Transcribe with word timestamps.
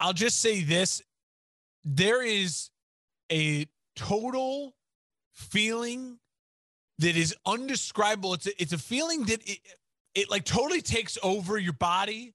I'll 0.00 0.14
just 0.14 0.40
say 0.40 0.62
this: 0.62 1.02
there 1.84 2.24
is 2.24 2.70
a 3.30 3.66
total 3.94 4.74
feeling 5.32 6.18
that 6.98 7.16
is 7.16 7.34
undescribable. 7.46 8.34
It's 8.34 8.46
a, 8.46 8.62
it's 8.62 8.72
a 8.72 8.78
feeling 8.78 9.24
that 9.24 9.48
it, 9.48 9.58
it 10.14 10.30
like 10.30 10.44
totally 10.44 10.82
takes 10.82 11.18
over 11.22 11.58
your 11.58 11.72
body, 11.74 12.34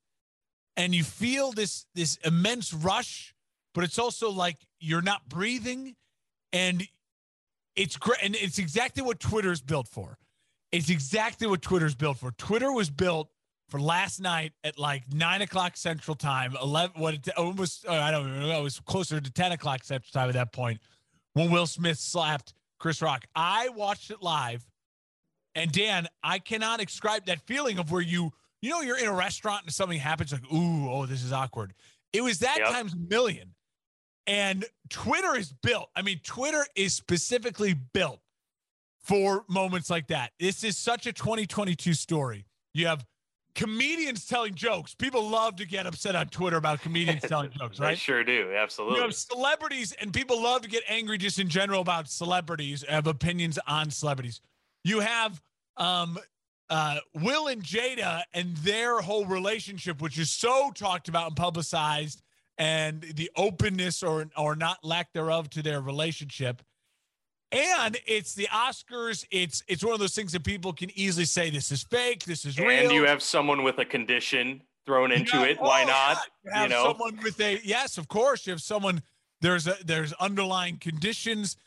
and 0.78 0.94
you 0.94 1.04
feel 1.04 1.52
this 1.52 1.86
this 1.96 2.18
immense 2.24 2.74
rush, 2.74 3.34
but 3.74 3.84
it's 3.84 4.00
also 4.00 4.29
like 4.29 4.58
you're 4.79 5.02
not 5.02 5.28
breathing, 5.28 5.96
and 6.54 6.88
it's 7.76 7.97
great, 7.97 8.20
and 8.24 8.36
it's 8.36 8.60
exactly 8.60 9.04
what 9.04 9.20
Twitter's 9.20 9.62
built 9.62 9.88
for. 9.88 10.18
It's 10.72 10.90
exactly 10.90 11.47
what 11.47 11.62
Twitter's 11.62 11.96
built 11.96 12.18
for. 12.18 12.32
Twitter 12.32 12.72
was 12.72 12.90
built 12.90 13.29
for 13.70 13.79
last 13.79 14.20
night 14.20 14.54
at 14.63 14.78
like 14.78 15.04
nine 15.13 15.42
o'clock 15.42 15.78
Central 15.78 16.16
Time, 16.16 16.55
eleven. 16.62 17.02
What 17.02 17.13
it 17.16 17.30
almost 17.38 17.86
uh, 17.88 17.94
I 17.94 18.12
don't 18.12 18.40
know. 18.40 18.59
It 18.59 18.63
was 18.63 18.80
closer 18.80 19.20
to 19.20 19.31
ten 19.31 19.52
o'clock 19.52 19.84
Central 19.84 20.12
Time 20.12 20.30
at 20.30 20.35
that 20.35 20.52
point 20.52 20.80
when 21.34 21.52
Will 21.52 21.67
Smith 21.67 21.98
slapped 21.98 22.53
Chris 22.80 23.02
Rock. 23.02 23.25
I 23.36 23.70
watched 23.70 24.12
it 24.12 24.22
live, 24.22 24.66
and 25.55 25.72
Dan, 25.72 26.08
I 26.23 26.39
cannot 26.39 26.80
describe 26.80 27.25
that 27.25 27.41
feeling 27.41 27.80
of 27.80 27.91
where 27.91 28.02
you 28.02 28.31
you 28.62 28.70
know 28.70 28.81
you're 28.81 28.99
in 28.99 29.08
a 29.08 29.13
restaurant 29.13 29.63
and 29.66 29.73
something 29.73 30.00
happens 30.00 30.31
like 30.31 30.44
ooh 30.53 30.89
oh 30.89 31.05
this 31.05 31.23
is 31.23 31.34
awkward. 31.34 31.73
It 32.13 32.22
was 32.23 32.39
that 32.39 32.58
yep. 32.59 32.70
times 32.70 32.94
a 32.94 32.97
million. 32.97 33.55
And 34.27 34.66
Twitter 34.89 35.36
is 35.38 35.53
built. 35.61 35.89
I 35.95 36.02
mean, 36.02 36.20
Twitter 36.23 36.66
is 36.75 36.94
specifically 36.94 37.75
built 37.75 38.20
for 39.03 39.45
moments 39.47 39.89
like 39.89 40.08
that. 40.08 40.31
This 40.39 40.63
is 40.63 40.77
such 40.77 41.05
a 41.05 41.13
2022 41.13 41.94
story. 41.94 42.45
You 42.73 42.88
have 42.88 43.05
comedians 43.55 44.27
telling 44.27 44.54
jokes. 44.54 44.94
People 44.94 45.27
love 45.27 45.55
to 45.55 45.66
get 45.66 45.88
upset 45.88 46.16
on 46.16 46.27
Twitter 46.27 46.58
about 46.58 46.82
comedians 46.82 47.22
telling 47.27 47.52
jokes, 47.52 47.80
right? 47.80 47.91
They 47.91 47.95
sure 47.95 48.23
do. 48.23 48.52
Absolutely. 48.54 48.98
You 48.98 49.02
have 49.04 49.16
celebrities, 49.16 49.94
and 49.94 50.14
people 50.14 50.41
love 50.41 50.62
to 50.62 50.70
get 50.70 50.84
angry 50.88 51.18
just 51.18 51.39
in 51.39 51.47
general 51.47 51.81
about 51.81 52.09
celebrities, 52.09 52.84
have 52.88 53.08
opinions 53.08 53.58
on 53.67 53.89
celebrities. 53.89 54.42
You 54.84 55.00
have 55.00 55.42
um, 55.78 56.20
uh, 56.70 56.97
Will 57.16 57.47
and 57.47 57.64
Jada 57.64 58.23
and 58.34 58.56
their 58.58 59.00
whole 59.00 59.25
relationship, 59.25 60.02
which 60.02 60.19
is 60.19 60.30
so 60.30 60.72
talked 60.75 61.08
about 61.08 61.28
and 61.28 61.36
publicized, 61.36 62.22
and 62.58 63.02
the 63.02 63.31
openness 63.36 64.03
or 64.03 64.28
or 64.38 64.56
not 64.56 64.84
lack 64.84 65.14
thereof 65.14 65.50
to 65.52 65.64
their 65.64 65.81
relationship. 65.81 66.62
And 67.56 67.98
it's 68.06 68.34
the 68.34 68.48
Oscars. 68.52 69.25
It's 69.31 69.64
it's 69.67 69.84
one 69.84 69.94
of 69.94 70.00
those 70.00 70.16
things 70.16 70.31
that 70.34 70.44
people 70.44 70.73
can 70.73 70.89
easily 70.98 71.25
say 71.25 71.50
this 71.50 71.72
is 71.72 71.84
fake, 71.84 72.25
this 72.25 72.45
is 72.45 72.59
real. 72.59 72.70
And 72.70 72.92
you 72.92 73.06
have 73.06 73.22
someone 73.22 73.64
with 73.64 73.78
a 73.80 73.86
condition 73.86 74.62
thrown 74.86 75.12
into 75.12 75.38
yeah, 75.38 75.45
it. 75.45 75.62
Why 75.62 75.84
oh, 75.84 75.88
not? 75.88 76.17
Yeah. 76.45 76.58
You, 76.58 76.64
you 76.64 76.70
know, 76.70 76.84
someone 76.86 77.20
with 77.23 77.39
a 77.39 77.59
yes, 77.64 77.97
of 77.97 78.08
course. 78.08 78.45
You 78.45 78.52
have 78.52 78.62
someone. 78.62 79.02
There's 79.42 79.67
a 79.67 79.75
there's 79.84 80.14
underlying 80.14 80.78
conditions. 80.78 81.58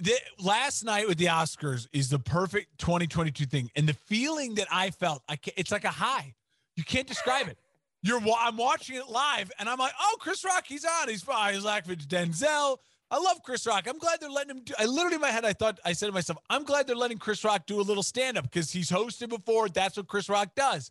The, 0.00 0.14
last 0.38 0.84
night 0.84 1.08
with 1.08 1.18
the 1.18 1.26
Oscars 1.26 1.88
is 1.92 2.08
the 2.08 2.20
perfect 2.20 2.78
2022 2.78 3.46
thing, 3.46 3.70
and 3.74 3.88
the 3.88 3.94
feeling 3.94 4.54
that 4.54 4.68
I 4.70 4.90
felt, 4.90 5.22
I 5.28 5.34
can, 5.34 5.54
it's 5.56 5.72
like 5.72 5.84
a 5.84 5.90
high. 5.90 6.34
You 6.76 6.84
can't 6.84 7.06
describe 7.06 7.48
it. 7.48 7.58
You're 8.02 8.20
I'm 8.38 8.56
watching 8.56 8.94
it 8.96 9.08
live, 9.08 9.50
and 9.58 9.68
I'm 9.68 9.78
like, 9.78 9.92
oh, 10.00 10.16
Chris 10.20 10.44
Rock, 10.44 10.64
he's 10.66 10.84
on. 10.84 11.08
He's 11.08 11.22
fine. 11.22 11.54
He's 11.54 11.64
like 11.64 11.84
Denzel. 11.84 12.78
I 13.10 13.18
love 13.18 13.42
Chris 13.42 13.66
Rock. 13.66 13.86
I'm 13.88 13.98
glad 13.98 14.20
they're 14.20 14.30
letting 14.30 14.56
him 14.56 14.64
do. 14.64 14.74
I 14.78 14.84
literally 14.84 15.14
in 15.14 15.20
my 15.20 15.30
head, 15.30 15.44
I 15.44 15.54
thought 15.54 15.78
I 15.84 15.92
said 15.92 16.06
to 16.06 16.12
myself, 16.12 16.38
I'm 16.50 16.64
glad 16.64 16.86
they're 16.86 16.96
letting 16.96 17.18
Chris 17.18 17.42
Rock 17.42 17.64
do 17.66 17.80
a 17.80 17.82
little 17.82 18.02
stand 18.02 18.36
up 18.36 18.44
because 18.44 18.70
he's 18.70 18.90
hosted 18.90 19.30
before. 19.30 19.68
That's 19.68 19.96
what 19.96 20.08
Chris 20.08 20.28
Rock 20.28 20.50
does. 20.54 20.90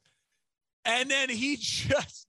And 0.86 1.12
then 1.12 1.30
he 1.30 1.58
just 1.62 2.28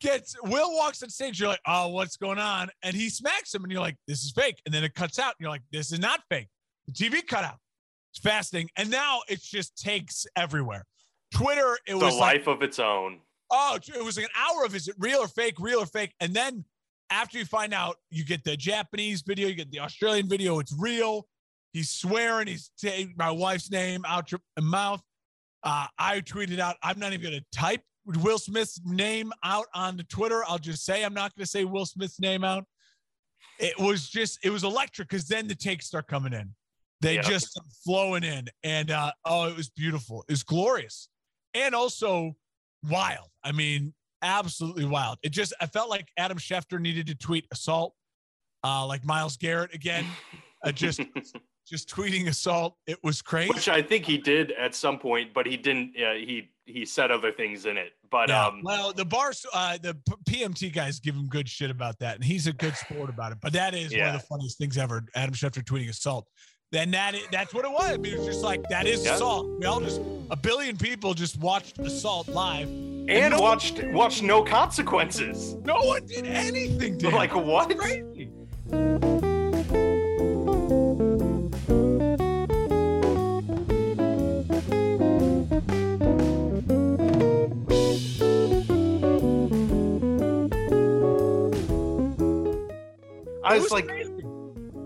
gets 0.00 0.34
Will 0.42 0.74
walks 0.74 1.02
on 1.02 1.10
stage. 1.10 1.38
You're 1.38 1.50
like, 1.50 1.60
oh, 1.66 1.88
what's 1.88 2.16
going 2.16 2.38
on? 2.38 2.68
And 2.82 2.96
he 2.96 3.08
smacks 3.08 3.54
him, 3.54 3.62
and 3.62 3.72
you're 3.72 3.80
like, 3.80 3.96
this 4.08 4.24
is 4.24 4.32
fake. 4.32 4.60
And 4.66 4.74
then 4.74 4.82
it 4.82 4.94
cuts 4.94 5.18
out. 5.18 5.34
And 5.38 5.40
you're 5.40 5.50
like, 5.50 5.62
this 5.70 5.92
is 5.92 6.00
not 6.00 6.20
fake. 6.28 6.48
The 6.86 6.92
TV 6.92 7.24
cut 7.26 7.44
out. 7.44 7.58
It's 8.12 8.20
fascinating. 8.20 8.70
And 8.76 8.90
now 8.90 9.20
it 9.28 9.40
just 9.42 9.76
takes 9.76 10.26
everywhere. 10.36 10.84
Twitter, 11.32 11.78
it 11.86 11.92
the 11.92 12.04
was 12.04 12.14
the 12.14 12.20
life 12.20 12.46
like, 12.46 12.56
of 12.56 12.62
its 12.62 12.78
own. 12.78 13.20
Oh, 13.50 13.76
it 13.76 14.04
was 14.04 14.16
like 14.16 14.26
an 14.26 14.32
hour 14.36 14.64
of 14.64 14.74
is 14.74 14.88
it 14.88 14.96
real 14.98 15.18
or 15.18 15.28
fake, 15.28 15.54
real 15.60 15.80
or 15.80 15.86
fake? 15.86 16.12
And 16.20 16.34
then 16.34 16.64
after 17.10 17.38
you 17.38 17.44
find 17.44 17.72
out, 17.72 17.96
you 18.10 18.24
get 18.24 18.44
the 18.44 18.56
Japanese 18.56 19.22
video, 19.22 19.48
you 19.48 19.54
get 19.54 19.70
the 19.70 19.80
Australian 19.80 20.28
video. 20.28 20.58
It's 20.58 20.74
real. 20.78 21.26
He's 21.72 21.90
swearing. 21.90 22.46
He's 22.46 22.70
saying 22.76 23.14
my 23.16 23.30
wife's 23.30 23.70
name 23.70 24.04
out 24.06 24.32
your 24.32 24.40
mouth. 24.60 25.02
Uh, 25.62 25.86
I 25.98 26.20
tweeted 26.20 26.58
out, 26.58 26.76
I'm 26.82 26.98
not 26.98 27.12
even 27.12 27.30
going 27.30 27.40
to 27.40 27.58
type 27.58 27.82
Will 28.06 28.38
Smith's 28.38 28.80
name 28.84 29.32
out 29.42 29.66
on 29.74 29.96
the 29.96 30.04
Twitter. 30.04 30.42
I'll 30.46 30.58
just 30.58 30.84
say 30.84 31.04
I'm 31.04 31.14
not 31.14 31.34
going 31.34 31.44
to 31.44 31.50
say 31.50 31.64
Will 31.64 31.86
Smith's 31.86 32.20
name 32.20 32.44
out. 32.44 32.64
It 33.58 33.78
was 33.78 34.08
just, 34.08 34.38
it 34.44 34.50
was 34.50 34.64
electric 34.64 35.08
because 35.08 35.26
then 35.26 35.48
the 35.48 35.54
takes 35.54 35.86
start 35.86 36.06
coming 36.06 36.32
in. 36.32 36.54
They 37.00 37.16
yeah. 37.16 37.22
just 37.22 37.60
flowing 37.84 38.22
in. 38.24 38.46
And 38.62 38.90
uh, 38.90 39.12
oh, 39.24 39.48
it 39.48 39.56
was 39.56 39.68
beautiful. 39.68 40.24
It 40.28 40.32
was 40.32 40.44
glorious. 40.44 41.08
And 41.52 41.74
also 41.74 42.36
wild. 42.88 43.28
I 43.42 43.52
mean, 43.52 43.92
absolutely 44.22 44.84
wild. 44.84 45.18
It 45.22 45.30
just 45.30 45.54
I 45.60 45.66
felt 45.66 45.90
like 45.90 46.08
Adam 46.16 46.38
Schefter 46.38 46.80
needed 46.80 47.06
to 47.08 47.14
tweet 47.14 47.46
assault, 47.52 47.94
uh, 48.64 48.86
like 48.86 49.04
Myles 49.04 49.36
Garrett 49.36 49.74
again, 49.74 50.06
uh, 50.64 50.72
just 50.72 51.00
just 51.66 51.88
tweeting 51.88 52.28
assault. 52.28 52.76
It 52.86 52.98
was 53.02 53.22
crazy. 53.22 53.52
Which 53.52 53.68
I 53.68 53.82
think 53.82 54.04
he 54.04 54.18
did 54.18 54.52
at 54.52 54.74
some 54.74 54.98
point, 54.98 55.34
but 55.34 55.46
he 55.46 55.56
didn't. 55.56 55.94
Uh, 55.96 56.14
he 56.14 56.50
he 56.64 56.84
said 56.84 57.10
other 57.10 57.32
things 57.32 57.66
in 57.66 57.76
it. 57.76 57.92
But 58.10 58.28
yeah. 58.28 58.46
um, 58.46 58.60
well, 58.62 58.92
the 58.92 59.04
bars, 59.04 59.44
uh, 59.52 59.78
the 59.80 59.96
PMT 60.28 60.72
guys 60.72 61.00
give 61.00 61.14
him 61.14 61.26
good 61.28 61.48
shit 61.48 61.70
about 61.70 61.98
that, 62.00 62.16
and 62.16 62.24
he's 62.24 62.46
a 62.46 62.52
good 62.52 62.76
sport 62.76 63.10
about 63.10 63.32
it. 63.32 63.38
But 63.40 63.52
that 63.54 63.74
is 63.74 63.92
yeah. 63.92 64.06
one 64.06 64.14
of 64.16 64.20
the 64.20 64.26
funniest 64.26 64.58
things 64.58 64.76
ever. 64.78 65.04
Adam 65.14 65.34
Schefter 65.34 65.62
tweeting 65.62 65.88
assault. 65.88 66.26
Then 66.72 66.90
that 66.90 67.14
is, 67.14 67.22
that's 67.30 67.54
what 67.54 67.64
it 67.64 67.70
was. 67.70 67.92
I 67.92 67.96
mean, 67.96 68.14
it 68.14 68.18
was 68.18 68.26
just 68.26 68.42
like 68.42 68.68
that 68.70 68.86
is 68.86 69.04
yeah. 69.04 69.14
assault. 69.14 69.46
We 69.60 69.66
all 69.66 69.80
just 69.80 70.00
a 70.30 70.36
billion 70.36 70.76
people 70.76 71.14
just 71.14 71.38
watched 71.38 71.78
assault 71.78 72.26
live 72.28 72.66
and, 72.66 73.30
no 73.30 73.40
watched 73.40 73.80
one, 73.80 73.92
watched 73.92 74.22
no 74.24 74.42
consequences. 74.42 75.54
No 75.64 75.76
one 75.76 76.06
did 76.06 76.26
anything. 76.26 76.98
To 76.98 77.10
like 77.10 77.36
what? 77.36 77.72
I 93.44 93.58
was 93.58 93.70
like, 93.70 94.05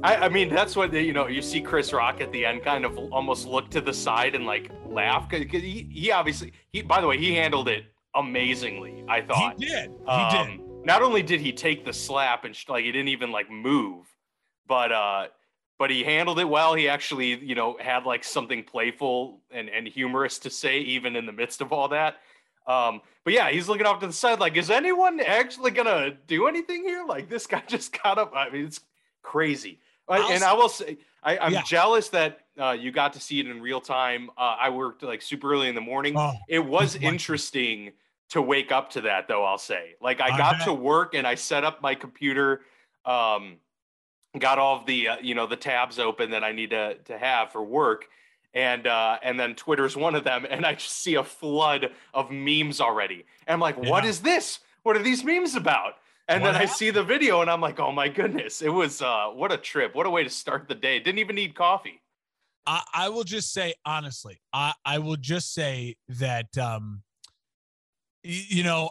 I, 0.02 0.16
I, 0.16 0.28
mean, 0.28 0.48
that's 0.48 0.76
what 0.76 0.92
you 0.92 1.12
know. 1.12 1.26
You 1.26 1.42
see 1.42 1.60
Chris 1.60 1.92
Rock 1.92 2.20
at 2.20 2.32
the 2.32 2.46
end, 2.46 2.64
kind 2.64 2.84
of 2.84 2.96
almost 3.12 3.46
look 3.46 3.70
to 3.70 3.80
the 3.80 3.92
side 3.92 4.34
and 4.34 4.46
like 4.46 4.70
laugh 4.86 5.28
because 5.28 5.62
he, 5.62 5.88
he 5.90 6.10
obviously 6.10 6.52
he. 6.72 6.82
By 6.82 7.00
the 7.00 7.06
way, 7.06 7.18
he 7.18 7.34
handled 7.34 7.68
it 7.68 7.84
amazingly. 8.14 9.04
I 9.08 9.20
thought 9.20 9.58
he 9.58 9.66
did. 9.66 9.90
He 9.90 10.06
um, 10.06 10.46
did. 10.46 10.60
Not 10.84 11.02
only 11.02 11.22
did 11.22 11.40
he 11.40 11.52
take 11.52 11.84
the 11.84 11.92
slap 11.92 12.44
and 12.44 12.56
sh- 12.56 12.68
like 12.68 12.84
he 12.84 12.92
didn't 12.92 13.08
even 13.08 13.30
like 13.30 13.50
move, 13.50 14.06
but 14.66 14.90
uh, 14.90 15.26
but 15.78 15.90
he 15.90 16.02
handled 16.02 16.38
it 16.38 16.48
well. 16.48 16.74
He 16.74 16.88
actually 16.88 17.38
you 17.44 17.54
know 17.54 17.76
had 17.78 18.06
like 18.06 18.24
something 18.24 18.64
playful 18.64 19.40
and 19.50 19.68
and 19.68 19.86
humorous 19.86 20.38
to 20.40 20.50
say 20.50 20.78
even 20.78 21.14
in 21.14 21.26
the 21.26 21.32
midst 21.32 21.60
of 21.60 21.72
all 21.72 21.88
that. 21.88 22.16
Um, 22.66 23.02
but 23.24 23.34
yeah, 23.34 23.50
he's 23.50 23.68
looking 23.68 23.86
off 23.86 24.00
to 24.00 24.06
the 24.06 24.12
side 24.12 24.40
like, 24.40 24.56
is 24.56 24.70
anyone 24.70 25.20
actually 25.20 25.72
gonna 25.72 26.12
do 26.26 26.46
anything 26.46 26.84
here? 26.84 27.04
Like 27.04 27.28
this 27.28 27.46
guy 27.46 27.62
just 27.68 28.00
got 28.02 28.16
up. 28.16 28.32
I 28.34 28.48
mean, 28.48 28.64
it's 28.64 28.80
crazy. 29.22 29.78
I'll 30.18 30.32
and 30.32 30.42
I 30.42 30.52
will 30.54 30.68
say, 30.68 30.98
I, 31.22 31.36
am 31.36 31.52
yeah. 31.52 31.62
jealous 31.62 32.08
that 32.10 32.40
uh, 32.58 32.76
you 32.78 32.90
got 32.90 33.12
to 33.14 33.20
see 33.20 33.40
it 33.40 33.46
in 33.46 33.60
real 33.60 33.80
time. 33.80 34.30
Uh, 34.36 34.56
I 34.58 34.70
worked 34.70 35.02
like 35.02 35.22
super 35.22 35.52
early 35.52 35.68
in 35.68 35.74
the 35.74 35.80
morning. 35.80 36.14
Oh, 36.16 36.32
it 36.48 36.64
was 36.64 36.96
interesting 36.96 37.92
to 38.30 38.42
wake 38.42 38.72
up 38.72 38.90
to 38.90 39.02
that, 39.02 39.28
though. 39.28 39.44
I'll 39.44 39.58
say, 39.58 39.94
like, 40.00 40.20
I 40.20 40.36
got 40.36 40.64
to 40.64 40.72
work 40.72 41.14
and 41.14 41.26
I 41.26 41.34
set 41.34 41.64
up 41.64 41.82
my 41.82 41.94
computer, 41.94 42.62
um, 43.04 43.56
got 44.38 44.58
all 44.58 44.76
of 44.76 44.86
the 44.86 45.08
uh, 45.08 45.16
you 45.20 45.34
know 45.34 45.46
the 45.46 45.56
tabs 45.56 45.98
open 45.98 46.30
that 46.30 46.44
I 46.44 46.52
need 46.52 46.70
to 46.70 46.94
to 46.94 47.18
have 47.18 47.52
for 47.52 47.62
work, 47.62 48.08
and 48.54 48.86
uh, 48.86 49.18
and 49.22 49.38
then 49.38 49.54
Twitter's 49.54 49.96
one 49.96 50.14
of 50.14 50.24
them, 50.24 50.46
and 50.48 50.64
I 50.64 50.74
just 50.74 50.92
see 50.92 51.14
a 51.14 51.24
flood 51.24 51.90
of 52.14 52.30
memes 52.30 52.80
already, 52.80 53.24
and 53.46 53.54
I'm 53.54 53.60
like, 53.60 53.76
yeah. 53.82 53.90
what 53.90 54.04
is 54.04 54.20
this? 54.20 54.60
What 54.82 54.96
are 54.96 55.02
these 55.02 55.24
memes 55.24 55.56
about? 55.56 55.94
And 56.30 56.42
what 56.42 56.52
then 56.52 56.54
happened? 56.54 56.70
I 56.70 56.74
see 56.74 56.90
the 56.90 57.02
video 57.02 57.40
and 57.40 57.50
I'm 57.50 57.60
like, 57.60 57.80
oh 57.80 57.90
my 57.90 58.08
goodness, 58.08 58.62
it 58.62 58.68
was 58.68 59.02
uh, 59.02 59.26
what 59.34 59.50
a 59.50 59.56
trip. 59.56 59.96
What 59.96 60.06
a 60.06 60.10
way 60.10 60.22
to 60.22 60.30
start 60.30 60.68
the 60.68 60.76
day. 60.76 61.00
Didn't 61.00 61.18
even 61.18 61.34
need 61.34 61.56
coffee. 61.56 62.00
I, 62.66 62.82
I 62.94 63.08
will 63.08 63.24
just 63.24 63.52
say 63.52 63.74
honestly, 63.84 64.40
I, 64.52 64.72
I 64.84 64.98
will 65.00 65.16
just 65.16 65.52
say 65.52 65.96
that 66.08 66.56
um, 66.56 67.02
you 68.22 68.62
know, 68.62 68.90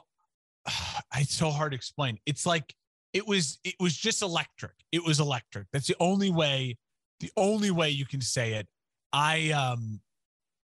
it's 1.15 1.33
so 1.33 1.50
hard 1.50 1.71
to 1.71 1.75
explain. 1.77 2.19
It's 2.25 2.45
like 2.45 2.75
it 3.13 3.25
was 3.25 3.57
it 3.63 3.75
was 3.80 3.95
just 3.95 4.21
electric. 4.21 4.74
It 4.91 5.06
was 5.06 5.21
electric. 5.21 5.68
That's 5.71 5.88
the 5.88 5.95
only 6.01 6.31
way, 6.31 6.77
the 7.21 7.31
only 7.38 7.71
way 7.71 7.89
you 7.89 8.06
can 8.06 8.19
say 8.19 8.56
it. 8.56 8.68
I 9.13 9.51
um 9.51 10.01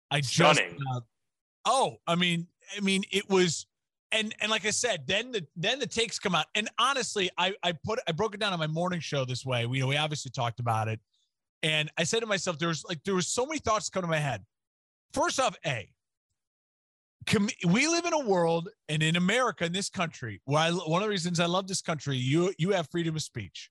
I 0.09 0.21
Stunning. 0.21 0.71
just 0.71 0.83
uh, 0.91 1.01
oh, 1.65 1.97
I 2.07 2.15
mean, 2.15 2.47
I 2.75 2.79
mean, 2.79 3.03
it 3.11 3.29
was 3.29 3.67
and 4.13 4.33
and 4.39 4.49
like 4.49 4.65
I 4.65 4.69
said, 4.69 5.05
then 5.07 5.31
the 5.31 5.45
then 5.55 5.79
the 5.79 5.87
takes 5.87 6.19
come 6.19 6.35
out. 6.35 6.45
And 6.55 6.69
honestly, 6.79 7.29
I 7.37 7.53
I 7.63 7.73
put 7.73 7.99
I 8.07 8.11
broke 8.11 8.35
it 8.35 8.39
down 8.39 8.53
on 8.53 8.59
my 8.59 8.67
morning 8.67 8.99
show 8.99 9.25
this 9.25 9.45
way. 9.45 9.65
We 9.65 9.83
we 9.83 9.97
obviously 9.97 10.31
talked 10.31 10.59
about 10.59 10.87
it. 10.87 10.99
And 11.63 11.91
I 11.97 12.03
said 12.03 12.19
to 12.19 12.25
myself, 12.25 12.59
there's 12.59 12.83
like 12.85 13.03
there 13.03 13.15
was 13.15 13.27
so 13.27 13.45
many 13.45 13.59
thoughts 13.59 13.89
come 13.89 14.01
to 14.03 14.07
my 14.07 14.17
head. 14.17 14.43
First 15.13 15.39
off, 15.39 15.55
A, 15.65 15.89
com- 17.25 17.49
we 17.67 17.87
live 17.87 18.05
in 18.05 18.13
a 18.13 18.19
world 18.19 18.69
and 18.89 19.01
in 19.03 19.15
America, 19.15 19.65
in 19.65 19.71
this 19.71 19.89
country, 19.89 20.41
where 20.45 20.59
I, 20.59 20.71
one 20.71 21.01
of 21.01 21.05
the 21.05 21.09
reasons 21.09 21.39
I 21.39 21.45
love 21.45 21.67
this 21.67 21.81
country, 21.81 22.17
you 22.17 22.53
you 22.57 22.71
have 22.71 22.89
freedom 22.89 23.15
of 23.15 23.21
speech. 23.21 23.69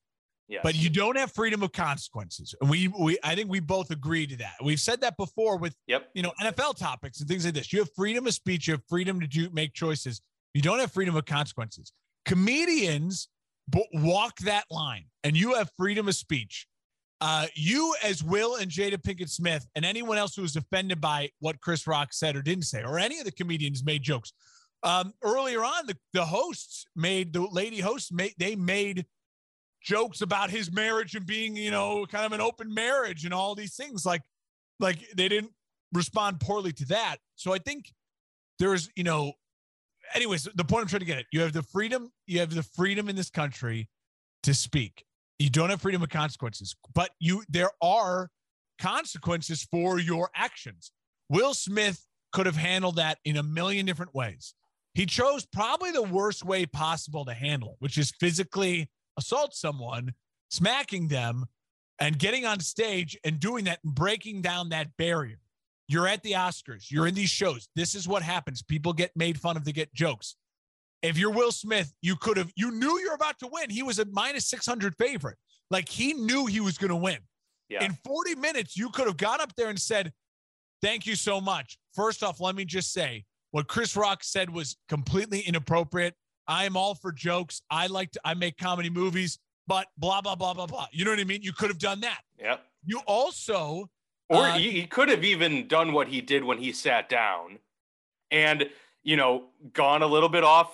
Yes. 0.49 0.61
But 0.62 0.75
you 0.75 0.91
don't 0.91 1.17
have 1.17 1.33
freedom 1.33 1.62
of 1.62 1.73
consequences. 1.73 2.55
And 2.61 2.69
we 2.69 2.88
we 2.88 3.19
I 3.23 3.35
think 3.35 3.50
we 3.50 3.61
both 3.61 3.91
agree 3.91 4.27
to 4.27 4.37
that. 4.38 4.55
We've 4.62 4.81
said 4.81 5.00
that 5.00 5.17
before 5.17 5.56
with 5.56 5.75
Yep. 5.87 6.11
you 6.15 6.23
know 6.23 6.33
NFL 6.41 6.77
topics 6.77 7.21
and 7.21 7.29
things 7.29 7.45
like 7.45 7.55
this. 7.55 7.73
You 7.73 7.79
have 7.81 7.91
freedom 7.95 8.27
of 8.27 8.35
speech, 8.35 8.67
you 8.67 8.75
have 8.75 8.83
freedom 8.88 9.21
to 9.21 9.27
do 9.27 9.49
make 9.50 9.73
choices. 9.73 10.21
You 10.54 10.62
don't 10.62 10.78
have 10.78 10.93
freedom 10.93 11.16
of 11.16 11.25
consequences. 11.25 11.93
Comedians 12.26 13.28
b- 13.70 13.87
walk 13.94 14.38
that 14.40 14.64
line, 14.70 15.06
and 15.25 15.37
you 15.37 15.54
have 15.54 15.70
freedom 15.76 16.08
of 16.08 16.14
speech. 16.14 16.66
Uh, 17.20 17.46
you, 17.54 17.94
as 18.02 18.22
Will 18.22 18.56
and 18.56 18.70
Jada 18.70 18.96
Pinkett 18.96 19.31
Smith, 19.31 19.66
and 19.76 19.84
anyone 19.84 20.19
else 20.19 20.34
who 20.34 20.43
was 20.43 20.56
offended 20.56 21.00
by 21.00 21.31
what 21.38 21.60
Chris 21.60 21.87
Rock 21.87 22.12
said 22.12 22.34
or 22.34 22.43
didn't 22.43 22.64
say, 22.64 22.82
or 22.82 22.99
any 22.99 23.19
of 23.19 23.25
the 23.25 23.32
comedians 23.32 23.84
made 23.84 24.02
jokes. 24.02 24.32
Um, 24.82 25.14
earlier 25.22 25.62
on, 25.64 25.87
the, 25.87 25.96
the 26.12 26.25
hosts 26.25 26.84
made 26.96 27.32
the 27.32 27.43
lady 27.43 27.78
hosts 27.78 28.10
made 28.10 28.34
they 28.38 28.56
made 28.56 29.06
jokes 29.81 30.20
about 30.20 30.50
his 30.50 30.72
marriage 30.72 31.14
and 31.14 31.25
being, 31.25 31.56
you 31.56 31.70
know, 31.70 32.04
kind 32.06 32.26
of 32.26 32.32
an 32.32 32.40
open 32.40 32.75
marriage 32.75 33.25
and 33.25 33.32
all 33.32 33.54
these 33.54 33.76
things. 33.76 34.04
Like, 34.04 34.22
like 34.81 34.99
they 35.16 35.28
didn't 35.28 35.52
respond 35.93 36.40
poorly 36.40 36.72
to 36.72 36.84
that. 36.87 37.16
So 37.37 37.52
I 37.52 37.58
think 37.58 37.93
there's, 38.58 38.90
you 38.96 39.04
know, 39.04 39.32
anyways, 40.14 40.49
the 40.55 40.64
point 40.64 40.82
I'm 40.82 40.88
trying 40.88 41.00
to 41.00 41.06
get 41.06 41.19
at, 41.19 41.26
you 41.32 41.41
have 41.41 41.53
the 41.53 41.62
freedom, 41.62 42.11
you 42.26 42.41
have 42.41 42.55
the 42.55 42.62
freedom 42.62 43.09
in 43.09 43.17
this 43.17 43.31
country 43.31 43.88
to 44.43 44.55
speak. 44.55 45.05
You 45.38 45.50
don't 45.50 45.70
have 45.70 45.81
freedom 45.81 46.03
of 46.03 46.09
consequences, 46.09 46.76
but 46.94 47.11
you 47.19 47.43
there 47.49 47.70
are 47.82 48.31
consequences 48.79 49.67
for 49.70 49.99
your 49.99 50.31
actions. 50.35 50.93
Will 51.29 51.55
Smith 51.55 52.05
could 52.32 52.47
have 52.47 52.56
handled 52.56 52.97
that 52.97 53.19
in 53.25 53.37
a 53.37 53.43
million 53.43 53.87
different 53.87 54.14
ways. 54.14 54.55
He 54.94 55.06
chose 55.06 55.47
probably 55.47 55.91
the 55.91 56.03
worst 56.03 56.44
way 56.44 56.67
possible 56.67 57.25
to 57.25 57.35
handle 57.35 57.70
it, 57.70 57.76
which 57.79 57.97
is 57.97 58.12
physically 58.20 58.91
assault 59.19 59.55
someone, 59.55 60.12
smacking 60.50 61.09
them, 61.09 61.47
and 61.99 62.19
getting 62.19 62.44
on 62.44 62.61
stage 62.61 63.17
and 63.25 63.38
doing 63.38 63.64
that 63.64 63.79
and 63.85 63.94
breaking 63.94 64.43
down 64.43 64.70
that 64.70 64.88
barrier. 64.97 65.38
You're 65.93 66.09
at 66.09 66.23
the 66.23 66.33
Oscars, 66.33 66.91
you're 66.91 67.06
in 67.06 67.15
these 67.15 67.29
shows. 67.29 67.69
This 67.77 67.94
is 67.94 68.09
what 68.09 68.23
happens. 68.23 68.62
People 68.62 68.94
get 68.94 69.11
made 69.15 69.39
fun 69.39 69.59
of 69.59 69.65
to 69.65 69.73
get 69.73 69.93
jokes. 69.93 70.37
If 71.03 71.19
you're 71.19 71.33
Will 71.33 71.53
Smith, 71.53 71.93
you 72.00 72.17
could 72.17 72.39
have, 72.39 72.50
you 72.56 72.71
knew 72.71 72.99
you're 73.00 73.15
about 73.15 73.39
to 73.41 73.49
win. 73.53 73.69
He 73.69 73.83
was 73.83 73.99
a 73.99 74.06
minus 74.06 74.47
600 74.47 74.94
favorite. 74.97 75.37
Like 75.71 75.89
he 75.89 76.15
knew 76.15 76.47
he 76.47 76.61
was 76.61 76.79
going 76.79 76.91
to 76.91 76.97
win. 76.97 77.19
Yeah. 77.69 77.85
In 77.85 77.93
40 78.05 78.37
minutes, 78.37 78.75
you 78.75 78.89
could 78.89 79.06
have 79.06 79.19
gone 79.19 79.41
up 79.41 79.55
there 79.56 79.69
and 79.69 79.79
said, 79.79 80.12
Thank 80.81 81.06
you 81.06 81.15
so 81.15 81.41
much. 81.41 81.79
First 81.95 82.23
off, 82.23 82.41
let 82.41 82.56
me 82.56 82.65
just 82.65 82.93
say 82.93 83.25
what 83.53 83.69
Chris 83.69 83.95
Rock 83.95 84.25
said 84.25 84.50
was 84.50 84.77
completely 84.88 85.41
inappropriate. 85.41 86.15
I 86.49 86.65
am 86.65 86.77
all 86.77 86.95
for 86.95 87.12
jokes. 87.12 87.62
I 87.71 87.87
like 87.87 88.11
to, 88.12 88.21
I 88.25 88.35
make 88.35 88.56
comedy 88.56 88.91
movies, 88.91 89.38
but 89.67 89.87
blah, 89.97 90.21
blah, 90.23 90.35
blah, 90.35 90.55
blah, 90.55 90.67
blah. 90.67 90.87
You 90.91 91.05
know 91.05 91.12
what 91.12 91.21
I 91.21 91.25
mean? 91.25 91.43
You 91.43 91.53
could 91.53 91.69
have 91.69 91.79
done 91.79 92.00
that. 92.00 92.21
Yeah. 92.38 92.56
You 92.85 93.00
also, 93.06 93.88
Or 94.32 94.46
Uh, 94.49 94.58
he, 94.58 94.70
he 94.70 94.87
could 94.87 95.08
have 95.08 95.25
even 95.25 95.69
done 95.69 95.93
what 95.93 96.08
he 96.08 96.20
did 96.20 96.43
when 96.44 96.58
he 96.58 96.73
sat 96.73 97.08
down 97.08 97.58
and, 98.31 98.69
you 99.02 99.17
know, 99.17 99.49
gone 99.73 100.02
a 100.02 100.06
little 100.06 100.29
bit 100.29 100.43
off, 100.44 100.73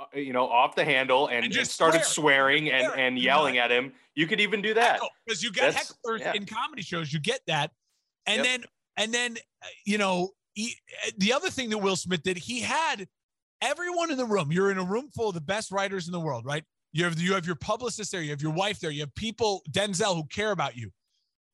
uh, 0.00 0.18
you 0.18 0.32
know, 0.32 0.48
off 0.48 0.74
the 0.74 0.84
handle 0.84 1.28
and, 1.28 1.44
And 1.44 1.52
just 1.52 1.70
started 1.72 2.02
swear. 2.04 2.48
swearing 2.48 2.70
and, 2.70 2.92
and 2.98 3.18
yelling 3.18 3.58
at 3.58 3.70
him. 3.70 3.92
You 4.14 4.26
could 4.26 4.40
even 4.40 4.60
do 4.62 4.74
that. 4.74 5.00
because 5.24 5.42
you 5.42 5.52
get 5.52 5.72
That's- 5.72 5.92
hecklers 6.04 6.20
yeah. 6.20 6.32
in 6.34 6.46
comedy 6.46 6.82
shows, 6.82 7.12
you 7.12 7.20
get 7.20 7.40
that. 7.46 7.70
And 8.26 8.38
Yep. 8.38 8.44
then, 8.44 8.64
and 8.96 9.14
then, 9.14 9.36
uh, 9.62 9.66
you 9.84 9.98
know, 9.98 10.30
he, 10.54 10.74
uh, 11.06 11.10
the 11.18 11.32
other 11.32 11.50
thing 11.50 11.70
that 11.70 11.78
Will 11.78 11.96
Smith 11.96 12.22
did, 12.22 12.38
he 12.38 12.60
had 12.60 13.06
everyone 13.62 14.10
in 14.10 14.16
the 14.16 14.24
room. 14.24 14.50
You're 14.50 14.70
in 14.70 14.78
a 14.78 14.84
room 14.84 15.10
full 15.14 15.28
of 15.28 15.34
the 15.34 15.40
best 15.40 15.70
writers 15.70 16.06
in 16.08 16.12
the 16.12 16.20
world, 16.20 16.44
right? 16.44 16.64
You 16.92 17.04
have 17.04 17.20
you 17.20 17.34
have 17.34 17.44
your 17.46 17.56
publicist 17.56 18.10
there, 18.10 18.22
you 18.22 18.30
have 18.30 18.40
your 18.40 18.52
wife 18.52 18.80
there, 18.80 18.90
you 18.90 19.00
have 19.00 19.14
people 19.14 19.62
Denzel 19.70 20.14
who 20.16 20.24
care 20.24 20.50
about 20.50 20.76
you. 20.76 20.90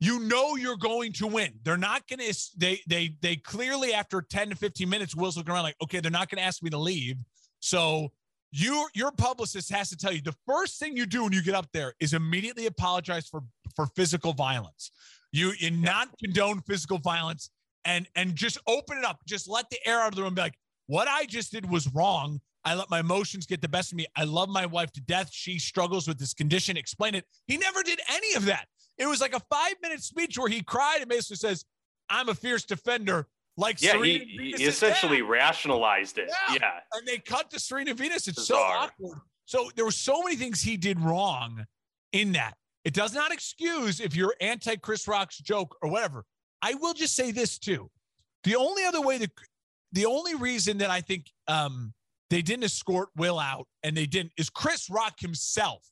You 0.02 0.19
know 0.19 0.56
you're 0.56 0.76
going 0.76 1.12
to 1.12 1.28
win. 1.28 1.52
They're 1.62 1.76
not 1.76 2.08
going 2.08 2.19
to. 2.19 2.37
They 2.56 2.81
they 2.88 3.14
they 3.20 3.37
clearly 3.37 3.94
after 3.94 4.20
10 4.20 4.50
to 4.50 4.56
15 4.56 4.88
minutes, 4.88 5.14
Will's 5.14 5.37
looking 5.37 5.52
around 5.52 5.62
like, 5.62 5.76
okay, 5.81 6.00
they're 6.00 6.10
not 6.10 6.28
going 6.28 6.40
to 6.40 6.44
ask 6.44 6.60
me 6.60 6.70
to 6.70 6.78
leave. 6.78 7.19
So 7.60 8.10
you 8.50 8.88
your 8.94 9.12
publicist 9.12 9.70
has 9.70 9.90
to 9.90 9.96
tell 9.96 10.12
you 10.12 10.20
the 10.20 10.34
first 10.44 10.81
thing 10.81 10.96
you 10.96 11.06
do 11.06 11.22
when 11.22 11.32
you 11.32 11.40
get 11.40 11.54
up 11.54 11.69
there 11.72 11.94
is 12.00 12.14
immediately 12.14 12.66
apologize 12.66 13.28
for 13.28 13.44
for 13.76 13.87
physical 13.94 14.32
violence. 14.32 14.90
You 15.31 15.52
you 15.56 15.70
not 15.70 16.08
condone 16.19 16.62
physical 16.62 16.98
violence 16.98 17.50
and 17.84 18.08
and 18.16 18.34
just 18.34 18.58
open 18.66 18.98
it 18.98 19.05
up. 19.05 19.20
Just 19.25 19.48
let 19.48 19.70
the 19.70 19.78
air 19.87 20.00
out 20.00 20.08
of 20.08 20.16
the 20.16 20.22
room. 20.22 20.31
and 20.31 20.37
Be 20.37 20.43
like, 20.43 20.58
what 20.88 21.06
I 21.06 21.26
just 21.26 21.52
did 21.52 21.70
was 21.70 21.87
wrong. 21.94 22.40
I 22.64 22.75
let 22.75 22.90
my 22.90 22.98
emotions 22.98 23.46
get 23.46 23.62
the 23.62 23.69
best 23.69 23.93
of 23.93 23.98
me. 23.98 24.06
I 24.16 24.25
love 24.25 24.48
my 24.48 24.66
wife 24.66 24.90
to 24.94 25.00
death. 25.00 25.28
She 25.31 25.60
struggles 25.60 26.08
with 26.08 26.19
this 26.19 26.34
condition. 26.34 26.76
Explain 26.76 27.14
it. 27.14 27.25
He 27.46 27.56
never 27.56 27.84
did 27.84 28.00
any 28.10 28.34
of 28.34 28.46
that. 28.46 28.66
It 28.99 29.06
was 29.06 29.21
like 29.21 29.35
a 29.35 29.41
five 29.41 29.75
minute 29.83 30.03
speech 30.03 30.39
where 30.39 30.49
he 30.49 30.62
cried 30.62 30.99
and 31.00 31.09
basically 31.09 31.37
says, 31.37 31.65
"I'm 32.09 32.29
a 32.29 32.35
fierce 32.35 32.65
defender." 32.65 33.27
Like 33.56 33.83
Yeah, 33.83 33.93
Serena 33.93 34.25
he, 34.25 34.37
Venus 34.39 34.61
he 34.61 34.67
essentially 34.67 35.19
dead. 35.19 35.29
rationalized 35.29 36.17
it. 36.19 36.31
Yeah. 36.49 36.55
Yeah. 36.61 36.81
and 36.94 37.06
they 37.06 37.19
cut 37.19 37.50
to 37.50 37.61
Serena 37.61 37.93
Venus. 37.93 38.27
It's 38.27 38.47
so 38.47 38.56
awkward. 38.56 39.21
So 39.44 39.71
there 39.77 39.85
were 39.85 39.91
so 39.91 40.23
many 40.23 40.37
things 40.37 40.62
he 40.62 40.77
did 40.79 40.99
wrong 40.99 41.67
in 42.12 42.33
that. 42.33 42.55
It 42.85 42.94
does 42.94 43.12
not 43.15 43.31
excuse 43.33 44.00
if 44.00 44.17
you're 44.17 44.35
anti 44.41 44.77
Chris 44.77 45.06
Rock's 45.06 45.39
joke 45.39 45.77
or 45.83 45.91
whatever. 45.91 46.25
I 46.62 46.75
will 46.75 46.94
just 46.94 47.15
say 47.15 47.31
this 47.31 47.59
too. 47.59 47.91
The 48.44 48.56
only 48.56 48.85
other 48.85 49.03
way 49.03 49.19
that 49.19 49.31
the 49.93 50.06
only 50.06 50.35
reason 50.35 50.79
that 50.79 50.89
I 50.91 51.00
think 51.03 51.31
um, 51.47 51.93
they 52.31 52.41
didn't 52.41 52.65
escort 52.65 53.11
Will 53.17 53.39
out 53.39 53.67
and 53.83 53.94
they 53.94 54.06
didn't 54.06 54.33
is 54.39 54.49
Chris 54.49 54.89
Rock 54.89 55.21
himself, 55.21 55.87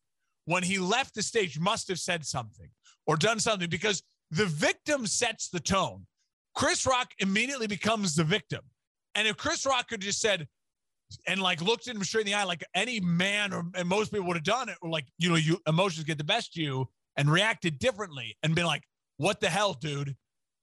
when 0.46 0.62
he 0.62 0.78
left 0.78 1.14
the 1.14 1.22
stage, 1.22 1.60
must 1.60 1.88
have 1.88 1.98
said 1.98 2.24
something 2.24 2.70
or 3.10 3.16
done 3.16 3.40
something 3.40 3.68
because 3.68 4.04
the 4.30 4.46
victim 4.46 5.04
sets 5.04 5.48
the 5.48 5.58
tone. 5.58 6.06
Chris 6.54 6.86
Rock 6.86 7.10
immediately 7.18 7.66
becomes 7.66 8.14
the 8.14 8.22
victim. 8.22 8.60
And 9.16 9.26
if 9.26 9.36
Chris 9.36 9.66
Rock 9.66 9.88
could 9.88 10.00
just 10.00 10.20
said, 10.20 10.46
and 11.26 11.42
like 11.42 11.60
looked 11.60 11.88
at 11.88 11.96
him 11.96 12.04
straight 12.04 12.20
in 12.20 12.26
the 12.28 12.34
eye, 12.34 12.44
like 12.44 12.62
any 12.72 13.00
man 13.00 13.52
or 13.52 13.64
and 13.74 13.88
most 13.88 14.12
people 14.12 14.28
would 14.28 14.36
have 14.36 14.44
done 14.44 14.68
it, 14.68 14.76
or 14.80 14.88
like, 14.90 15.06
you 15.18 15.28
know, 15.28 15.34
you 15.34 15.58
emotions 15.66 16.04
get 16.04 16.18
the 16.18 16.24
best 16.24 16.56
of 16.56 16.62
you 16.62 16.88
and 17.16 17.28
reacted 17.28 17.80
differently 17.80 18.36
and 18.44 18.54
been 18.54 18.64
like, 18.64 18.84
what 19.16 19.40
the 19.40 19.50
hell, 19.50 19.72
dude? 19.72 20.14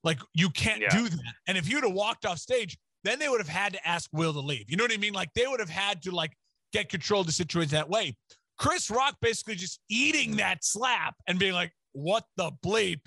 Like, 0.06 0.20
you 0.34 0.50
can't 0.50 0.80
Yeah. 0.80 0.96
do 0.96 1.10
that. 1.10 1.34
And 1.48 1.58
if 1.58 1.68
you'd 1.68 1.84
have 1.84 1.92
walked 1.92 2.26
off 2.26 2.40
stage, 2.40 2.78
then 3.04 3.20
they 3.20 3.28
would 3.28 3.42
have 3.42 3.50
had 3.50 3.74
to 3.74 3.86
ask 3.86 4.10
Will 4.14 4.32
to 4.32 4.40
leave. 4.40 4.70
You 4.70 4.78
know 4.78 4.86
what 4.86 4.94
I 4.94 4.98
mean? 4.98 5.14
Like, 5.14 5.34
they 5.34 5.48
would 5.48 5.60
have 5.60 5.70
had 5.70 6.02
to 6.04 6.12
like 6.12 6.32
get 6.72 6.88
control 6.88 7.20
of 7.22 7.28
the 7.28 7.34
situation 7.34 7.72
that 7.72 7.90
way. 7.90 8.16
Chris 8.58 8.90
Rock 8.90 9.18
basically 9.22 9.56
just 9.56 9.82
eating 9.90 10.38
that 10.38 10.64
slap 10.64 11.16
and 11.28 11.38
being 11.38 11.54
like, 11.54 11.74
what 11.98 12.26
the 12.36 12.52
bleep? 12.64 13.02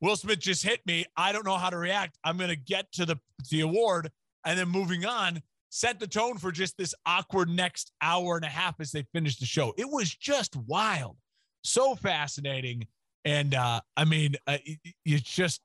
Will 0.00 0.14
Smith 0.16 0.38
just 0.38 0.62
hit 0.62 0.80
me. 0.86 1.04
I 1.16 1.32
don't 1.32 1.44
know 1.44 1.56
how 1.56 1.70
to 1.70 1.78
react. 1.78 2.16
I'm 2.22 2.36
going 2.36 2.50
to 2.50 2.56
get 2.56 2.92
to 2.92 3.04
the, 3.06 3.18
the 3.50 3.62
award 3.62 4.10
and 4.44 4.58
then 4.58 4.68
moving 4.68 5.04
on 5.04 5.42
set 5.68 5.98
the 5.98 6.06
tone 6.06 6.38
for 6.38 6.52
just 6.52 6.78
this 6.78 6.94
awkward 7.04 7.48
next 7.50 7.90
hour 8.00 8.36
and 8.36 8.44
a 8.44 8.48
half 8.48 8.76
as 8.80 8.92
they 8.92 9.04
finish 9.12 9.36
the 9.36 9.44
show. 9.44 9.74
It 9.76 9.90
was 9.90 10.14
just 10.14 10.54
wild, 10.56 11.16
so 11.64 11.94
fascinating, 11.96 12.86
and 13.24 13.54
uh, 13.54 13.80
I 13.96 14.04
mean, 14.04 14.36
uh, 14.46 14.58
it- 14.64 14.78
it- 14.84 14.94
it's 15.04 15.22
just 15.34 15.60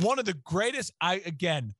one 0.00 0.18
of 0.18 0.24
the 0.24 0.34
greatest. 0.44 0.92
I 1.00 1.16
again, 1.26 1.74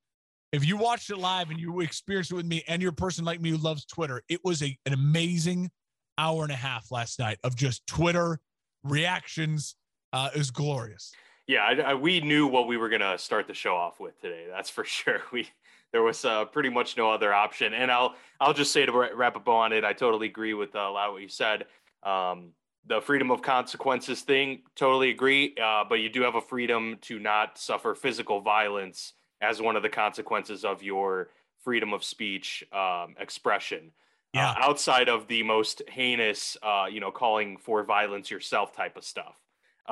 if 0.52 0.64
you 0.66 0.76
watched 0.76 1.10
it 1.10 1.16
live 1.16 1.50
and 1.50 1.58
you 1.58 1.80
experienced 1.80 2.30
it 2.30 2.34
with 2.34 2.46
me, 2.46 2.62
and 2.68 2.82
you're 2.82 2.90
a 2.92 2.94
person 2.94 3.24
like 3.24 3.40
me 3.40 3.50
who 3.50 3.56
loves 3.56 3.84
Twitter, 3.86 4.22
it 4.28 4.40
was 4.44 4.62
a, 4.62 4.76
an 4.86 4.92
amazing 4.92 5.70
hour 6.18 6.42
and 6.44 6.52
a 6.52 6.56
half 6.56 6.90
last 6.92 7.18
night 7.18 7.38
of 7.42 7.56
just 7.56 7.84
Twitter 7.86 8.38
reactions. 8.84 9.74
Uh, 10.12 10.30
it 10.34 10.38
was 10.38 10.50
glorious. 10.50 11.12
Yeah, 11.46 11.64
I, 11.64 11.72
I- 11.92 11.94
we 11.94 12.20
knew 12.20 12.46
what 12.46 12.66
we 12.66 12.76
were 12.76 12.88
gonna 12.88 13.18
start 13.18 13.46
the 13.46 13.54
show 13.54 13.74
off 13.76 14.00
with 14.00 14.20
today. 14.20 14.46
That's 14.48 14.70
for 14.70 14.84
sure. 14.98 15.20
We 15.32 15.48
there 15.92 16.02
was 16.02 16.24
uh, 16.24 16.46
pretty 16.46 16.70
much 16.70 16.96
no 16.96 17.10
other 17.10 17.34
option. 17.34 17.74
And 17.74 17.90
I'll 17.90 18.14
I'll 18.40 18.54
just 18.54 18.72
say 18.72 18.86
to 18.86 18.92
wrap 19.14 19.36
up 19.36 19.48
on 19.48 19.72
it, 19.72 19.84
I 19.84 19.92
totally 19.92 20.26
agree 20.26 20.54
with 20.54 20.74
uh, 20.74 20.78
a 20.80 20.90
lot 20.90 21.08
of 21.08 21.14
what 21.14 21.22
you 21.22 21.28
said. 21.28 21.66
Um, 22.02 22.52
the 22.86 23.00
freedom 23.00 23.30
of 23.30 23.42
consequences 23.42 24.22
thing, 24.22 24.62
totally 24.74 25.10
agree. 25.10 25.54
Uh, 25.62 25.84
but 25.88 25.96
you 25.96 26.08
do 26.08 26.22
have 26.22 26.34
a 26.34 26.40
freedom 26.40 26.96
to 27.02 27.18
not 27.20 27.56
suffer 27.58 27.94
physical 27.94 28.40
violence 28.40 29.12
as 29.40 29.60
one 29.62 29.76
of 29.76 29.82
the 29.82 29.88
consequences 29.88 30.64
of 30.64 30.82
your 30.82 31.28
freedom 31.62 31.92
of 31.92 32.02
speech 32.02 32.64
um, 32.72 33.14
expression. 33.20 33.92
Yeah. 34.34 34.50
Uh, 34.50 34.54
outside 34.62 35.08
of 35.08 35.28
the 35.28 35.42
most 35.44 35.82
heinous, 35.88 36.56
uh, 36.62 36.86
you 36.90 36.98
know, 37.00 37.10
calling 37.12 37.56
for 37.58 37.84
violence 37.84 38.30
yourself 38.30 38.74
type 38.74 38.96
of 38.96 39.04
stuff. 39.04 39.36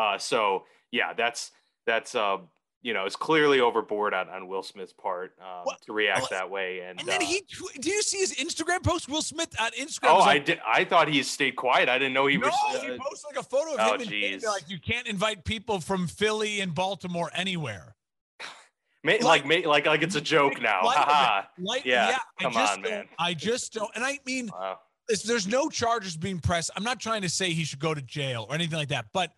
Uh, 0.01 0.19
so 0.19 0.65
yeah, 0.91 1.13
that's 1.13 1.51
that's 1.87 2.15
uh, 2.15 2.39
you 2.83 2.95
know, 2.95 3.05
is 3.05 3.17
clearly 3.17 3.61
overboard 3.61 4.15
on, 4.15 4.29
on 4.31 4.49
Will 4.49 4.63
Smith's 4.63 4.93
part 4.93 5.35
um, 5.41 5.65
to 5.85 5.93
react 5.93 6.23
well, 6.23 6.29
that 6.31 6.51
way. 6.51 6.81
And, 6.81 6.99
and 6.99 7.09
then 7.09 7.21
uh, 7.21 7.27
he, 7.27 7.43
did 7.75 7.87
you 7.87 8.03
see 8.03 8.19
his 8.19 8.35
Instagram 8.35 8.83
post? 8.83 9.09
Will 9.09 9.21
Smith 9.21 9.55
on 9.61 9.71
Instagram. 9.73 10.09
Oh, 10.09 10.19
like, 10.21 10.29
I 10.29 10.39
did. 10.39 10.61
I 10.67 10.85
thought 10.85 11.09
he 11.09 11.23
stayed 11.23 11.57
quiet. 11.57 11.89
I 11.89 11.99
didn't 11.99 12.15
know 12.15 12.27
he 12.27 12.39
no, 12.39 12.47
was. 12.47 12.55
Uh, 12.69 12.81
he 12.81 12.99
posted 12.99 13.35
like 13.35 13.39
a 13.39 13.43
photo 13.43 13.75
of 13.75 13.81
oh, 13.81 14.03
him. 14.03 14.33
And 14.33 14.43
like 14.43 14.69
you 14.69 14.79
can't 14.81 15.07
invite 15.07 15.45
people 15.45 15.81
from 15.81 16.07
Philly 16.07 16.61
and 16.61 16.75
Baltimore 16.75 17.31
anywhere. 17.35 17.95
like, 19.05 19.23
like, 19.23 19.67
like, 19.67 19.87
like 19.87 20.03
it's 20.03 20.17
a 20.17 20.21
joke 20.21 20.61
now. 20.63 20.81
Haha. 20.83 21.47
Like, 21.59 21.85
yeah, 21.85 22.11
yeah. 22.11 22.19
Come 22.41 22.57
on, 22.57 22.81
man. 22.81 23.07
I 23.19 23.35
just 23.35 23.75
don't. 23.75 23.91
And 23.95 24.03
I 24.03 24.19
mean, 24.25 24.49
wow. 24.55 24.79
there's 25.27 25.47
no 25.47 25.69
charges 25.69 26.17
being 26.17 26.39
pressed. 26.39 26.71
I'm 26.77 26.85
not 26.85 26.99
trying 26.99 27.21
to 27.23 27.29
say 27.29 27.51
he 27.51 27.65
should 27.65 27.81
go 27.81 27.93
to 27.93 28.01
jail 28.01 28.47
or 28.49 28.55
anything 28.55 28.79
like 28.79 28.89
that, 28.89 29.07
but 29.13 29.35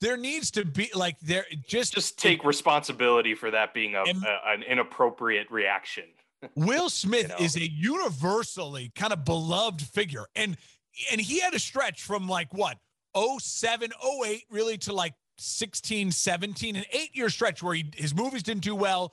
there 0.00 0.16
needs 0.16 0.50
to 0.52 0.64
be 0.64 0.90
like 0.94 1.18
there 1.20 1.44
just 1.66 1.94
just 1.94 2.18
take 2.18 2.44
responsibility 2.44 3.34
for 3.34 3.50
that 3.50 3.74
being 3.74 3.94
a, 3.94 4.02
and, 4.02 4.24
a 4.24 4.38
an 4.46 4.62
inappropriate 4.62 5.50
reaction. 5.50 6.04
Will 6.54 6.88
Smith 6.88 7.22
you 7.22 7.28
know? 7.28 7.36
is 7.38 7.56
a 7.56 7.70
universally 7.70 8.92
kind 8.94 9.12
of 9.12 9.24
beloved 9.24 9.82
figure 9.82 10.26
and 10.34 10.56
and 11.10 11.20
he 11.20 11.40
had 11.40 11.54
a 11.54 11.58
stretch 11.58 12.02
from 12.02 12.28
like 12.28 12.52
what 12.52 12.78
07 13.16 13.90
08 14.24 14.44
really 14.50 14.78
to 14.78 14.92
like 14.92 15.14
16 15.38 16.10
17 16.10 16.76
an 16.76 16.84
8 16.92 17.10
year 17.14 17.30
stretch 17.30 17.62
where 17.62 17.74
he 17.74 17.90
his 17.94 18.14
movies 18.14 18.42
didn't 18.42 18.62
do 18.62 18.74
well 18.74 19.12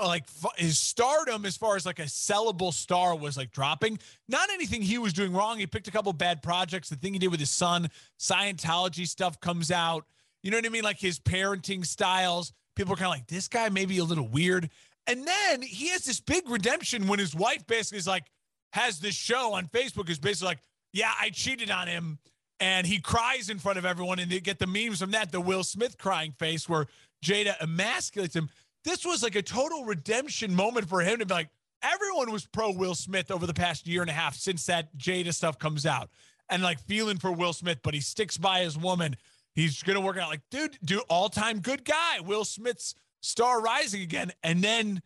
like 0.00 0.24
his 0.56 0.78
stardom 0.78 1.44
as 1.44 1.56
far 1.56 1.76
as 1.76 1.86
like 1.86 1.98
a 1.98 2.04
sellable 2.04 2.72
star 2.72 3.16
was 3.16 3.36
like 3.36 3.52
dropping. 3.52 3.98
Not 4.28 4.50
anything 4.50 4.82
he 4.82 4.98
was 4.98 5.12
doing 5.12 5.32
wrong. 5.32 5.58
He 5.58 5.66
picked 5.66 5.88
a 5.88 5.90
couple 5.90 6.12
bad 6.12 6.42
projects. 6.42 6.88
The 6.88 6.96
thing 6.96 7.12
he 7.12 7.18
did 7.18 7.30
with 7.30 7.40
his 7.40 7.50
son 7.50 7.88
scientology 8.18 9.06
stuff 9.06 9.40
comes 9.40 9.70
out. 9.70 10.04
You 10.42 10.50
know 10.50 10.56
what 10.56 10.66
i 10.66 10.70
mean? 10.70 10.82
Like 10.82 10.98
his 10.98 11.18
parenting 11.20 11.86
styles. 11.86 12.52
People 12.74 12.94
are 12.94 12.96
kind 12.96 13.06
of 13.06 13.12
like 13.12 13.26
this 13.28 13.48
guy 13.48 13.68
may 13.68 13.84
be 13.84 13.98
a 13.98 14.04
little 14.04 14.26
weird. 14.26 14.70
And 15.06 15.26
then 15.26 15.62
he 15.62 15.88
has 15.88 16.04
this 16.04 16.20
big 16.20 16.48
redemption 16.48 17.06
when 17.06 17.18
his 17.18 17.34
wife 17.34 17.66
basically 17.66 17.98
is 17.98 18.06
like 18.06 18.24
has 18.72 19.00
this 19.00 19.14
show 19.14 19.52
on 19.52 19.66
facebook 19.66 20.08
is 20.08 20.18
basically 20.18 20.46
like 20.46 20.60
yeah 20.92 21.12
i 21.20 21.30
cheated 21.30 21.70
on 21.70 21.86
him. 21.86 22.18
And 22.60 22.86
he 22.86 23.00
cries 23.00 23.50
in 23.50 23.58
front 23.58 23.78
of 23.78 23.84
everyone 23.84 24.20
and 24.20 24.30
they 24.30 24.38
get 24.38 24.60
the 24.60 24.66
memes 24.66 25.00
from 25.00 25.10
that 25.12 25.32
the 25.32 25.40
will 25.40 25.64
smith 25.64 25.98
crying 25.98 26.32
face 26.32 26.68
where 26.68 26.86
jada 27.24 27.56
emasculates 27.58 28.34
him 28.34 28.48
this 28.84 29.04
was 29.04 29.22
like 29.22 29.36
a 29.36 29.42
total 29.42 29.84
redemption 29.84 30.54
moment 30.54 30.88
for 30.88 31.00
him 31.00 31.18
to 31.18 31.26
be 31.26 31.34
like, 31.34 31.50
everyone 31.82 32.30
was 32.30 32.46
pro 32.46 32.72
Will 32.72 32.94
Smith 32.94 33.30
over 33.30 33.46
the 33.46 33.54
past 33.54 33.86
year 33.86 34.02
and 34.02 34.10
a 34.10 34.14
half 34.14 34.34
since 34.34 34.66
that 34.66 34.96
Jada 34.96 35.32
stuff 35.34 35.58
comes 35.58 35.86
out 35.86 36.10
and 36.48 36.62
like 36.62 36.80
feeling 36.80 37.18
for 37.18 37.32
Will 37.32 37.52
Smith, 37.52 37.78
but 37.82 37.94
he 37.94 38.00
sticks 38.00 38.36
by 38.36 38.60
his 38.60 38.76
woman. 38.76 39.16
He's 39.54 39.82
going 39.82 39.96
to 39.96 40.00
work 40.00 40.16
out 40.16 40.28
like, 40.28 40.42
dude, 40.50 40.78
do 40.84 41.00
all 41.08 41.28
time 41.28 41.60
good 41.60 41.84
guy. 41.84 42.20
Will 42.20 42.44
Smith's 42.44 42.94
star 43.20 43.60
rising 43.60 44.02
again. 44.02 44.32
And 44.42 44.62
then 44.62 45.02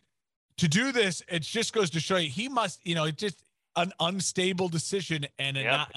to 0.59 0.69
do 0.69 0.93
this, 0.93 1.23
it 1.29 1.43
just 1.43 1.73
goes 1.73 1.91
to 1.91 2.01
show 2.01 2.17
you 2.17 2.31
he 2.31 2.49
must, 2.49 2.81
you 2.87 2.95
know, 2.95 3.05
it's 3.05 3.21
just 3.21 3.43
an 3.77 3.93
unstable 4.01 4.69
decision 4.69 5.27
and 5.39 5.57
a 5.57 5.63
yep. 5.63 5.73
not 5.73 5.93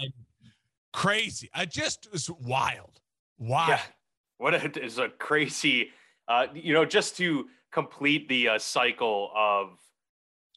crazy. 0.91 1.49
I 1.53 1.65
just 1.65 2.11
was 2.11 2.29
wild. 2.29 2.99
Wow. 3.37 3.67
Yeah. 3.69 3.81
What 4.37 4.53
a, 4.53 4.83
is 4.83 4.97
a 4.97 5.09
crazy, 5.09 5.91
uh, 6.27 6.47
you 6.53 6.73
know, 6.73 6.85
just 6.85 7.17
to, 7.17 7.47
complete 7.71 8.27
the 8.29 8.49
uh, 8.49 8.59
cycle 8.59 9.31
of 9.35 9.77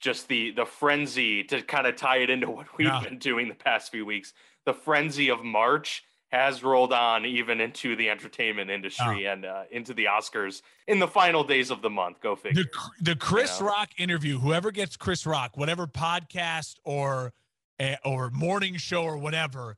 just 0.01 0.29
the 0.29 0.51
the 0.51 0.67
frenzy 0.67 1.45
to 1.45 1.63
kind 1.63 1.87
of 1.87 1.97
tie 1.97 2.19
it 2.19 2.31
into 2.31 2.51
what 2.51 2.67
we've 2.77 2.87
yeah. 2.87 3.03
been 3.03 3.19
doing 3.19 3.49
the 3.49 3.55
past 3.55 3.91
few 3.91 4.05
weeks. 4.05 4.33
The 4.65 4.75
frenzy 4.75 5.31
of 5.31 5.43
March 5.43 6.05
has 6.33 6.63
rolled 6.63 6.95
on 6.95 7.27
even 7.27 7.61
into 7.61 7.95
the 7.95 8.09
entertainment 8.09 8.71
industry 8.71 9.25
yeah. 9.25 9.33
and 9.35 9.45
uh, 9.45 9.63
into 9.71 9.93
the 9.93 10.07
Oscars 10.07 10.63
in 10.89 10.99
the 10.99 11.07
final 11.07 11.45
days 11.45 11.71
of 11.71 11.83
the 11.83 11.91
month. 11.91 12.21
Go 12.21 12.35
figure. 12.35 12.63
The, 12.63 13.13
the 13.13 13.17
Chris 13.17 13.61
you 13.61 13.67
know? 13.67 13.73
Rock 13.73 13.91
interview, 13.99 14.39
whoever 14.39 14.71
gets 14.71 14.97
Chris 14.97 15.27
Rock, 15.27 15.57
whatever 15.57 15.87
podcast 15.87 16.77
or 16.85 17.33
uh, 17.79 17.97
or 18.05 18.31
morning 18.31 18.77
show 18.77 19.03
or 19.03 19.19
whatever, 19.19 19.77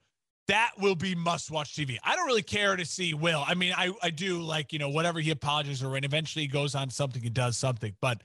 that 0.49 0.73
will 0.79 0.95
be 0.95 1.15
must 1.15 1.51
watch 1.51 1.75
TV. 1.75 1.99
I 2.05 2.17
don't 2.17 2.27
really 2.27 2.43
care 2.43 2.77
to 2.77 2.85
see 2.85 3.15
Will. 3.15 3.43
I 3.47 3.55
mean, 3.55 3.73
I, 3.77 3.93
I 4.03 4.11
do 4.11 4.41
like, 4.41 4.73
you 4.73 4.79
know, 4.79 4.91
whatever 4.91 5.21
he 5.21 5.31
apologizes 5.31 5.83
or 5.83 5.97
and 5.97 6.05
eventually 6.05 6.45
he 6.45 6.49
goes 6.49 6.75
on 6.75 6.91
something 6.91 7.25
and 7.25 7.35
does 7.35 7.57
something. 7.57 7.95
But 8.01 8.23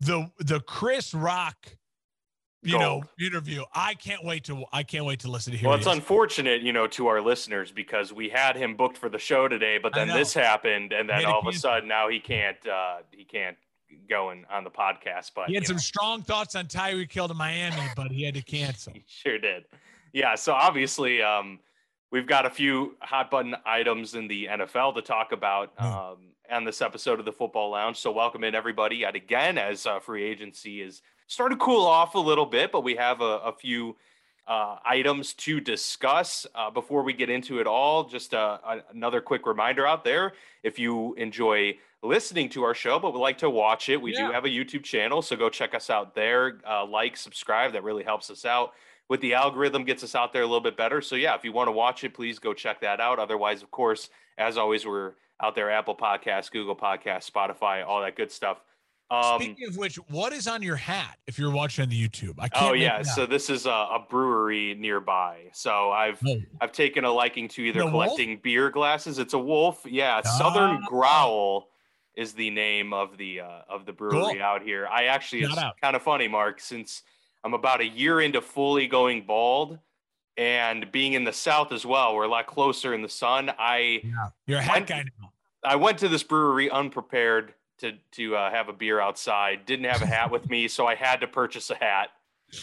the 0.00 0.30
the 0.40 0.60
Chris 0.60 1.14
Rock, 1.14 1.76
you 2.62 2.72
Gold. 2.72 2.82
know, 2.82 3.26
interview, 3.26 3.62
I 3.72 3.94
can't 3.94 4.24
wait 4.24 4.44
to 4.44 4.64
I 4.72 4.82
can't 4.82 5.04
wait 5.04 5.20
to 5.20 5.30
listen 5.30 5.52
to 5.52 5.58
hear. 5.58 5.68
Well, 5.68 5.78
it's 5.78 5.86
unfortunate, 5.86 6.62
you 6.62 6.72
know, 6.72 6.88
to 6.88 7.06
our 7.06 7.20
listeners 7.20 7.70
because 7.70 8.12
we 8.12 8.28
had 8.28 8.56
him 8.56 8.76
booked 8.76 8.98
for 8.98 9.08
the 9.08 9.18
show 9.18 9.46
today, 9.46 9.78
but 9.80 9.94
then 9.94 10.08
this 10.08 10.34
happened, 10.34 10.92
and 10.92 11.08
then 11.08 11.24
all 11.24 11.40
of 11.40 11.46
a 11.46 11.56
sudden 11.56 11.88
now 11.88 12.08
he 12.08 12.18
can't 12.18 12.66
uh 12.66 12.98
he 13.12 13.24
can't 13.24 13.56
going 14.08 14.44
on 14.50 14.64
the 14.64 14.70
podcast. 14.70 15.30
But 15.36 15.48
he 15.48 15.54
had 15.54 15.66
some 15.66 15.76
know. 15.76 15.80
strong 15.80 16.22
thoughts 16.22 16.56
on 16.56 16.66
Tyreek 16.66 17.12
Hill 17.12 17.28
to 17.28 17.34
Miami, 17.34 17.88
but 17.94 18.10
he 18.10 18.24
had 18.24 18.34
to 18.34 18.42
cancel. 18.42 18.92
he 18.94 19.04
sure 19.06 19.38
did 19.38 19.66
yeah, 20.14 20.36
so 20.36 20.52
obviously, 20.52 21.20
um, 21.20 21.58
we've 22.12 22.26
got 22.26 22.46
a 22.46 22.50
few 22.50 22.96
hot 23.00 23.32
button 23.32 23.56
items 23.66 24.14
in 24.14 24.28
the 24.28 24.46
NFL 24.46 24.94
to 24.94 25.02
talk 25.02 25.32
about 25.32 25.72
hmm. 25.76 25.84
um, 25.84 26.18
on 26.50 26.64
this 26.64 26.80
episode 26.80 27.18
of 27.18 27.24
the 27.24 27.32
Football 27.32 27.70
Lounge. 27.70 27.98
So 27.98 28.12
welcome 28.12 28.44
in 28.44 28.54
everybody 28.54 28.96
yet 28.96 29.16
again 29.16 29.58
as 29.58 29.86
uh, 29.86 29.98
free 29.98 30.22
agency 30.22 30.80
is 30.80 31.02
starting 31.26 31.58
to 31.58 31.64
cool 31.64 31.84
off 31.84 32.14
a 32.14 32.18
little 32.18 32.46
bit, 32.46 32.70
but 32.70 32.84
we 32.84 32.94
have 32.94 33.20
a, 33.20 33.38
a 33.38 33.52
few 33.52 33.96
uh, 34.46 34.76
items 34.84 35.34
to 35.34 35.60
discuss 35.60 36.46
uh, 36.54 36.70
before 36.70 37.02
we 37.02 37.12
get 37.12 37.28
into 37.28 37.58
it 37.58 37.66
all. 37.66 38.04
Just 38.04 38.34
uh, 38.34 38.58
another 38.92 39.20
quick 39.20 39.46
reminder 39.46 39.84
out 39.84 40.04
there: 40.04 40.34
if 40.62 40.78
you 40.78 41.14
enjoy 41.14 41.76
listening 42.04 42.48
to 42.50 42.62
our 42.62 42.74
show 42.74 42.98
but 42.98 43.12
would 43.12 43.18
like 43.18 43.38
to 43.38 43.50
watch 43.50 43.88
it, 43.88 44.00
we 44.00 44.12
yeah. 44.12 44.26
do 44.26 44.32
have 44.32 44.44
a 44.44 44.48
YouTube 44.48 44.84
channel, 44.84 45.22
so 45.22 45.36
go 45.36 45.48
check 45.48 45.74
us 45.74 45.90
out 45.90 46.14
there. 46.14 46.60
Uh, 46.68 46.84
like, 46.86 47.16
subscribe; 47.16 47.72
that 47.72 47.82
really 47.82 48.04
helps 48.04 48.30
us 48.30 48.44
out 48.44 48.72
with 49.08 49.20
the 49.20 49.34
algorithm 49.34 49.84
gets 49.84 50.02
us 50.02 50.14
out 50.14 50.32
there 50.32 50.42
a 50.42 50.46
little 50.46 50.60
bit 50.60 50.76
better. 50.76 51.00
So 51.00 51.16
yeah, 51.16 51.34
if 51.34 51.44
you 51.44 51.52
want 51.52 51.68
to 51.68 51.72
watch 51.72 52.04
it, 52.04 52.14
please 52.14 52.38
go 52.38 52.54
check 52.54 52.80
that 52.80 53.00
out. 53.00 53.18
Otherwise, 53.18 53.62
of 53.62 53.70
course, 53.70 54.10
as 54.38 54.56
always, 54.56 54.86
we're 54.86 55.12
out 55.42 55.54
there 55.54 55.70
Apple 55.70 55.96
Podcasts, 55.96 56.50
Google 56.50 56.76
Podcasts, 56.76 57.30
Spotify, 57.30 57.86
all 57.86 58.00
that 58.00 58.16
good 58.16 58.30
stuff. 58.30 58.60
Um, 59.10 59.40
Speaking 59.40 59.68
of 59.68 59.76
which, 59.76 59.96
what 60.08 60.32
is 60.32 60.48
on 60.48 60.62
your 60.62 60.76
hat 60.76 61.18
if 61.26 61.38
you're 61.38 61.50
watching 61.50 61.88
the 61.90 62.08
YouTube? 62.08 62.34
I 62.38 62.48
can't. 62.48 62.70
Oh 62.70 62.72
yeah, 62.72 63.02
so 63.02 63.26
this 63.26 63.50
is 63.50 63.66
a, 63.66 63.70
a, 63.70 64.06
brewery 64.08 64.74
nearby. 64.74 65.50
So 65.52 65.90
I've 65.90 66.18
oh. 66.26 66.40
I've 66.62 66.72
taken 66.72 67.04
a 67.04 67.12
liking 67.12 67.46
to 67.48 67.62
either 67.62 67.80
the 67.80 67.90
collecting 67.90 68.30
wolf? 68.30 68.42
beer 68.42 68.70
glasses. 68.70 69.18
It's 69.18 69.34
a 69.34 69.38
wolf. 69.38 69.84
Yeah, 69.86 70.22
Southern 70.22 70.80
ah. 70.82 70.86
Growl 70.88 71.68
is 72.16 72.32
the 72.32 72.50
name 72.50 72.92
of 72.92 73.16
the 73.16 73.40
uh, 73.40 73.62
of 73.68 73.86
the 73.86 73.92
brewery 73.92 74.34
cool. 74.34 74.42
out 74.42 74.62
here. 74.62 74.86
I 74.86 75.04
actually 75.04 75.42
it's 75.42 75.54
kind 75.80 75.96
of 75.96 76.02
funny, 76.02 76.28
Mark, 76.28 76.60
since 76.60 77.02
I'm 77.42 77.54
about 77.54 77.80
a 77.80 77.86
year 77.86 78.20
into 78.20 78.40
fully 78.40 78.86
going 78.86 79.26
bald 79.26 79.78
and 80.36 80.90
being 80.90 81.12
in 81.12 81.24
the 81.24 81.32
South 81.32 81.72
as 81.72 81.84
well. 81.86 82.14
We're 82.14 82.24
a 82.24 82.28
lot 82.28 82.46
closer 82.46 82.94
in 82.94 83.02
the 83.02 83.08
sun. 83.08 83.50
I 83.58 84.00
yeah, 84.02 84.10
you're 84.46 84.58
a 84.58 84.62
hat 84.62 84.86
guy 84.86 85.04
now. 85.20 85.32
I 85.62 85.76
went 85.76 85.98
to 85.98 86.08
this 86.08 86.22
brewery 86.22 86.70
unprepared 86.70 87.54
to 87.78 87.92
to 88.12 88.36
uh, 88.36 88.50
have 88.50 88.68
a 88.68 88.72
beer 88.72 89.00
outside. 89.00 89.66
Didn't 89.66 89.86
have 89.86 90.02
a 90.02 90.06
hat 90.06 90.30
with 90.30 90.48
me, 90.48 90.68
so 90.68 90.86
I 90.86 90.94
had 90.94 91.20
to 91.20 91.26
purchase 91.26 91.70
a 91.70 91.76
hat. 91.76 92.10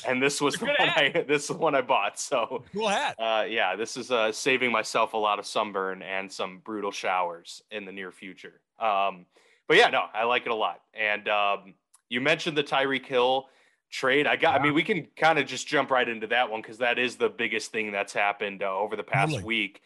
And 0.08 0.22
this 0.22 0.40
was 0.40 0.56
the 0.56 0.66
one 0.66 0.76
I 0.80 1.10
this 1.28 1.44
is 1.44 1.48
the 1.50 1.58
one 1.58 1.76
I 1.76 1.82
bought. 1.82 2.20
So 2.20 2.64
cool 2.74 2.88
hat. 2.88 3.16
Uh, 3.20 3.46
yeah, 3.48 3.76
this 3.76 3.98
is 3.98 4.12
uh, 4.12 4.32
saving 4.32 4.72
myself 4.72 5.14
a 5.14 5.18
lot 5.18 5.40
of 5.40 5.46
sunburn 5.46 6.02
and 6.02 6.32
some 6.32 6.60
brutal 6.64 6.92
showers 6.92 7.62
in 7.72 7.86
the 7.86 7.92
near 7.92 8.12
future. 8.12 8.62
Um, 8.82 9.26
but 9.68 9.78
yeah, 9.78 9.90
no, 9.90 10.04
I 10.14 10.26
like 10.26 10.46
it 10.46 10.52
a 10.52 10.56
lot. 10.56 10.82
And 10.94 11.30
um, 11.30 11.76
you 12.10 12.20
mentioned 12.20 12.58
the 12.58 12.64
Tyreek 12.64 13.06
Hill 13.06 13.48
trade. 13.92 14.28
I 14.28 14.36
got. 14.36 14.60
I 14.60 14.64
mean, 14.64 14.74
we 14.74 14.84
can 14.84 15.08
kind 15.16 15.40
of 15.40 15.46
just 15.46 15.68
jump 15.68 15.92
right 15.92 16.08
into 16.08 16.28
that 16.28 16.50
one 16.50 16.62
because 16.62 16.80
that 16.80 17.00
is 17.00 17.16
the 17.16 17.30
biggest 17.30 17.72
thing 17.72 17.92
that's 17.92 18.14
happened 18.14 18.64
uh, 18.64 18.78
over 18.78 18.96
the 18.96 19.04
past 19.04 19.32
really? 19.32 19.44
week. 19.44 19.82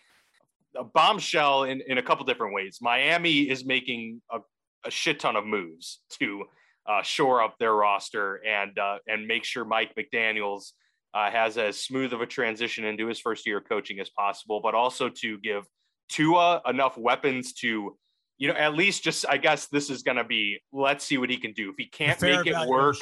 A 0.77 0.83
bombshell 0.83 1.63
in 1.63 1.81
in 1.87 1.97
a 1.97 2.03
couple 2.03 2.25
different 2.25 2.53
ways. 2.53 2.79
Miami 2.81 3.41
is 3.49 3.65
making 3.65 4.21
a, 4.31 4.39
a 4.85 4.91
shit 4.91 5.19
ton 5.19 5.35
of 5.35 5.45
moves 5.45 5.99
to 6.19 6.45
uh, 6.87 7.01
shore 7.01 7.43
up 7.43 7.57
their 7.59 7.73
roster 7.73 8.41
and 8.45 8.77
uh, 8.79 8.97
and 9.07 9.27
make 9.27 9.43
sure 9.43 9.65
Mike 9.65 9.95
McDaniel's 9.95 10.73
uh, 11.13 11.31
has 11.31 11.57
as 11.57 11.79
smooth 11.79 12.13
of 12.13 12.21
a 12.21 12.25
transition 12.25 12.85
into 12.85 13.07
his 13.07 13.19
first 13.19 13.45
year 13.45 13.59
of 13.59 13.69
coaching 13.69 13.99
as 13.99 14.09
possible, 14.09 14.59
but 14.61 14.75
also 14.75 15.09
to 15.09 15.37
give 15.39 15.65
Tua 16.09 16.61
enough 16.67 16.97
weapons 16.97 17.53
to 17.53 17.97
you 18.37 18.47
know, 18.47 18.53
at 18.55 18.75
least 18.75 19.03
just 19.03 19.25
I 19.27 19.37
guess 19.37 19.67
this 19.67 19.89
is 19.89 20.03
going 20.03 20.17
to 20.17 20.23
be 20.23 20.59
let's 20.71 21.05
see 21.05 21.17
what 21.17 21.29
he 21.29 21.37
can 21.37 21.53
do. 21.53 21.69
If 21.69 21.75
he 21.77 21.87
can't 21.87 22.21
make 22.21 22.45
it 22.45 22.67
work 22.67 22.97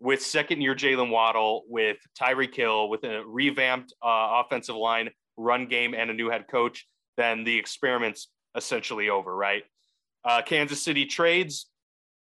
with 0.00 0.22
second 0.22 0.60
year 0.60 0.74
Jalen 0.74 1.10
Waddle, 1.10 1.64
with 1.68 1.98
Tyreek 2.20 2.54
Hill, 2.54 2.88
with 2.88 3.04
a 3.04 3.22
revamped 3.26 3.92
uh, 4.02 4.42
offensive 4.44 4.76
line, 4.76 5.10
run 5.36 5.66
game, 5.66 5.94
and 5.94 6.10
a 6.10 6.14
new 6.14 6.30
head 6.30 6.46
coach, 6.50 6.86
then 7.16 7.44
the 7.44 7.58
experiment's 7.58 8.28
essentially 8.54 9.08
over, 9.08 9.34
right? 9.34 9.64
Uh, 10.24 10.42
Kansas 10.42 10.82
City 10.82 11.06
trades 11.06 11.66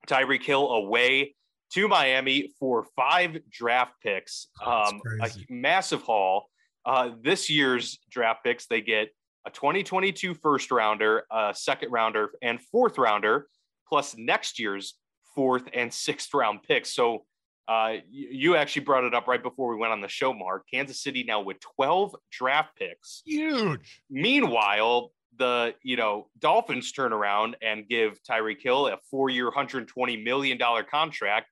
Tyreek 0.08 0.44
Hill 0.44 0.70
away 0.70 1.36
to 1.74 1.88
Miami 1.88 2.54
for 2.60 2.86
five 2.96 3.38
draft 3.50 3.94
picks, 4.02 4.48
um, 4.66 5.02
a 5.22 5.30
massive 5.50 6.02
haul. 6.04 6.50
Uh, 6.86 7.12
this 7.22 7.50
year's 7.50 8.00
draft 8.12 8.44
picks, 8.44 8.68
they 8.68 8.82
get 8.82 9.10
a 9.46 9.50
2022 9.52 10.34
first 10.36 10.72
rounder, 10.72 11.24
a 11.32 11.54
second 11.56 11.92
rounder, 11.92 12.32
and 12.42 12.62
fourth 12.62 12.98
rounder 12.98 13.48
plus 13.88 14.16
next 14.18 14.60
year's 14.60 14.96
fourth 15.36 15.64
and 15.74 15.94
sixth 15.94 16.34
round 16.34 16.64
picks. 16.64 16.94
So 16.94 17.26
uh, 17.68 17.96
you 18.10 18.56
actually 18.56 18.84
brought 18.84 19.04
it 19.04 19.14
up 19.14 19.28
right 19.28 19.42
before 19.42 19.70
we 19.70 19.78
went 19.78 19.92
on 19.92 20.02
the 20.02 20.08
show, 20.08 20.34
Mark. 20.34 20.66
Kansas 20.72 21.02
City 21.02 21.24
now 21.24 21.42
with 21.42 21.58
12 21.78 22.16
draft 22.32 22.78
picks. 22.78 23.22
Huge. 23.26 24.02
Meanwhile, 24.10 25.12
the 25.38 25.74
you 25.84 25.98
know 25.98 26.28
Dolphins 26.40 26.92
turn 26.92 27.12
around 27.12 27.58
and 27.62 27.88
give 27.88 28.20
Tyreek 28.24 28.62
Hill 28.62 28.88
a 28.88 28.98
four-year, 29.12 29.46
120 29.46 30.18
million 30.18 30.58
dollar 30.58 30.84
contract 30.84 31.48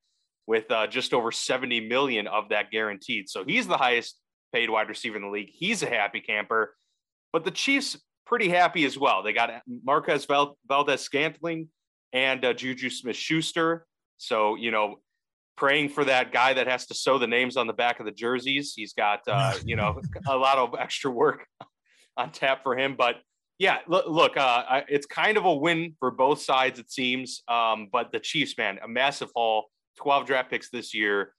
with 0.45 0.69
uh, 0.71 0.87
just 0.87 1.13
over 1.13 1.31
70 1.31 1.81
million 1.81 2.27
of 2.27 2.49
that 2.49 2.69
guaranteed. 2.69 3.29
So 3.29 3.43
he's 3.45 3.67
the 3.67 3.77
highest 3.77 4.17
paid 4.53 4.69
wide 4.69 4.89
receiver 4.89 5.15
in 5.15 5.23
the 5.23 5.29
league. 5.29 5.49
He's 5.51 5.83
a 5.83 5.89
happy 5.89 6.19
camper, 6.19 6.75
but 7.33 7.43
the 7.43 7.51
Chiefs 7.51 7.99
pretty 8.25 8.47
happy 8.47 8.85
as 8.85 8.97
well. 8.97 9.21
They 9.23 9.33
got 9.33 9.49
Marquez 9.83 10.25
Valdes-Scantling 10.25 11.67
and 12.13 12.45
uh, 12.45 12.53
Juju 12.53 12.89
Smith 12.89 13.17
Schuster. 13.17 13.85
So 14.17 14.55
you 14.55 14.71
know 14.71 14.99
praying 15.55 15.89
for 15.89 16.03
that 16.05 16.31
guy 16.31 16.53
that 16.53 16.67
has 16.67 16.85
to 16.87 16.93
sew 16.93 17.17
the 17.17 17.27
names 17.27 17.57
on 17.57 17.67
the 17.67 17.73
back 17.73 17.99
of 17.99 18.05
the 18.05 18.11
jerseys. 18.11 18.73
He's 18.75 18.93
got, 18.93 19.19
uh, 19.27 19.53
you 19.65 19.75
know, 19.75 19.99
a 20.27 20.35
lot 20.35 20.57
of 20.57 20.75
extra 20.79 21.11
work 21.11 21.45
on 22.17 22.31
tap 22.31 22.63
for 22.63 22.77
him. 22.77 22.95
But 22.97 23.17
yeah, 23.59 23.79
look, 23.87 24.05
look 24.07 24.37
uh, 24.37 24.81
it's 24.87 25.05
kind 25.05 25.37
of 25.37 25.45
a 25.45 25.53
win 25.53 25.95
for 25.99 26.11
both 26.11 26.41
sides, 26.41 26.79
it 26.79 26.91
seems. 26.91 27.43
Um, 27.47 27.89
but 27.91 28.11
the 28.11 28.19
Chiefs, 28.19 28.57
man, 28.57 28.79
a 28.83 28.87
massive 28.87 29.29
haul, 29.35 29.65
12 29.97 30.25
draft 30.25 30.49
picks 30.49 30.69
this 30.69 30.93
year. 30.93 31.33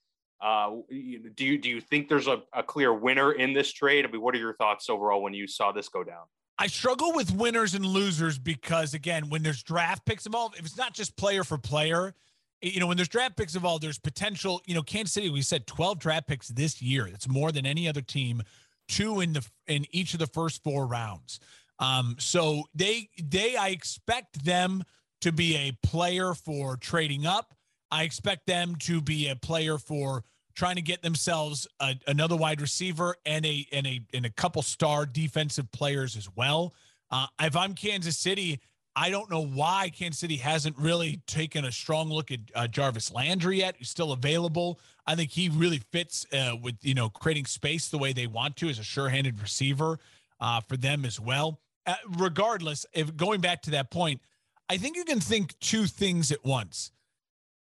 Uh, 0.44 0.72
do 0.90 1.44
you 1.46 1.56
do 1.56 1.70
you 1.70 1.80
think 1.80 2.06
there's 2.06 2.26
a, 2.26 2.42
a 2.52 2.62
clear 2.62 2.92
winner 2.92 3.32
in 3.32 3.54
this 3.54 3.72
trade? 3.72 4.04
I 4.04 4.10
mean, 4.10 4.20
what 4.20 4.34
are 4.34 4.38
your 4.38 4.52
thoughts 4.56 4.90
overall 4.90 5.22
when 5.22 5.32
you 5.32 5.46
saw 5.46 5.72
this 5.72 5.88
go 5.88 6.04
down? 6.04 6.24
I 6.58 6.66
struggle 6.66 7.14
with 7.14 7.34
winners 7.34 7.74
and 7.74 7.84
losers 7.84 8.38
because 8.38 8.92
again, 8.92 9.30
when 9.30 9.42
there's 9.42 9.62
draft 9.62 10.04
picks 10.04 10.26
involved, 10.26 10.58
if 10.58 10.66
it's 10.66 10.76
not 10.76 10.92
just 10.92 11.16
player 11.16 11.44
for 11.44 11.56
player, 11.56 12.14
you 12.60 12.78
know, 12.78 12.86
when 12.86 12.98
there's 12.98 13.08
draft 13.08 13.38
picks 13.38 13.54
involved, 13.54 13.82
there's 13.82 13.98
potential. 13.98 14.60
You 14.66 14.74
know, 14.74 14.82
Kansas 14.82 15.14
City, 15.14 15.30
we 15.30 15.40
said 15.40 15.66
12 15.66 15.98
draft 15.98 16.26
picks 16.26 16.48
this 16.48 16.82
year. 16.82 17.08
That's 17.10 17.26
more 17.26 17.50
than 17.50 17.64
any 17.64 17.88
other 17.88 18.02
team. 18.02 18.42
Two 18.86 19.20
in 19.20 19.32
the 19.32 19.48
in 19.66 19.86
each 19.92 20.12
of 20.12 20.18
the 20.20 20.26
first 20.26 20.62
four 20.62 20.86
rounds. 20.86 21.40
Um, 21.78 22.16
so 22.18 22.64
they 22.74 23.08
they 23.18 23.56
I 23.56 23.68
expect 23.68 24.44
them 24.44 24.84
to 25.22 25.32
be 25.32 25.56
a 25.56 25.72
player 25.82 26.34
for 26.34 26.76
trading 26.76 27.24
up. 27.24 27.54
I 27.90 28.02
expect 28.02 28.46
them 28.46 28.76
to 28.80 29.00
be 29.00 29.28
a 29.28 29.36
player 29.36 29.78
for 29.78 30.22
trying 30.54 30.76
to 30.76 30.82
get 30.82 31.02
themselves 31.02 31.66
a, 31.80 31.94
another 32.06 32.36
wide 32.36 32.60
receiver 32.60 33.16
and 33.26 33.44
a 33.44 33.66
and 33.72 33.86
a 33.86 34.00
and 34.12 34.26
a 34.26 34.30
couple 34.30 34.62
star 34.62 35.06
defensive 35.06 35.70
players 35.72 36.16
as 36.16 36.28
well. 36.36 36.74
Uh, 37.10 37.26
if 37.40 37.56
I'm 37.56 37.74
Kansas 37.74 38.16
City, 38.16 38.60
I 38.96 39.10
don't 39.10 39.30
know 39.30 39.44
why 39.44 39.90
Kansas 39.94 40.20
City 40.20 40.36
hasn't 40.36 40.76
really 40.78 41.20
taken 41.26 41.64
a 41.64 41.72
strong 41.72 42.08
look 42.08 42.30
at 42.30 42.40
uh, 42.54 42.66
Jarvis 42.68 43.12
Landry 43.12 43.58
yet. 43.58 43.74
He's 43.78 43.90
still 43.90 44.12
available. 44.12 44.78
I 45.06 45.16
think 45.16 45.30
he 45.30 45.48
really 45.48 45.82
fits 45.92 46.26
uh, 46.32 46.56
with 46.60 46.76
you 46.82 46.94
know 46.94 47.08
creating 47.08 47.46
space 47.46 47.88
the 47.88 47.98
way 47.98 48.12
they 48.12 48.26
want 48.26 48.56
to 48.56 48.68
as 48.68 48.78
a 48.78 48.84
sure-handed 48.84 49.40
receiver 49.40 49.98
uh, 50.40 50.60
for 50.60 50.76
them 50.76 51.04
as 51.04 51.18
well. 51.18 51.60
Uh, 51.86 51.94
regardless, 52.16 52.86
if 52.94 53.14
going 53.16 53.40
back 53.40 53.62
to 53.62 53.70
that 53.72 53.90
point, 53.90 54.20
I 54.68 54.78
think 54.78 54.96
you 54.96 55.04
can 55.04 55.20
think 55.20 55.58
two 55.58 55.86
things 55.86 56.32
at 56.32 56.44
once. 56.44 56.92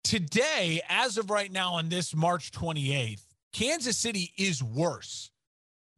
Today, 0.05 0.81
as 0.89 1.19
of 1.19 1.31
right 1.31 1.53
now, 1.53 1.75
on 1.75 1.89
this 1.89 2.15
March 2.15 2.51
28th, 2.53 3.25
Kansas 3.53 3.97
City 3.97 4.33
is 4.37 4.63
worse 4.63 5.31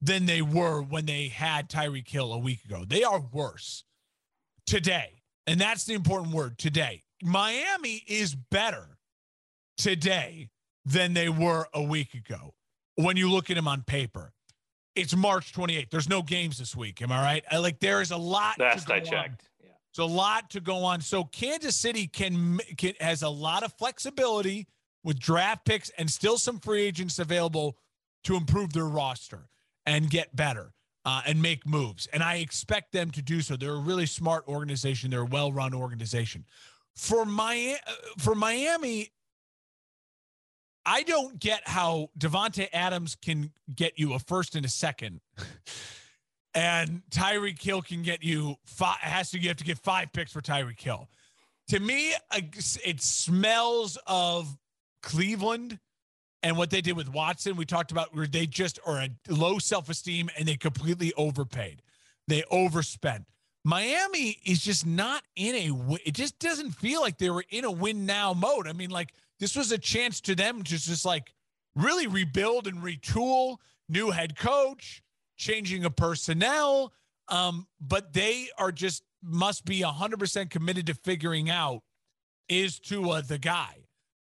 than 0.01 0.27
they 0.27 0.43
were 0.43 0.83
when 0.83 1.07
they 1.07 1.29
had 1.29 1.69
Tyreek 1.69 2.09
Hill 2.09 2.33
a 2.33 2.39
week 2.39 2.65
ago. 2.65 2.85
They 2.87 3.05
are 3.05 3.21
worse 3.33 3.85
today. 4.67 5.23
And 5.47 5.61
that's 5.61 5.85
the 5.85 5.95
important 5.95 6.35
word 6.35 6.59
today. 6.59 7.03
Miami 7.23 8.03
is 8.07 8.35
better 8.35 8.99
today 9.77 10.51
than 10.85 11.15
they 11.15 11.29
were 11.29 11.67
a 11.73 11.83
week 11.83 12.15
ago 12.15 12.55
when 12.97 13.17
you 13.17 13.31
look 13.31 13.51
at 13.51 13.57
them 13.57 13.69
on 13.69 13.83
paper. 13.83 14.33
It's 14.95 15.17
March 15.17 15.53
28th. 15.53 15.91
There's 15.91 16.09
no 16.09 16.23
games 16.23 16.59
this 16.59 16.77
week. 16.77 17.01
Am 17.01 17.11
I 17.11 17.23
right? 17.23 17.45
I, 17.51 17.59
like 17.59 17.81
there 17.81 18.01
is 18.03 18.11
a 18.11 18.17
lot. 18.17 18.59
Last 18.59 18.91
I 18.91 19.01
checked. 19.01 19.43
On. 19.43 19.52
It's 19.93 19.99
a 19.99 20.05
lot 20.07 20.49
to 20.51 20.61
go 20.61 20.85
on. 20.85 21.03
So 21.03 21.25
Kansas 21.25 21.77
City 21.77 22.07
can, 22.07 22.59
can 22.79 22.95
has 22.99 23.23
a 23.23 23.29
lot 23.29 23.63
of 23.63 23.75
flexibility 23.75 24.67
with 25.05 25.19
draft 25.19 25.67
picks 25.67 25.91
and 25.99 26.11
still 26.11 26.39
some 26.39 26.59
free 26.59 26.83
agents 26.83 27.19
available 27.19 27.77
to 28.25 28.37
improve 28.37 28.73
their 28.73 28.87
roster 28.87 29.51
and 29.85 30.09
get 30.09 30.35
better 30.35 30.73
uh, 31.05 31.21
and 31.27 31.43
make 31.43 31.67
moves. 31.67 32.07
And 32.11 32.23
I 32.23 32.37
expect 32.37 32.93
them 32.93 33.11
to 33.11 33.21
do 33.21 33.43
so. 33.43 33.55
They're 33.55 33.73
a 33.73 33.81
really 33.81 34.07
smart 34.07 34.49
organization. 34.49 35.11
They're 35.11 35.21
a 35.21 35.27
well-run 35.27 35.75
organization. 35.75 36.47
For 36.95 37.27
Miami, 37.27 37.75
uh, 37.87 37.93
for 38.19 38.35
Miami, 38.35 39.11
I 40.87 41.03
don't 41.03 41.39
get 41.39 41.69
how 41.69 42.09
Davante 42.19 42.69
Adams 42.73 43.15
can 43.15 43.53
get 43.75 43.99
you 43.99 44.15
a 44.15 44.19
first 44.19 44.57
and 44.57 44.65
a 44.65 44.71
second, 44.71 45.21
and 46.55 47.03
Tyreek 47.11 47.61
Hill 47.61 47.83
can 47.83 48.03
get 48.03 48.23
you 48.23 48.57
five. 48.65 48.99
Has 48.99 49.31
to 49.31 49.39
you 49.39 49.49
have 49.49 49.57
to 49.59 49.65
get 49.65 49.79
five 49.79 50.13
picks 50.13 50.33
for 50.33 50.41
Tyreek 50.41 50.81
Hill. 50.81 51.09
To 51.69 51.81
me, 51.81 52.13
it 52.33 53.01
smells 53.01 53.99
of 54.07 54.57
Cleveland 55.03 55.79
and 56.43 56.57
what 56.57 56.71
they 56.71 56.81
did 56.81 56.97
with 56.97 57.09
Watson, 57.09 57.57
we 57.57 57.65
talked 57.65 57.93
about 57.93 58.15
where 58.15 58.27
they 58.27 58.47
just 58.47 58.79
are 58.85 58.99
a 58.99 59.11
low 59.29 59.59
self 59.59 59.89
esteem 59.89 60.29
and 60.37 60.47
they 60.47 60.57
completely 60.57 61.13
overpaid. 61.17 61.83
They 62.27 62.43
overspent. 62.51 63.27
Miami 63.65 64.39
is 64.45 64.61
just 64.61 64.85
not 64.85 65.23
in 65.37 65.55
a. 65.55 65.99
It 66.05 66.15
just 66.15 66.39
doesn't 66.41 66.73
feel 66.73 67.01
like 67.01 67.19
they 67.19 67.31
were 67.31 67.45
in 67.51 67.65
a 67.65 67.71
win 67.71 68.07
now 68.07 68.35
mode. 68.35 68.67
I 68.67 68.73
mean, 68.73 68.91
like 68.91 69.13
this 69.39 69.55
was 69.55 69.71
a 69.71 69.79
chance 69.79 70.21
to 70.23 70.35
them 70.35 70.65
to 70.65 70.79
just 70.79 71.05
like 71.05 71.33
really 71.77 72.09
rebuild 72.09 72.67
and 72.67 72.83
retool. 72.83 73.59
New 73.89 74.11
head 74.11 74.37
coach, 74.37 75.03
changing 75.37 75.85
of 75.85 75.97
personnel, 75.97 76.93
um, 77.29 77.67
but 77.81 78.13
they 78.13 78.49
are 78.59 78.73
just 78.73 79.03
must 79.23 79.65
be 79.65 79.83
hundred 79.83 80.19
percent 80.19 80.51
committed 80.51 80.87
to 80.87 80.95
figuring 80.95 81.51
out 81.51 81.83
is 82.49 82.79
Tua 82.79 83.23
the 83.23 83.39
guy. 83.39 83.77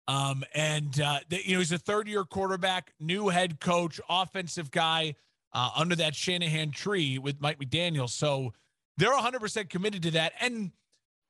Um, 0.07 0.43
and 0.55 0.99
uh, 0.99 1.19
you 1.29 1.53
know 1.53 1.59
he's 1.59 1.71
a 1.71 1.77
third-year 1.77 2.23
quarterback, 2.25 2.93
new 2.99 3.29
head 3.29 3.59
coach, 3.59 4.01
offensive 4.09 4.71
guy 4.71 5.15
uh, 5.53 5.69
under 5.75 5.95
that 5.97 6.15
Shanahan 6.15 6.71
tree 6.71 7.19
with 7.19 7.39
Mike 7.39 7.59
McDaniel. 7.59 8.09
So 8.09 8.53
they're 8.97 9.15
100% 9.15 9.69
committed 9.69 10.03
to 10.03 10.11
that. 10.11 10.33
And 10.39 10.71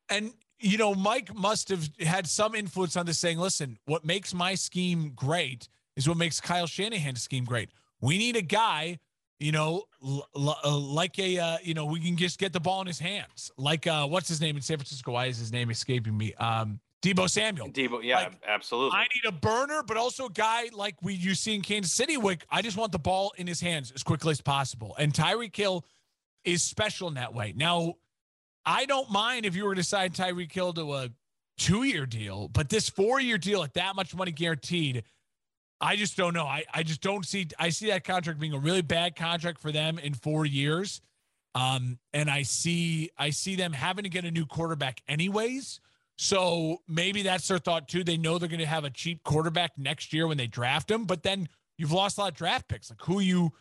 and 0.10 0.34
you 0.60 0.78
know 0.78 0.96
Mike 0.96 1.34
must 1.36 1.70
have 1.70 1.90
had 2.00 2.28
some 2.28 2.56
influence 2.56 2.96
on 2.96 3.06
this, 3.06 3.20
saying, 3.20 3.38
"Listen, 3.38 3.78
what 3.86 4.06
makes 4.06 4.34
my 4.34 4.56
scheme 4.56 5.12
great 5.16 5.68
is 5.96 6.08
what 6.08 6.18
makes 6.18 6.40
Kyle 6.40 6.68
Shanahan's 6.68 7.22
scheme 7.22 7.46
great. 7.46 7.70
We 8.02 8.18
need 8.18 8.36
a 8.36 8.42
guy." 8.42 9.00
You 9.40 9.54
know, 9.54 9.86
l- 10.06 10.28
l- 10.36 10.60
uh, 10.66 10.78
like 10.78 11.18
a, 11.18 11.40
uh, 11.40 11.58
you 11.64 11.74
know, 11.74 11.86
we 11.86 12.02
can 12.02 12.18
just 12.18 12.40
get 12.40 12.52
the 12.52 12.60
ball 12.60 12.82
in 12.82 12.88
his 12.88 13.00
hands. 13.00 13.52
Like, 13.58 13.88
uh, 13.88 14.06
what's 14.06 14.28
his 14.28 14.42
name 14.42 14.58
in 14.58 14.62
San 14.62 14.78
Francisco? 14.78 15.14
Why 15.14 15.28
is 15.28 15.38
his 15.38 15.52
name 15.54 15.70
escaping 15.70 16.18
me? 16.18 16.34
Um, 16.34 16.82
Deebo 17.02 17.30
Samuel. 17.30 17.70
Deebo, 17.70 18.04
yeah, 18.04 18.18
like, 18.18 18.34
absolutely. 18.46 18.98
I 18.98 19.04
need 19.04 19.26
a 19.26 19.32
burner, 19.32 19.82
but 19.88 19.96
also 19.96 20.26
a 20.26 20.30
guy 20.30 20.70
like 20.74 21.02
we 21.02 21.14
you 21.14 21.36
see 21.36 21.56
in 21.56 21.62
Kansas 21.62 21.94
City. 21.94 22.18
Wick, 22.18 22.46
I 22.52 22.62
just 22.62 22.76
want 22.76 22.92
the 22.92 23.00
ball 23.00 23.32
in 23.38 23.48
his 23.48 23.62
hands 23.62 23.92
as 23.92 24.04
quickly 24.04 24.32
as 24.32 24.42
possible. 24.42 24.94
And 25.00 25.14
Tyreek 25.14 25.56
Hill 25.56 25.86
is 26.44 26.62
special 26.62 27.08
in 27.08 27.14
that 27.14 27.34
way. 27.34 27.54
Now, 27.56 27.94
I 28.66 28.86
don't 28.86 29.10
mind 29.10 29.46
if 29.46 29.56
you 29.56 29.64
were 29.64 29.76
to 29.76 29.84
sign 29.84 30.10
Tyreek 30.10 30.52
Hill 30.52 30.74
to 30.74 30.94
a 30.96 31.10
two-year 31.58 32.06
deal, 32.06 32.50
but 32.50 32.68
this 32.68 32.90
four-year 32.90 33.38
deal 33.38 33.64
at 33.64 33.74
that 33.76 33.96
much 33.96 34.14
money 34.14 34.32
guaranteed, 34.34 35.04
I 35.82 35.96
just 35.96 36.18
don't 36.18 36.34
know. 36.34 36.46
I, 36.46 36.66
I 36.74 36.84
just 36.84 37.02
don't 37.02 37.26
see 37.26 37.48
I 37.58 37.70
see 37.70 37.88
that 37.88 38.04
contract 38.04 38.40
being 38.40 38.54
a 38.54 38.60
really 38.60 38.82
bad 38.82 39.16
contract 39.16 39.60
for 39.60 39.72
them 39.72 39.98
in 39.98 40.14
four 40.14 40.46
years. 40.46 41.02
Um, 41.56 41.98
and 42.14 42.30
I 42.30 42.44
see 42.44 43.10
I 43.18 43.30
see 43.30 43.56
them 43.56 43.74
having 43.74 44.04
to 44.04 44.10
get 44.10 44.26
a 44.26 44.32
new 44.32 44.46
quarterback 44.46 45.02
anyways. 45.08 45.80
So 46.18 46.82
maybe 46.88 47.24
that's 47.24 47.48
their 47.48 47.60
thought 47.60 47.88
too. 47.88 48.04
They 48.04 48.18
know 48.18 48.38
they're 48.38 48.50
going 48.50 48.60
to 48.60 48.66
have 48.66 48.84
a 48.84 48.90
cheap 48.90 49.24
quarterback 49.24 49.72
next 49.78 50.12
year 50.12 50.28
when 50.28 50.38
they 50.38 50.48
draft 50.48 50.92
him, 50.92 51.06
but 51.06 51.24
then 51.24 51.48
you've 51.78 51.94
lost 51.94 52.18
a 52.18 52.22
lot 52.22 52.32
of 52.32 52.38
draft 52.38 52.68
picks. 52.68 52.90
Like 52.90 53.02
who 53.02 53.22
you, 53.22 53.54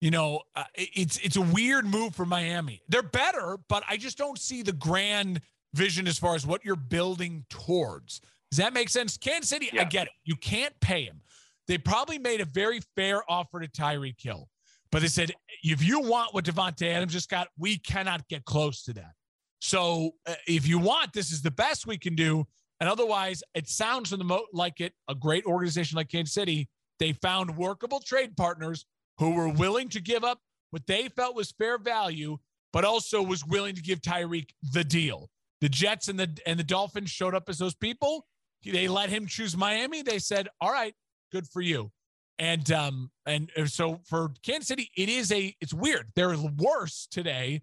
you 0.00 0.12
know, 0.12 0.42
uh, 0.54 0.64
it's 0.74 1.18
it's 1.18 1.36
a 1.36 1.42
weird 1.42 1.86
move 1.86 2.14
for 2.14 2.24
Miami. 2.24 2.82
They're 2.88 3.02
better, 3.02 3.58
but 3.68 3.82
I 3.88 3.96
just 3.96 4.16
don't 4.16 4.38
see 4.38 4.62
the 4.62 4.72
grand 4.72 5.40
vision 5.74 6.06
as 6.06 6.18
far 6.18 6.36
as 6.36 6.46
what 6.46 6.64
you're 6.64 6.76
building 6.76 7.44
towards. 7.50 8.20
Does 8.50 8.58
that 8.58 8.72
make 8.72 8.88
sense? 8.88 9.16
Kansas 9.16 9.50
City, 9.50 9.68
yeah. 9.72 9.82
I 9.82 9.84
get 9.84 10.06
it. 10.06 10.12
You 10.24 10.36
can't 10.36 10.78
pay 10.80 11.02
him. 11.02 11.20
They 11.68 11.78
probably 11.78 12.18
made 12.18 12.40
a 12.40 12.46
very 12.46 12.80
fair 12.96 13.22
offer 13.30 13.60
to 13.60 13.68
Tyreek 13.68 14.20
Hill, 14.20 14.48
but 14.90 15.02
they 15.02 15.08
said 15.08 15.32
if 15.62 15.82
you 15.82 16.00
want 16.00 16.34
what 16.34 16.44
Davante 16.44 16.90
Adams 16.90 17.12
just 17.12 17.28
got, 17.28 17.48
we 17.58 17.78
cannot 17.78 18.26
get 18.28 18.44
close 18.44 18.82
to 18.84 18.94
that. 18.94 19.12
So 19.60 20.12
uh, 20.26 20.34
if 20.46 20.66
you 20.66 20.78
want, 20.78 21.12
this 21.12 21.30
is 21.30 21.42
the 21.42 21.50
best 21.50 21.86
we 21.86 21.98
can 21.98 22.14
do. 22.14 22.46
And 22.80 22.88
otherwise, 22.88 23.42
it 23.54 23.68
sounds 23.68 24.10
from 24.10 24.18
the 24.18 24.24
mo- 24.24 24.46
like 24.52 24.80
it 24.80 24.92
a 25.08 25.14
great 25.14 25.44
organization 25.44 25.96
like 25.96 26.08
Kansas 26.08 26.34
City. 26.34 26.68
They 26.98 27.12
found 27.12 27.56
workable 27.56 28.00
trade 28.00 28.36
partners 28.36 28.86
who 29.18 29.34
were 29.34 29.48
willing 29.48 29.88
to 29.90 30.00
give 30.00 30.24
up 30.24 30.38
what 30.70 30.86
they 30.86 31.08
felt 31.08 31.34
was 31.34 31.52
fair 31.52 31.78
value, 31.78 32.38
but 32.72 32.84
also 32.84 33.22
was 33.22 33.44
willing 33.44 33.74
to 33.74 33.82
give 33.82 34.00
Tyreek 34.00 34.50
the 34.72 34.84
deal. 34.84 35.28
The 35.60 35.68
Jets 35.68 36.08
and 36.08 36.18
the 36.18 36.30
and 36.46 36.58
the 36.58 36.64
Dolphins 36.64 37.10
showed 37.10 37.34
up 37.34 37.48
as 37.48 37.58
those 37.58 37.74
people. 37.74 38.26
They 38.64 38.88
let 38.88 39.10
him 39.10 39.26
choose 39.26 39.56
Miami. 39.56 40.02
They 40.02 40.18
said, 40.18 40.48
"All 40.60 40.70
right, 40.70 40.94
good 41.30 41.46
for 41.48 41.60
you." 41.60 41.90
And 42.38 42.70
um 42.70 43.10
and 43.26 43.50
so 43.66 44.00
for 44.04 44.30
Kansas 44.42 44.68
City, 44.68 44.90
it 44.96 45.08
is 45.08 45.32
a 45.32 45.54
it's 45.60 45.74
weird. 45.74 46.10
They're 46.14 46.36
worse 46.36 47.08
today, 47.10 47.62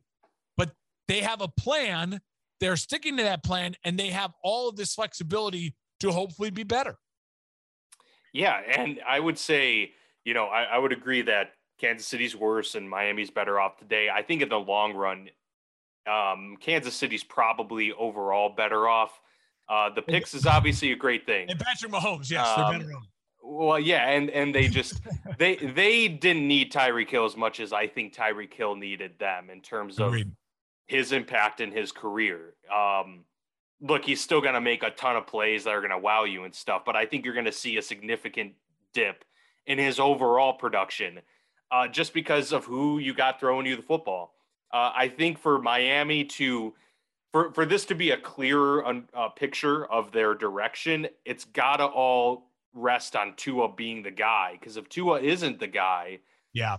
but 0.57 0.71
they 1.07 1.21
have 1.21 1.41
a 1.41 1.47
plan. 1.47 2.19
They're 2.59 2.77
sticking 2.77 3.17
to 3.17 3.23
that 3.23 3.43
plan, 3.43 3.75
and 3.83 3.97
they 3.97 4.09
have 4.09 4.33
all 4.43 4.69
of 4.69 4.75
this 4.75 4.95
flexibility 4.95 5.75
to 5.99 6.11
hopefully 6.11 6.49
be 6.49 6.63
better. 6.63 6.97
Yeah, 8.33 8.59
and 8.77 8.99
I 9.07 9.19
would 9.19 9.39
say, 9.39 9.93
you 10.25 10.33
know, 10.33 10.45
I, 10.47 10.63
I 10.63 10.77
would 10.77 10.91
agree 10.91 11.21
that 11.21 11.53
Kansas 11.79 12.07
City's 12.07 12.35
worse 12.35 12.75
and 12.75 12.89
Miami's 12.89 13.29
better 13.29 13.59
off 13.59 13.77
today. 13.77 14.09
I 14.13 14.21
think 14.21 14.41
in 14.41 14.49
the 14.49 14.59
long 14.59 14.93
run, 14.93 15.29
um, 16.05 16.57
Kansas 16.59 16.93
City's 16.95 17.23
probably 17.23 17.93
overall 17.93 18.49
better 18.49 18.89
off. 18.89 19.19
Uh, 19.69 19.89
the 19.89 20.01
picks 20.01 20.33
is 20.33 20.45
obviously 20.45 20.91
a 20.91 20.95
great 20.95 21.25
thing. 21.25 21.49
And 21.49 21.59
Patrick 21.59 21.91
Mahomes, 21.91 22.29
yes, 22.29 22.45
um, 22.45 22.71
they're 22.71 22.79
better 22.79 22.97
off. 22.97 23.07
Well, 23.47 23.79
yeah, 23.79 24.09
and 24.09 24.29
and 24.31 24.53
they 24.53 24.67
just 24.67 25.01
they 25.37 25.55
they 25.55 26.07
didn't 26.07 26.47
need 26.47 26.71
Tyreek 26.71 27.09
Hill 27.09 27.25
as 27.25 27.37
much 27.37 27.59
as 27.59 27.71
I 27.71 27.87
think 27.87 28.13
Tyreek 28.13 28.53
Hill 28.53 28.75
needed 28.75 29.19
them 29.19 29.49
in 29.49 29.61
terms 29.61 29.99
of 29.99 30.07
Agreed. 30.07 30.31
his 30.87 31.11
impact 31.11 31.61
in 31.61 31.71
his 31.71 31.91
career. 31.91 32.55
Um, 32.75 33.25
look, 33.81 34.03
he's 34.03 34.21
still 34.21 34.41
going 34.41 34.55
to 34.55 34.61
make 34.61 34.83
a 34.83 34.89
ton 34.89 35.15
of 35.15 35.27
plays 35.27 35.65
that 35.65 35.71
are 35.71 35.81
going 35.81 35.91
to 35.91 35.97
wow 35.97 36.23
you 36.23 36.43
and 36.43 36.55
stuff, 36.55 36.83
but 36.85 36.95
I 36.95 37.05
think 37.05 37.23
you're 37.23 37.33
going 37.33 37.45
to 37.45 37.51
see 37.51 37.77
a 37.77 37.81
significant 37.81 38.53
dip 38.93 39.23
in 39.67 39.77
his 39.77 39.99
overall 39.99 40.53
production 40.53 41.19
uh, 41.71 41.87
just 41.87 42.13
because 42.13 42.51
of 42.51 42.65
who 42.65 42.97
you 42.99 43.13
got 43.13 43.39
throwing 43.39 43.65
you 43.65 43.75
the 43.75 43.81
football. 43.81 44.33
Uh, 44.73 44.91
I 44.95 45.07
think 45.07 45.37
for 45.37 45.59
Miami 45.59 46.25
to 46.25 46.73
for 47.31 47.51
for 47.53 47.65
this 47.65 47.85
to 47.85 47.95
be 47.95 48.11
a 48.11 48.17
clearer 48.17 48.85
uh, 49.13 49.29
picture 49.29 49.85
of 49.85 50.11
their 50.11 50.33
direction, 50.33 51.07
it's 51.25 51.45
got 51.45 51.77
to 51.77 51.85
all 51.85 52.49
rest 52.75 53.15
on 53.15 53.33
Tua 53.35 53.73
being 53.73 54.03
the 54.03 54.11
guy. 54.11 54.57
Because 54.59 54.77
if 54.77 54.87
Tua 54.89 55.19
isn't 55.21 55.59
the 55.59 55.67
guy, 55.67 56.19
yeah, 56.53 56.77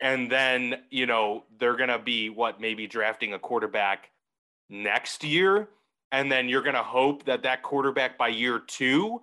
and 0.00 0.30
then 0.30 0.82
you 0.90 1.06
know 1.06 1.44
they're 1.58 1.76
gonna 1.76 1.98
be 1.98 2.30
what 2.30 2.60
maybe 2.60 2.86
drafting 2.86 3.34
a 3.34 3.38
quarterback 3.38 4.10
next 4.70 5.24
year 5.24 5.68
and 6.12 6.30
then 6.30 6.48
you're 6.48 6.62
going 6.62 6.74
to 6.74 6.82
hope 6.82 7.24
that 7.24 7.42
that 7.42 7.62
quarterback 7.62 8.16
by 8.16 8.28
year 8.28 8.58
two 8.58 9.20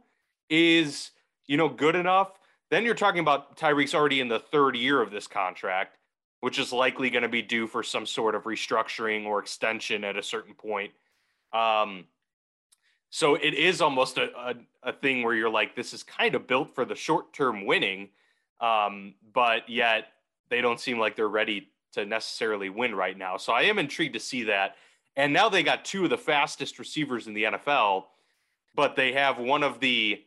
is 0.49 1.11
you 1.45 1.57
know 1.57 1.69
good 1.69 1.95
enough 1.95 2.39
then 2.69 2.83
you're 2.83 2.93
talking 2.93 3.21
about 3.21 3.55
Tyreek's 3.55 3.95
already 3.95 4.19
in 4.19 4.27
the 4.27 4.39
third 4.39 4.75
year 4.75 5.01
of 5.01 5.09
this 5.09 5.25
contract 5.25 5.97
which 6.41 6.59
is 6.59 6.71
likely 6.71 7.09
going 7.09 7.23
to 7.23 7.29
be 7.29 7.41
due 7.41 7.65
for 7.65 7.81
some 7.81 8.05
sort 8.05 8.35
of 8.35 8.43
restructuring 8.43 9.25
or 9.25 9.39
extension 9.39 10.03
at 10.03 10.17
a 10.17 10.23
certain 10.23 10.53
point 10.53 10.91
um, 11.53 12.05
so 13.09 13.35
it 13.35 13.53
is 13.53 13.81
almost 13.81 14.17
a, 14.17 14.29
a, 14.37 14.55
a, 14.83 14.93
thing 14.93 15.23
where 15.23 15.33
you're 15.33 15.49
like 15.49 15.75
this 15.75 15.93
is 15.93 16.03
kind 16.03 16.35
of 16.35 16.47
built 16.47 16.75
for 16.75 16.85
the 16.85 16.95
short 16.95 17.33
term 17.33 17.65
winning 17.65 18.09
um, 18.59 19.13
but 19.33 19.69
yet 19.69 20.07
they 20.49 20.61
don't 20.61 20.79
seem 20.79 20.99
like 20.99 21.15
they're 21.15 21.27
ready 21.27 21.69
to 21.93 22.05
necessarily 22.05 22.69
win 22.69 22.93
right 22.93 23.17
now 23.17 23.37
so 23.37 23.53
i 23.53 23.63
am 23.63 23.79
intrigued 23.79 24.13
to 24.13 24.19
see 24.19 24.43
that 24.43 24.75
and 25.17 25.33
now 25.33 25.49
they 25.49 25.63
got 25.63 25.83
two 25.83 26.03
of 26.03 26.11
the 26.11 26.17
fastest 26.17 26.77
receivers 26.77 27.25
in 27.25 27.33
the 27.33 27.43
NFL, 27.43 28.05
but 28.75 28.95
they 28.95 29.13
have 29.13 29.39
one 29.39 29.63
of 29.63 29.79
the, 29.79 30.23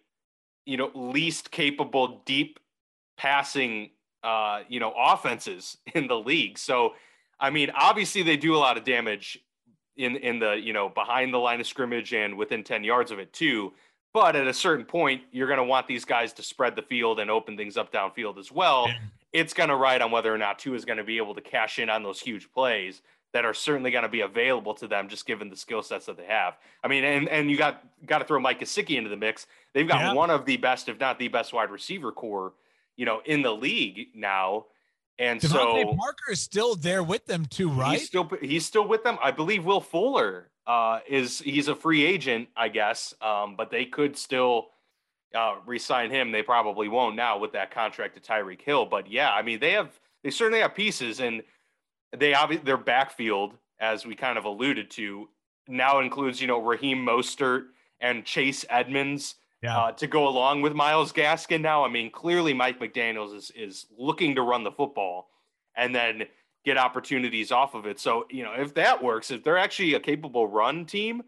you 0.67 0.77
know, 0.77 0.91
least 0.95 1.53
capable 1.53 2.23
deep 2.27 2.59
passing, 3.17 3.91
uh, 4.25 4.63
you 4.69 4.81
know, 4.81 4.93
offenses 4.99 5.79
in 5.95 6.09
the 6.09 6.19
league. 6.19 6.59
So, 6.59 6.95
I 7.39 7.51
mean, 7.51 7.71
obviously 7.73 8.23
they 8.23 8.37
do 8.37 8.55
a 8.57 8.59
lot 8.59 8.77
of 8.77 8.85
damage 8.85 9.39
in 9.97 10.17
in 10.17 10.39
the 10.39 10.53
you 10.53 10.73
know 10.73 10.89
behind 10.89 11.33
the 11.33 11.39
line 11.39 11.61
of 11.61 11.67
scrimmage 11.67 12.13
and 12.13 12.37
within 12.37 12.65
10 12.65 12.85
yards 12.85 13.11
of 13.11 13.19
it 13.19 13.33
too. 13.33 13.73
But 14.13 14.35
at 14.35 14.47
a 14.47 14.55
certain 14.55 14.85
point, 14.85 15.23
you're 15.31 15.47
going 15.47 15.59
to 15.59 15.65
want 15.65 15.87
these 15.87 16.05
guys 16.05 16.33
to 16.33 16.43
spread 16.43 16.75
the 16.75 16.83
field 16.83 17.21
and 17.21 17.31
open 17.31 17.57
things 17.57 17.77
up 17.77 17.93
downfield 17.93 18.39
as 18.39 18.51
well. 18.51 18.89
Yeah. 18.89 18.99
It's 19.33 19.55
going 19.55 19.69
to 19.69 19.77
ride 19.77 20.03
on 20.03 20.11
whether 20.11 20.35
or 20.35 20.39
not 20.39 20.59
Tua 20.59 20.75
is 20.75 20.85
going 20.85 20.99
to 20.99 21.05
be 21.05 21.19
able 21.19 21.35
to 21.37 21.41
cash 21.41 21.79
in 21.79 21.89
on 21.89 22.03
those 22.03 22.21
huge 22.21 22.51
plays 22.51 23.03
that 23.33 23.45
are 23.45 23.55
certainly 23.55 23.91
going 23.91 24.03
to 24.03 24.09
be 24.09 24.23
available 24.23 24.75
to 24.75 24.89
them 24.89 25.09
just 25.09 25.27
given 25.27 25.49
the 25.49 25.57
skill 25.57 25.83
sets 25.83 26.07
that 26.07 26.17
they 26.17 26.25
have. 26.25 26.57
I 26.83 26.89
mean, 26.89 27.05
and 27.05 27.29
and 27.29 27.51
you 27.51 27.57
got 27.57 27.85
got 28.07 28.19
to 28.19 28.25
throw 28.25 28.41
Mike 28.41 28.61
Gesicki 28.61 28.97
into 28.97 29.11
the 29.11 29.17
mix. 29.17 29.47
They've 29.73 29.87
got 29.87 30.01
yeah. 30.01 30.13
one 30.15 30.31
of 30.31 30.45
the 30.45 30.57
best, 30.57 30.89
if 30.89 30.99
not 30.99 31.19
the 31.19 31.29
best, 31.29 31.53
wide 31.53 31.71
receiver 31.71 32.11
corps, 32.11 32.53
you 32.97 33.07
know, 33.07 33.21
in 33.25 33.43
the 33.43 33.53
league 33.53 34.09
now. 34.15 34.67
And 35.21 35.39
DeVante 35.39 35.83
so 35.83 35.97
Parker 35.97 36.33
is 36.33 36.41
still 36.41 36.75
there 36.75 37.03
with 37.03 37.27
them 37.27 37.45
too, 37.45 37.69
right? 37.69 37.99
He's 37.99 38.07
still 38.07 38.31
he's 38.41 38.65
still 38.65 38.89
with 38.89 39.05
them. 39.05 39.19
I 39.23 39.31
believe 39.31 39.67
Will 39.67 39.83
Fuller 39.83 40.49
uh, 40.67 41.01
is 41.07 41.41
he's 41.41 41.69
a 41.69 41.75
free 41.75 42.07
agent, 42.07 42.49
I 42.57 42.69
guess, 42.69 43.13
um, 43.21 43.55
but 43.55 43.71
they 43.71 43.85
could 43.85 44.17
still 44.17 44.69
uh, 45.35 45.57
resign 45.67 46.11
him. 46.11 46.33
They 46.33 46.43
probably 46.43 46.89
won't 46.89 47.17
now 47.17 47.39
with 47.39 47.53
that 47.53 47.71
contract 47.71 48.15
to 48.15 48.21
Tyreek 48.21 48.63
Hill. 48.63 48.87
But 48.87 49.11
yeah, 49.11 49.31
I 49.31 49.43
mean, 49.43 49.61
they 49.61 49.73
have 49.73 50.01
they 50.25 50.31
certainly 50.31 50.61
have 50.61 50.75
pieces 50.75 51.21
and 51.21 51.43
they 52.17 52.33
obviously 52.33 52.65
their 52.65 52.79
backfield, 52.79 53.53
as 53.79 54.07
we 54.07 54.15
kind 54.15 54.39
of 54.39 54.47
alluded 54.47 54.91
to, 54.93 55.29
now 55.69 56.01
includes 56.01 56.41
you 56.41 56.47
know 56.47 56.63
Raheem 56.63 57.05
Mostert 57.05 57.67
and 58.01 58.25
Chase 58.25 58.65
Edmonds 58.71 59.35
yeah. 59.63 59.79
uh, 59.79 59.93
to 59.93 60.07
go 60.07 60.29
along 60.29 60.63
with 60.63 60.75
Myles 60.75 61.13
Gaskin. 61.13 61.61
Now, 61.61 61.85
I 61.85 61.89
mean, 61.89 62.11
clearly 62.11 62.55
Mike 62.55 62.81
McDaniel's 62.81 63.33
is 63.33 63.51
is 63.55 63.87
looking 63.97 64.35
to 64.35 64.43
run 64.43 64.65
the 64.65 64.73
football 64.73 65.29
and 65.77 65.95
then 65.95 66.25
get 66.65 66.77
opportunities 66.77 67.51
off 67.53 67.75
of 67.75 67.87
it. 67.87 67.99
So 67.99 68.27
you 68.31 68.43
know, 68.43 68.53
if 68.53 68.75
that 68.75 69.03
works, 69.03 69.31
if 69.31 69.45
they're 69.45 69.59
actually 69.59 69.95
a 69.95 70.01
capable 70.01 70.47
run 70.47 70.85
team, 70.85 71.23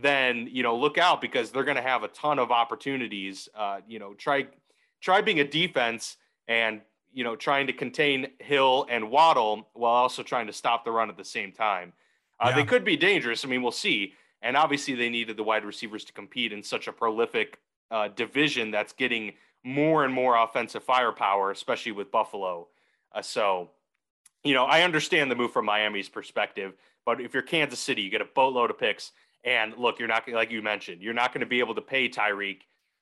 then 0.00 0.48
you 0.50 0.62
know 0.62 0.76
look 0.76 0.98
out 0.98 1.20
because 1.20 1.50
they're 1.50 1.64
going 1.64 1.76
to 1.76 1.82
have 1.82 2.02
a 2.02 2.08
ton 2.08 2.38
of 2.38 2.50
opportunities. 2.50 3.48
Uh, 3.54 3.80
you 3.86 3.98
know, 3.98 4.14
try 4.14 4.46
try 5.00 5.20
being 5.20 5.40
a 5.40 5.48
defense 5.48 6.16
and 6.46 6.80
you 7.12 7.24
know, 7.24 7.36
trying 7.36 7.66
to 7.66 7.72
contain 7.72 8.28
Hill 8.38 8.86
and 8.88 9.10
Waddle 9.10 9.68
while 9.72 9.94
also 9.94 10.22
trying 10.22 10.46
to 10.46 10.52
stop 10.52 10.84
the 10.84 10.92
run 10.92 11.08
at 11.08 11.16
the 11.16 11.24
same 11.24 11.52
time. 11.52 11.92
Uh, 12.38 12.48
yeah. 12.50 12.56
They 12.56 12.64
could 12.64 12.84
be 12.84 12.96
dangerous. 12.96 13.44
I 13.44 13.48
mean, 13.48 13.62
we'll 13.62 13.72
see. 13.72 14.14
And 14.42 14.56
obviously, 14.56 14.94
they 14.94 15.08
needed 15.08 15.36
the 15.36 15.42
wide 15.42 15.64
receivers 15.64 16.04
to 16.04 16.12
compete 16.12 16.52
in 16.52 16.62
such 16.62 16.86
a 16.86 16.92
prolific 16.92 17.58
uh, 17.90 18.08
division 18.08 18.70
that's 18.70 18.92
getting 18.92 19.32
more 19.64 20.04
and 20.04 20.12
more 20.12 20.36
offensive 20.36 20.84
firepower, 20.84 21.50
especially 21.50 21.92
with 21.92 22.10
Buffalo. 22.10 22.68
Uh, 23.12 23.22
so, 23.22 23.70
you 24.44 24.54
know, 24.54 24.64
I 24.64 24.82
understand 24.82 25.30
the 25.30 25.36
move 25.36 25.52
from 25.52 25.64
Miami's 25.64 26.08
perspective, 26.08 26.74
but 27.04 27.20
if 27.20 27.34
you're 27.34 27.42
Kansas 27.42 27.80
City, 27.80 28.02
you 28.02 28.10
get 28.10 28.20
a 28.20 28.28
boatload 28.34 28.70
of 28.70 28.78
picks. 28.78 29.12
And 29.44 29.74
look, 29.76 29.98
you're 29.98 30.08
not 30.08 30.28
like 30.28 30.50
you 30.50 30.62
mentioned, 30.62 31.00
you're 31.00 31.14
not 31.14 31.32
going 31.32 31.40
to 31.40 31.46
be 31.46 31.60
able 31.60 31.74
to 31.74 31.80
pay 31.80 32.08
Tyreek 32.08 32.60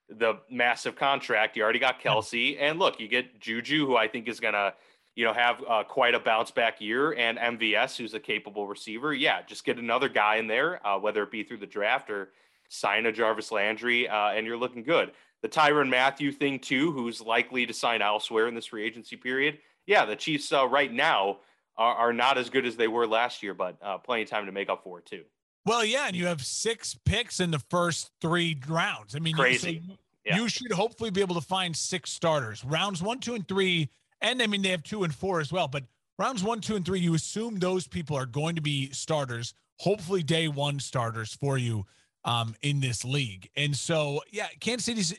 the 0.09 0.39
massive 0.51 0.97
contract. 0.97 1.57
You 1.57 1.63
already 1.63 1.79
got 1.79 2.01
Kelce, 2.01 2.57
and 2.61 2.79
look, 2.79 3.01
you 3.01 3.09
get 3.09 3.41
Juju, 3.41 3.87
who 3.87 3.97
I 3.97 4.09
think 4.09 4.29
is 4.29 4.39
gonna, 4.41 4.75
you 5.15 5.25
know, 5.25 5.33
have 5.33 5.63
uh, 5.69 5.83
quite 5.85 6.15
a 6.15 6.21
bounce 6.21 6.51
back 6.51 6.81
year, 6.81 7.13
and 7.15 7.39
MVS, 7.39 7.97
who's 7.97 8.15
a 8.15 8.21
capable 8.21 8.67
receiver. 8.67 9.13
Yeah, 9.13 9.43
just 9.43 9.65
get 9.65 9.79
another 9.79 10.09
guy 10.09 10.37
in 10.37 10.47
there, 10.47 10.87
uh, 10.87 10.99
whether 10.99 11.23
it 11.23 11.31
be 11.31 11.43
through 11.43 11.59
the 11.59 11.67
draft 11.67 12.11
or 12.11 12.31
sign 12.69 13.07
a 13.07 13.13
Jarvis 13.13 13.53
Landry, 13.53 14.09
uh, 14.09 14.31
and 14.31 14.47
you're 14.47 14.57
looking 14.57 14.83
good. 14.83 15.13
The 15.43 15.49
Tyrann 15.49 15.89
Mathieu 15.89 16.33
thing 16.33 16.59
too, 16.59 16.93
who's 16.93 17.21
likely 17.21 17.67
to 17.67 17.73
sign 17.73 18.03
elsewhere 18.03 18.49
in 18.49 18.55
this 18.55 18.67
free 18.67 18.85
agency 18.85 19.17
period. 19.17 19.59
Yeah, 19.87 20.05
the 20.05 20.17
Chiefs 20.17 20.53
uh, 20.53 20.67
right 20.67 20.93
now 20.93 21.39
are, 21.77 21.95
are, 21.95 22.13
not 22.13 22.39
as 22.39 22.51
good 22.51 22.67
as 22.67 22.77
they 22.77 22.89
were 22.89 23.07
last 23.07 23.43
year, 23.43 23.55
but 23.55 23.77
uh, 23.83 23.99
plenty 23.99 24.23
of 24.23 24.31
time 24.31 24.47
to 24.47 24.53
make 24.53 24.69
up 24.69 24.83
for 24.83 24.99
it 24.99 25.07
too. 25.07 25.23
Well, 25.65 25.85
yeah, 25.85 26.07
and 26.07 26.17
you 26.17 26.27
have 26.27 26.45
six 26.45 26.97
picks 27.05 27.41
in 27.41 27.51
the 27.51 27.59
first 27.71 28.11
three 28.21 28.59
rounds. 28.69 29.15
I 29.15 29.19
mean, 29.19 29.35
crazy. 29.35 29.83
You, 29.87 29.97
yeah. 30.25 30.37
you 30.37 30.49
should 30.49 30.73
hopefully 30.73 31.11
be 31.11 31.21
able 31.21 31.35
to 31.35 31.41
find 31.41 31.77
six 31.77 32.11
starters. 32.11 32.65
Rounds 32.65 33.03
one, 33.03 33.19
two, 33.19 33.35
and 33.35 33.47
three, 33.47 33.91
and 34.21 34.43
I 34.43 34.47
mean 34.47 34.63
they 34.63 34.71
have 34.71 34.83
two 34.83 35.05
and 35.05 35.15
four 35.15 35.41
as 35.41 35.53
well. 35.53 35.69
But 35.69 35.85
rounds 36.19 36.43
one, 36.43 36.61
two, 36.61 36.77
and 36.77 36.85
three, 36.85 37.01
you 37.01 37.15
assume 37.15 37.59
those 37.59 37.87
people 37.87 38.17
are 38.17 38.27
going 38.27 38.57
to 38.57 38.63
be 38.63 38.91
starters. 38.91 39.55
Hopefully, 39.79 40.23
day 40.23 40.49
one 40.49 40.81
starters 40.81 41.35
for 41.35 41.59
you 41.59 41.85
um, 42.27 42.55
in 42.61 42.81
this 42.81 43.05
league. 43.05 43.49
And 43.57 43.75
so, 43.75 44.21
yeah, 44.31 44.49
Kansas 44.61 44.85
City's 44.85 45.15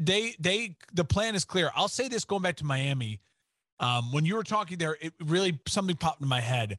they 0.00 0.34
they 0.40 0.76
the 0.92 1.04
plan 1.04 1.36
is 1.36 1.44
clear. 1.44 1.70
I'll 1.76 1.86
say 1.86 2.08
this 2.08 2.24
going 2.24 2.42
back 2.42 2.56
to 2.56 2.64
Miami. 2.64 3.20
Um, 3.78 4.10
when 4.10 4.24
you 4.24 4.34
were 4.34 4.42
talking 4.42 4.78
there, 4.78 4.96
it 5.00 5.12
really 5.24 5.60
something 5.68 5.94
popped 5.94 6.20
in 6.20 6.26
my 6.26 6.40
head. 6.40 6.78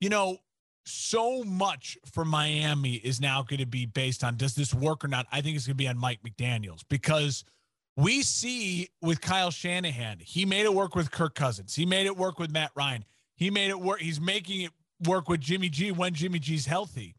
You 0.00 0.10
know, 0.10 0.38
so 0.84 1.42
much 1.42 1.98
for 2.12 2.24
Miami 2.24 2.94
is 2.94 3.20
now 3.20 3.42
going 3.42 3.58
to 3.58 3.66
be 3.66 3.84
based 3.86 4.22
on 4.22 4.36
does 4.36 4.54
this 4.54 4.72
work 4.72 5.04
or 5.04 5.08
not? 5.08 5.26
I 5.32 5.40
think 5.40 5.56
it's 5.56 5.66
going 5.66 5.74
to 5.74 5.82
be 5.82 5.88
on 5.88 5.98
Mike 5.98 6.20
McDaniels 6.22 6.82
because 6.88 7.44
we 7.96 8.22
see 8.22 8.88
with 9.02 9.20
Kyle 9.20 9.50
Shanahan, 9.50 10.18
he 10.20 10.46
made 10.46 10.66
it 10.66 10.72
work 10.72 10.94
with 10.94 11.10
Kirk 11.10 11.34
Cousins. 11.34 11.74
He 11.74 11.84
made 11.84 12.06
it 12.06 12.16
work 12.16 12.38
with 12.38 12.52
Matt 12.52 12.70
Ryan. 12.76 13.04
He 13.34 13.50
made 13.50 13.70
it 13.70 13.80
work. 13.80 14.00
He's 14.00 14.20
making 14.20 14.62
it 14.62 14.70
work 15.06 15.28
with 15.28 15.40
Jimmy 15.40 15.68
G 15.68 15.90
when 15.90 16.14
Jimmy 16.14 16.38
G's 16.38 16.66
healthy. 16.66 17.16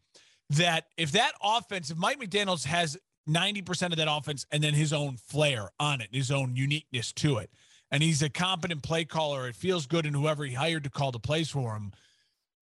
That 0.52 0.86
if 0.96 1.12
that 1.12 1.32
offense, 1.42 1.90
if 1.90 1.96
Mike 1.96 2.20
McDaniels 2.20 2.64
has 2.64 2.96
90% 3.28 3.92
of 3.92 3.96
that 3.96 4.08
offense 4.10 4.46
and 4.50 4.62
then 4.62 4.74
his 4.74 4.92
own 4.92 5.16
flair 5.16 5.70
on 5.78 6.00
it, 6.00 6.08
his 6.12 6.30
own 6.30 6.56
uniqueness 6.56 7.12
to 7.14 7.38
it, 7.38 7.50
and 7.90 8.02
he's 8.02 8.22
a 8.22 8.28
competent 8.28 8.82
play 8.82 9.04
caller, 9.04 9.48
it 9.48 9.54
feels 9.54 9.86
good 9.86 10.06
in 10.06 10.14
whoever 10.14 10.44
he 10.44 10.54
hired 10.54 10.84
to 10.84 10.90
call 10.90 11.12
the 11.12 11.18
plays 11.18 11.50
for 11.50 11.74
him 11.74 11.92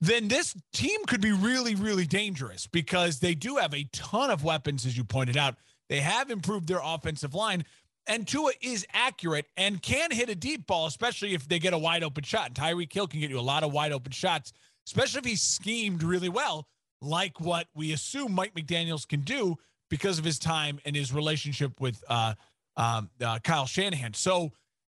then 0.01 0.29
this 0.29 0.57
team 0.73 1.05
could 1.07 1.21
be 1.21 1.33
really, 1.33 1.75
really 1.75 2.07
dangerous 2.07 2.67
because 2.67 3.21
they 3.21 3.35
do 3.35 3.57
have 3.57 3.75
a 3.75 3.85
ton 3.93 4.31
of 4.31 4.45
weapons, 4.45 4.87
as 4.87 4.97
you 4.97 5.05
pointed 5.05 5.37
out. 5.37 5.57
They 5.89 6.01
have 6.01 6.31
improved 6.31 6.69
their 6.69 6.81
offensive 6.83 7.35
line, 7.35 7.65
and 8.07 8.27
Tua 8.27 8.53
is 8.63 8.87
accurate 8.93 9.47
and 9.57 9.83
can 9.83 10.11
hit 10.11 10.31
a 10.31 10.35
deep 10.35 10.67
ball, 10.67 10.87
especially 10.87 11.35
if 11.35 11.47
they 11.49 11.59
get 11.59 11.75
a 11.75 11.79
wide 11.79 12.03
open 12.03 12.25
shot. 12.25 12.47
And 12.47 12.55
Tyreek 12.55 12.93
Hill 12.93 13.09
can 13.09 13.21
get 13.21 13.31
you 13.31 13.39
a 13.39 13.43
lot 13.43 13.63
of 13.63 13.73
wide 13.73 13.93
open 13.93 14.13
shots, 14.13 14.53
especially 14.87 15.19
if 15.19 15.25
he's 15.27 15.43
schemed 15.43 16.03
really 16.03 16.29
well, 16.31 16.67
like 17.01 17.41
what 17.41 17.67
we 17.75 17.93
assume 17.93 18.33
Mike 18.33 18.55
McDaniels 18.55 19.07
can 19.07 19.21
do 19.21 19.57
because 19.89 20.19
of 20.19 20.25
his 20.25 20.39
time 20.39 20.79
and 20.85 20.95
his 20.95 21.13
relationship 21.13 21.81
with 21.81 22.03
uh, 22.09 22.35
um, 22.77 23.11
uh, 23.21 23.39
Kyle 23.41 23.67
Shanahan. 23.67 24.15
So 24.15 24.53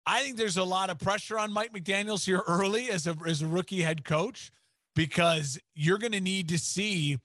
I 0.06 0.22
think 0.22 0.36
there's 0.36 0.56
a 0.56 0.64
lot 0.64 0.90
of 0.90 0.98
pressure 0.98 1.38
on 1.38 1.52
Mike 1.52 1.72
McDaniels 1.72 2.24
here 2.24 2.42
early 2.46 2.90
as 2.90 3.06
a 3.06 3.16
as 3.26 3.42
a 3.42 3.46
rookie 3.46 3.82
head 3.82 4.04
coach 4.04 4.52
because 4.94 5.58
you're 5.74 5.98
going 5.98 6.12
to 6.12 6.20
need 6.20 6.48
to 6.50 6.58
see 6.58 7.18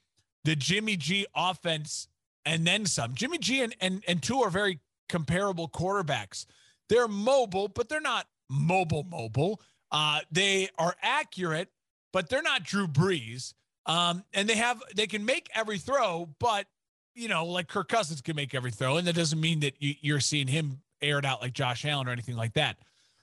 the 0.45 0.55
Jimmy 0.55 0.95
G 0.95 1.25
offense 1.35 2.07
and 2.45 2.65
then 2.65 2.85
some. 2.85 3.13
Jimmy 3.13 3.37
G 3.37 3.61
and, 3.61 3.75
and, 3.81 4.03
and 4.07 4.23
Tua 4.23 4.47
are 4.47 4.49
very 4.49 4.79
comparable 5.07 5.67
quarterbacks. 5.69 6.45
They're 6.87 7.07
mobile, 7.07 7.67
but 7.67 7.89
they're 7.89 8.01
not 8.01 8.27
mobile, 8.49 9.03
mobile. 9.03 9.61
Uh, 9.91 10.21
they 10.31 10.69
are 10.77 10.95
accurate, 11.01 11.69
but 12.11 12.29
they're 12.29 12.41
not 12.41 12.63
Drew 12.63 12.87
Brees. 12.87 13.53
Um, 13.85 14.23
and 14.33 14.47
they 14.47 14.55
have 14.55 14.81
they 14.95 15.07
can 15.07 15.25
make 15.25 15.49
every 15.55 15.79
throw, 15.79 16.29
but 16.39 16.67
you 17.15 17.27
know, 17.27 17.45
like 17.45 17.67
Kirk 17.67 17.89
Cousins 17.89 18.21
can 18.21 18.35
make 18.35 18.53
every 18.53 18.71
throw, 18.71 18.97
and 18.97 19.07
that 19.07 19.15
doesn't 19.15 19.39
mean 19.39 19.61
that 19.61 19.73
you, 19.79 19.95
you're 20.01 20.19
seeing 20.19 20.47
him 20.47 20.81
aired 21.01 21.25
out 21.25 21.41
like 21.41 21.53
Josh 21.53 21.85
Allen 21.85 22.07
or 22.07 22.11
anything 22.11 22.35
like 22.35 22.53
that. 22.53 22.77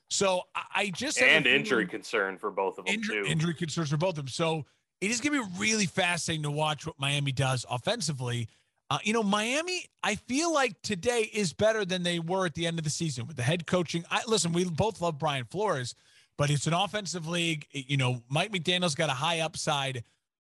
So 0.08 0.42
I 0.54 0.90
just 0.94 1.20
and 1.20 1.46
injury 1.46 1.86
concern 1.86 2.38
for 2.38 2.50
both 2.50 2.78
of 2.78 2.84
them 2.84 2.94
injury, 2.94 3.24
too. 3.24 3.30
Injury 3.30 3.54
concerns 3.54 3.90
for 3.90 3.96
both 3.96 4.10
of 4.10 4.16
them. 4.16 4.28
So 4.28 4.64
it 5.00 5.10
is 5.10 5.20
going 5.20 5.38
to 5.38 5.44
be 5.44 5.58
really 5.58 5.86
fascinating 5.86 6.44
to 6.44 6.50
watch 6.50 6.86
what 6.86 6.98
Miami 6.98 7.32
does 7.32 7.66
offensively. 7.68 8.48
Uh, 8.88 8.98
you 9.02 9.12
know, 9.12 9.22
Miami, 9.22 9.86
I 10.04 10.14
feel 10.14 10.54
like 10.54 10.80
today 10.82 11.28
is 11.32 11.52
better 11.52 11.84
than 11.84 12.04
they 12.04 12.20
were 12.20 12.46
at 12.46 12.54
the 12.54 12.66
end 12.66 12.78
of 12.78 12.84
the 12.84 12.90
season 12.90 13.26
with 13.26 13.36
the 13.36 13.42
head 13.42 13.66
coaching. 13.66 14.04
I 14.10 14.22
listen, 14.28 14.52
we 14.52 14.64
both 14.64 15.00
love 15.00 15.18
Brian 15.18 15.44
Flores, 15.44 15.96
but 16.38 16.50
it's 16.50 16.68
an 16.68 16.72
offensive 16.72 17.26
league. 17.26 17.66
You 17.72 17.96
know, 17.96 18.22
Mike 18.28 18.52
McDaniel's 18.52 18.94
got 18.94 19.10
a 19.10 19.14
high 19.14 19.40
upside. 19.40 20.04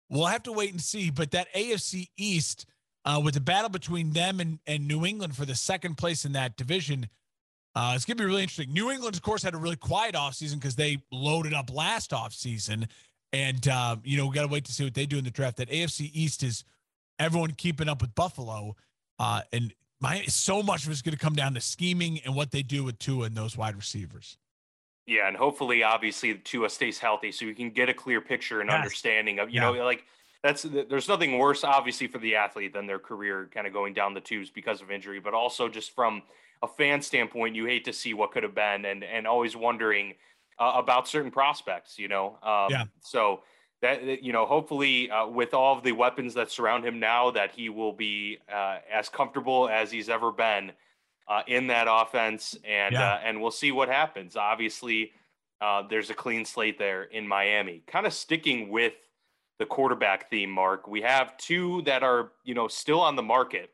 We'll 0.10 0.26
have 0.26 0.43
to 0.43 0.52
wait 0.52 0.72
and 0.72 0.82
see. 0.82 1.12
But 1.12 1.32
that 1.32 1.54
AFC 1.54 2.10
East, 2.17 2.65
uh, 3.06 3.22
with 3.24 3.36
the 3.36 3.41
battle 3.41 3.69
between 3.69 4.12
them 4.12 4.39
and, 4.39 4.60
and 4.65 4.88
New 4.88 5.06
England 5.06 5.36
for 5.36 5.45
the 5.45 5.56
second 5.56 5.95
place 5.95 6.26
in 6.26 6.34
that 6.34 6.58
division, 6.58 7.08
uh, 7.76 7.93
it's 7.95 8.06
going 8.06 8.17
to 8.17 8.24
be 8.24 8.26
really 8.28 8.41
interesting. 8.41 8.74
New 8.74 8.91
England, 8.91 9.15
of 9.15 9.22
course, 9.22 9.43
had 9.43 9.54
a 9.54 9.58
really 9.58 9.76
quiet 9.76 10.15
offseason 10.15 10.56
because 10.56 10.76
they 10.76 10.98
loaded 11.12 11.54
up 11.54 11.74
last 11.74 12.12
offseason. 12.12 12.88
And, 13.32 13.67
uh, 13.67 13.98
you 14.04 14.17
know, 14.17 14.26
we 14.26 14.34
got 14.34 14.41
to 14.41 14.48
wait 14.48 14.65
to 14.65 14.74
see 14.74 14.84
what 14.84 14.95
they 14.95 15.06
do 15.06 15.17
in 15.17 15.24
the 15.24 15.32
draft. 15.32 15.58
That 15.58 15.69
AFC 15.69 16.10
East 16.13 16.43
is 16.43 16.63
everyone 17.19 17.52
keeping 17.52 17.88
up 17.88 18.02
with 18.02 18.15
Buffalo. 18.15 18.76
Uh, 19.19 19.41
and 19.54 19.74
my 20.02 20.24
so 20.24 20.63
much 20.63 20.86
of 20.86 20.91
it's 20.91 21.02
going 21.02 21.15
to 21.15 21.19
come 21.19 21.36
down 21.36 21.54
to 21.54 21.62
scheming 21.62 22.19
and 22.26 22.36
what 22.36 22.52
they 22.52 22.63
do 22.63 22.84
with 22.84 22.98
Tua 23.00 23.26
and 23.26 23.36
those 23.36 23.56
wide 23.56 23.76
receivers. 23.76 24.38
Yeah, 25.10 25.28
and 25.28 25.36
hopefully, 25.36 25.82
obviously, 25.82 26.36
Tua 26.36 26.69
stays 26.69 27.00
healthy 27.00 27.32
so 27.32 27.43
you 27.45 27.56
can 27.56 27.72
get 27.72 27.89
a 27.89 27.95
clear 27.95 28.22
picture 28.22 28.62
and 28.62 28.69
yes. 28.69 28.78
understanding 28.78 29.39
of, 29.39 29.50
you 29.50 29.60
yeah. 29.60 29.72
know, 29.72 29.84
like 29.84 30.04
that's 30.43 30.62
there's 30.62 31.08
nothing 31.08 31.39
worse, 31.39 31.63
obviously, 31.63 32.06
for 32.06 32.19
the 32.19 32.36
athlete 32.36 32.74
than 32.74 32.86
their 32.86 33.00
career 33.00 33.50
kind 33.52 33.65
of 33.65 33.74
going 33.74 33.95
down 33.95 34.13
the 34.13 34.22
tubes 34.22 34.52
because 34.52 34.82
of 34.82 34.91
injury, 34.91 35.19
but 35.19 35.34
also 35.34 35.67
just 35.67 35.95
from 35.95 36.22
a 36.62 36.67
fan 36.67 37.02
standpoint, 37.02 37.56
you 37.56 37.65
hate 37.65 37.86
to 37.86 37.93
see 37.93 38.13
what 38.13 38.32
could 38.32 38.43
have 38.43 38.54
been, 38.54 38.86
and 38.86 39.04
and 39.04 39.26
always 39.26 39.56
wondering 39.56 40.13
uh, 40.60 40.74
about 40.76 41.08
certain 41.08 41.32
prospects. 41.32 41.98
You 41.98 42.08
know, 42.08 42.38
um, 42.43 42.67
yeah. 42.69 42.84
So 43.02 43.41
that 43.82 44.24
you 44.24 44.32
know, 44.32 44.45
hopefully, 44.45 45.10
uh, 45.10 45.26
with 45.26 45.56
all 45.56 45.76
of 45.76 45.84
the 45.84 45.91
weapons 45.91 46.36
that 46.36 46.52
surround 46.52 46.86
him 46.86 47.00
now, 47.00 47.32
that 47.32 47.52
he 47.52 47.69
will 47.69 47.93
be 47.93 48.38
uh, 48.54 48.78
as 48.93 49.10
comfortable 49.10 49.67
as 49.67 49.89
he's 49.89 50.08
ever 50.08 50.32
been 50.32 50.72
uh, 51.30 51.44
in 51.48 51.68
that 51.68 51.88
offense, 51.89 52.58
and 52.65 52.94
yeah. 52.94 53.13
Uh, 53.13 53.20
and 53.24 53.42
we'll 53.42 53.52
see 53.52 53.72
what 53.72 53.88
happens. 53.88 54.36
Obviously, 54.36 55.12
uh, 55.62 55.84
there's 55.89 56.10
a 56.10 56.13
clean 56.13 56.44
slate 56.44 56.78
there 56.78 57.04
in 57.04 57.28
Miami. 57.28 57.84
Kind 57.88 58.06
of 58.06 58.13
sticking 58.13 58.70
with 58.70 58.94
the 59.60 59.65
quarterback 59.65 60.30
theme, 60.30 60.50
Mark. 60.50 60.88
We 60.88 61.02
have 61.02 61.38
two 61.38 61.84
that 61.84 62.04
are 62.04 62.32
you 62.44 62.56
know 62.56 62.68
still 62.68 63.00
on 63.00 63.15
the 63.15 63.24
market 63.24 63.72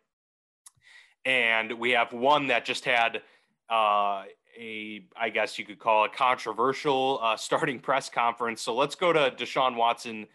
and 1.26 1.74
we 1.80 1.92
have 1.92 2.14
one 2.14 2.48
that 2.48 2.66
just 2.66 2.86
had 2.86 3.22
uh, 3.70 4.24
a, 4.58 5.04
I 5.20 5.30
guess 5.30 5.58
you 5.58 5.66
could 5.66 5.80
call 5.80 6.06
it 6.06 6.14
controversial 6.14 7.20
uh, 7.22 7.36
starting 7.36 7.80
press 7.80 8.10
conference. 8.10 8.62
So 8.62 8.76
let's 8.76 8.96
go 8.96 9.12
to 9.12 9.32
Deshaun 9.32 9.76
Watson. 9.76 10.28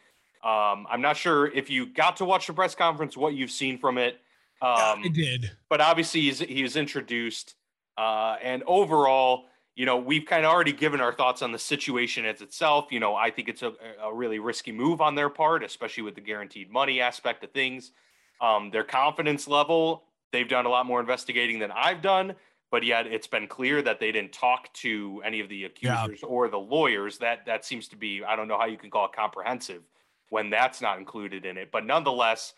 Um, 0.43 0.87
I'm 0.91 1.01
not 1.01 1.17
sure 1.17 1.47
if 1.47 1.71
you 1.71 1.87
got 1.87 2.17
to 2.17 2.25
watch 2.25 2.47
the 2.47 2.53
press 2.53 2.75
conference, 2.75 3.17
what 3.17 3.35
you've 3.35 3.51
seen 3.51 3.79
from 3.79 3.99
it. 3.99 4.21
Um, 4.63 5.01
yeah, 5.01 5.03
I 5.05 5.09
did, 5.09 5.51
but 5.69 5.81
obviously 5.81 6.23
he's 6.23 6.41
he 6.41 6.63
was 6.63 6.77
introduced, 6.77 7.55
uh, 7.97 8.37
and 8.43 8.63
overall, 8.67 9.47
you 9.75 9.87
know, 9.87 9.97
we've 9.97 10.27
kind 10.27 10.45
of 10.45 10.53
already 10.53 10.73
given 10.73 11.01
our 11.01 11.13
thoughts 11.13 11.41
on 11.43 11.53
the 11.53 11.59
situation 11.59 12.27
as 12.27 12.43
itself. 12.43 12.89
You 12.91 13.01
know, 13.01 13.15
I 13.15 13.31
think 13.31 13.49
it's 13.49 13.63
a, 13.63 13.73
a 14.03 14.13
really 14.13 14.39
risky 14.39 14.73
move 14.73 15.01
on 15.01 15.15
their 15.15 15.31
part, 15.31 15.65
especially 15.65 16.03
with 16.03 16.15
the 16.15 16.21
guaranteed 16.21 16.71
money 16.71 17.01
aspect 17.01 17.43
of 17.45 17.53
things. 17.53 17.93
Um, 18.41 18.71
their 18.71 18.85
confidence 18.85 19.49
level 19.49 20.05
They've 20.33 20.49
done 20.49 20.67
a 20.67 20.69
lot 20.69 20.87
more 20.87 21.01
investigating 21.01 21.59
than 21.59 21.71
I've 21.73 22.03
done, 22.03 22.35
but 22.71 22.85
yet 22.85 23.07
it's 23.07 23.27
been 23.27 23.49
clear 23.49 23.83
that 23.83 23.99
they 23.99 24.13
didn't 24.13 24.33
talk 24.33 24.73
to 24.75 25.21
any 25.25 25.41
of 25.41 25.49
the 25.49 25.65
accusers 25.65 26.21
yeah. 26.23 26.29
or 26.29 26.49
the 26.49 26.59
lawyers. 26.59 27.19
That 27.19 27.47
that 27.47 27.65
seems 27.65 27.89
to 27.89 27.97
be 27.97 28.23
I 28.25 28.37
don't 28.37 28.49
know 28.49 28.59
how 28.59 28.67
you 28.67 28.79
can 28.79 28.91
call 28.91 29.07
it 29.07 29.13
comprehensive 29.13 29.83
when 30.29 30.51
that's 30.51 30.81
not 30.81 30.99
included 30.99 31.45
in 31.45 31.59
it. 31.59 31.71
But 31.73 31.85
nonetheless, 31.85 32.55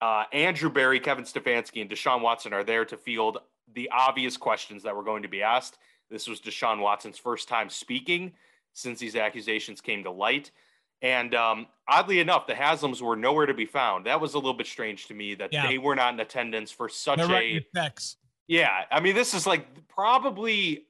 uh, 0.00 0.24
Andrew 0.32 0.70
Berry, 0.70 1.00
Kevin 1.00 1.24
Stefanski, 1.24 1.80
and 1.80 1.90
Deshaun 1.90 2.20
Watson 2.20 2.52
are 2.52 2.64
there 2.64 2.84
to 2.84 2.96
field 2.96 3.38
the 3.74 3.90
obvious 3.92 4.36
questions 4.36 4.82
that 4.82 4.94
were 4.94 5.02
going 5.02 5.22
to 5.22 5.28
be 5.28 5.42
asked. 5.42 5.78
This 6.10 6.28
was 6.28 6.40
Deshaun 6.40 6.80
Watson's 6.80 7.18
first 7.18 7.48
time 7.48 7.68
speaking 7.68 8.32
since 8.72 8.98
these 8.98 9.16
accusations 9.16 9.80
came 9.80 10.04
to 10.04 10.10
light. 10.10 10.50
And 11.02 11.34
um, 11.34 11.66
oddly 11.88 12.20
enough, 12.20 12.46
the 12.46 12.54
Haslams 12.54 13.00
were 13.02 13.16
nowhere 13.16 13.46
to 13.46 13.54
be 13.54 13.66
found. 13.66 14.06
That 14.06 14.20
was 14.20 14.34
a 14.34 14.38
little 14.38 14.54
bit 14.54 14.66
strange 14.66 15.06
to 15.08 15.14
me 15.14 15.34
that 15.34 15.52
yeah. 15.52 15.66
they 15.66 15.78
were 15.78 15.94
not 15.94 16.14
in 16.14 16.20
attendance 16.20 16.70
for 16.70 16.88
such 16.88 17.18
They're 17.18 17.30
a. 17.30 17.66
Yeah, 18.48 18.84
I 18.90 19.00
mean, 19.00 19.14
this 19.14 19.34
is 19.34 19.46
like 19.46 19.66
probably. 19.88 20.86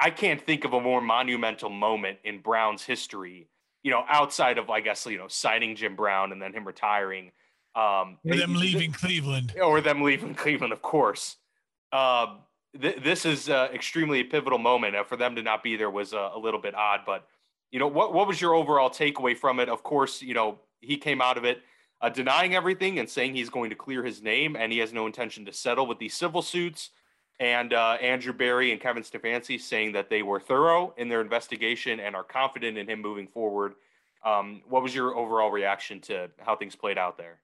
I 0.00 0.10
can't 0.10 0.40
think 0.40 0.64
of 0.64 0.74
a 0.74 0.80
more 0.80 1.00
monumental 1.00 1.70
moment 1.70 2.18
in 2.22 2.40
Brown's 2.40 2.84
history. 2.84 3.48
You 3.82 3.90
know, 3.90 4.04
outside 4.08 4.58
of 4.58 4.70
I 4.70 4.80
guess 4.80 5.04
you 5.06 5.18
know 5.18 5.28
signing 5.28 5.76
Jim 5.76 5.96
Brown 5.96 6.32
and 6.32 6.40
then 6.40 6.52
him 6.52 6.66
retiring. 6.66 7.32
Um, 7.74 8.18
or 8.24 8.36
them 8.36 8.54
leaving 8.54 8.92
Cleveland. 8.92 9.54
Or 9.62 9.80
them 9.80 10.02
leaving 10.02 10.34
Cleveland, 10.34 10.72
of 10.72 10.82
course. 10.82 11.36
Uh, 11.92 12.36
th- 12.80 13.02
this 13.02 13.24
is 13.24 13.48
uh, 13.48 13.68
extremely 13.72 14.24
pivotal 14.24 14.58
moment. 14.58 14.96
Uh, 14.96 15.04
for 15.04 15.16
them 15.16 15.36
to 15.36 15.42
not 15.42 15.62
be 15.62 15.76
there 15.76 15.90
was 15.90 16.12
uh, 16.12 16.30
a 16.34 16.38
little 16.38 16.60
bit 16.60 16.74
odd, 16.74 17.00
but 17.06 17.26
you 17.70 17.78
know, 17.78 17.86
what 17.86 18.14
what 18.14 18.26
was 18.26 18.40
your 18.40 18.54
overall 18.54 18.90
takeaway 18.90 19.36
from 19.36 19.60
it? 19.60 19.68
Of 19.68 19.82
course, 19.82 20.22
you 20.22 20.34
know, 20.34 20.58
he 20.80 20.96
came 20.96 21.20
out 21.20 21.36
of 21.36 21.44
it 21.44 21.62
uh, 22.00 22.08
denying 22.08 22.54
everything 22.54 22.98
and 22.98 23.08
saying 23.08 23.34
he's 23.34 23.50
going 23.50 23.70
to 23.70 23.76
clear 23.76 24.04
his 24.04 24.22
name 24.22 24.56
and 24.56 24.72
he 24.72 24.78
has 24.78 24.92
no 24.92 25.06
intention 25.06 25.44
to 25.46 25.52
settle 25.52 25.86
with 25.86 25.98
these 25.98 26.14
civil 26.14 26.42
suits. 26.42 26.90
And 27.40 27.72
uh, 27.72 27.98
Andrew 28.00 28.32
Berry 28.32 28.72
and 28.72 28.80
Kevin 28.80 29.02
Stefanski 29.02 29.60
saying 29.60 29.92
that 29.92 30.10
they 30.10 30.22
were 30.22 30.40
thorough 30.40 30.94
in 30.96 31.08
their 31.08 31.20
investigation 31.20 32.00
and 32.00 32.16
are 32.16 32.24
confident 32.24 32.76
in 32.78 32.88
him 32.88 33.00
moving 33.00 33.28
forward. 33.28 33.74
Um, 34.24 34.62
what 34.68 34.82
was 34.82 34.94
your 34.94 35.16
overall 35.16 35.50
reaction 35.50 36.00
to 36.02 36.30
how 36.38 36.56
things 36.56 36.74
played 36.74 36.98
out 36.98 37.16
there? 37.16 37.38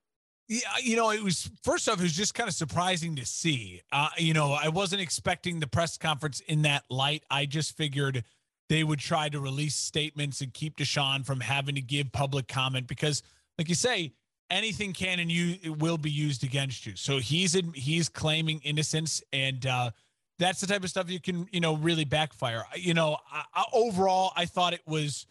Yeah, 0.47 0.59
you 0.83 0.97
know, 0.97 1.11
it 1.11 1.23
was 1.23 1.51
first 1.63 1.89
off, 1.89 1.99
it 1.99 2.03
was 2.03 2.13
just 2.13 2.35
kind 2.35 2.49
of 2.49 2.55
surprising 2.55 3.17
to 3.17 3.25
see. 3.25 3.81
Uh, 3.91 4.11
you 4.19 4.35
know, 4.35 4.53
I 4.53 4.69
wasn't 4.69 5.01
expecting 5.01 5.59
the 5.59 5.67
press 5.67 5.97
conference 5.97 6.41
in 6.41 6.63
that 6.63 6.85
light. 6.91 7.25
I 7.31 7.47
just 7.47 7.77
figured 7.77 8.25
they 8.69 8.85
would 8.85 8.99
try 8.99 9.29
to 9.31 9.41
release 9.41 9.75
statements 9.75 10.43
and 10.43 10.53
keep 10.53 10.77
Deshaun 10.77 11.25
from 11.25 11.41
having 11.41 11.75
to 11.77 11.81
give 11.81 12.13
public 12.13 12.47
comment 12.47 12.87
because, 12.87 13.23
like 13.59 13.71
you 13.71 13.75
say, 13.75 14.13
anything 14.51 14.93
can 14.93 15.19
and 15.19 15.33
you 15.33 15.75
will 15.75 15.99
be 15.99 16.11
used 16.11 16.45
against 16.45 16.85
you. 16.85 16.95
So 16.95 17.19
he's 17.19 17.55
in, 17.55 17.73
he's 17.73 18.11
claiming 18.11 18.61
innocence, 18.65 19.23
and 19.33 19.65
uh, 19.65 19.91
that's 20.39 20.61
the 20.61 20.67
type 20.67 20.85
of 20.85 20.91
stuff 20.91 21.11
you 21.11 21.21
can 21.21 21.47
you 21.53 21.61
know 21.61 21.77
really 21.77 22.05
backfire. 22.05 22.65
You 22.77 22.93
know, 22.93 23.17
I, 23.33 23.45
I, 23.55 23.65
overall, 23.73 24.33
I 24.37 24.45
thought 24.45 24.75
it 24.75 24.87
was 24.87 25.27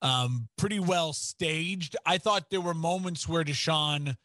um, 0.00 0.48
pretty 0.56 0.78
well 0.78 1.12
staged. 1.12 1.96
I 2.06 2.16
thought 2.16 2.50
there 2.50 2.60
were 2.60 2.74
moments 2.74 3.28
where 3.28 3.44
Deshaun 3.44 4.16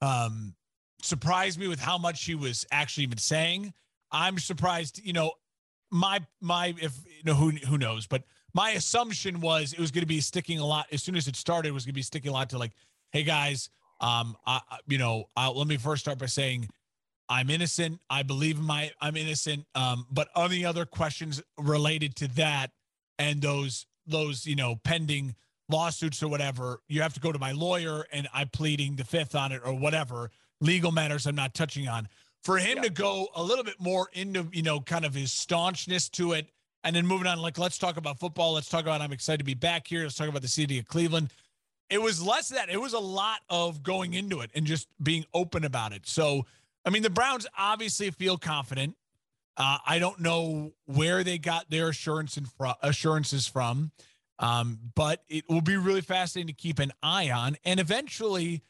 um, 0.00 0.54
surprised 1.02 1.58
me 1.58 1.68
with 1.68 1.80
how 1.80 1.98
much 1.98 2.24
he 2.24 2.34
was 2.34 2.66
actually 2.70 3.04
even 3.04 3.18
saying. 3.18 3.72
I'm 4.10 4.38
surprised, 4.38 5.00
you 5.04 5.12
know, 5.12 5.32
my 5.90 6.20
my 6.40 6.74
if 6.80 6.96
you 7.06 7.24
know 7.24 7.34
who 7.34 7.50
who 7.50 7.78
knows, 7.78 8.06
but 8.06 8.24
my 8.54 8.70
assumption 8.70 9.40
was 9.40 9.72
it 9.72 9.78
was 9.78 9.90
going 9.90 10.02
to 10.02 10.06
be 10.06 10.20
sticking 10.20 10.58
a 10.58 10.66
lot 10.66 10.86
as 10.92 11.02
soon 11.02 11.16
as 11.16 11.28
it 11.28 11.36
started. 11.36 11.68
It 11.68 11.72
was 11.72 11.84
going 11.84 11.92
to 11.92 11.98
be 11.98 12.02
sticking 12.02 12.30
a 12.30 12.34
lot 12.34 12.50
to 12.50 12.58
like, 12.58 12.72
hey 13.12 13.22
guys, 13.22 13.70
um, 14.00 14.36
I, 14.46 14.60
you 14.86 14.98
know, 14.98 15.24
I'll, 15.36 15.56
let 15.56 15.66
me 15.66 15.76
first 15.76 16.02
start 16.02 16.18
by 16.18 16.26
saying 16.26 16.68
I'm 17.28 17.50
innocent. 17.50 18.00
I 18.08 18.22
believe 18.22 18.58
in 18.58 18.64
my 18.64 18.90
I'm 19.00 19.16
innocent. 19.16 19.66
Um, 19.74 20.06
but 20.10 20.28
any 20.36 20.64
other 20.64 20.84
questions 20.84 21.42
related 21.58 22.16
to 22.16 22.28
that 22.36 22.70
and 23.18 23.40
those 23.40 23.86
those 24.06 24.46
you 24.46 24.56
know 24.56 24.76
pending 24.82 25.36
lawsuits 25.70 26.22
or 26.22 26.28
whatever, 26.28 26.80
you 26.88 27.02
have 27.02 27.14
to 27.14 27.20
go 27.20 27.32
to 27.32 27.38
my 27.38 27.52
lawyer 27.52 28.06
and 28.12 28.28
I'm 28.34 28.48
pleading 28.48 28.96
the 28.96 29.04
fifth 29.04 29.34
on 29.34 29.52
it 29.52 29.62
or 29.64 29.72
whatever 29.72 30.30
legal 30.60 30.92
matters 30.92 31.26
I'm 31.26 31.34
not 31.34 31.54
touching 31.54 31.88
on. 31.88 32.08
For 32.42 32.58
him 32.58 32.78
yeah. 32.78 32.84
to 32.84 32.90
go 32.90 33.28
a 33.34 33.42
little 33.42 33.64
bit 33.64 33.80
more 33.80 34.08
into, 34.12 34.48
you 34.52 34.62
know, 34.62 34.80
kind 34.80 35.04
of 35.04 35.14
his 35.14 35.32
staunchness 35.32 36.08
to 36.12 36.32
it 36.32 36.50
and 36.84 36.96
then 36.96 37.06
moving 37.06 37.26
on, 37.26 37.40
like, 37.40 37.58
let's 37.58 37.78
talk 37.78 37.96
about 37.96 38.18
football. 38.18 38.54
Let's 38.54 38.68
talk 38.68 38.82
about 38.82 39.02
I'm 39.02 39.12
excited 39.12 39.38
to 39.38 39.44
be 39.44 39.54
back 39.54 39.86
here. 39.86 40.02
Let's 40.02 40.14
talk 40.14 40.28
about 40.28 40.42
the 40.42 40.48
city 40.48 40.78
of 40.78 40.86
Cleveland. 40.86 41.30
It 41.90 42.00
was 42.00 42.22
less 42.22 42.48
that. 42.50 42.70
It 42.70 42.80
was 42.80 42.92
a 42.92 42.98
lot 42.98 43.40
of 43.50 43.82
going 43.82 44.14
into 44.14 44.40
it 44.40 44.50
and 44.54 44.64
just 44.64 44.88
being 45.02 45.24
open 45.34 45.64
about 45.64 45.92
it. 45.92 46.06
So, 46.06 46.46
I 46.84 46.90
mean, 46.90 47.02
the 47.02 47.10
Browns 47.10 47.46
obviously 47.58 48.10
feel 48.10 48.38
confident. 48.38 48.96
Uh, 49.56 49.78
I 49.84 49.98
don't 49.98 50.20
know 50.20 50.72
where 50.86 51.22
they 51.22 51.36
got 51.36 51.68
their 51.68 51.90
assurance 51.90 52.36
and 52.36 52.50
fr- 52.50 52.78
assurances 52.82 53.46
from, 53.46 53.90
um, 54.40 54.78
but 54.94 55.22
it 55.28 55.44
will 55.48 55.60
be 55.60 55.76
really 55.76 56.00
fascinating 56.00 56.48
to 56.48 56.60
keep 56.60 56.78
an 56.78 56.92
eye 57.02 57.30
on. 57.30 57.56
And 57.64 57.78
eventually, 57.78 58.62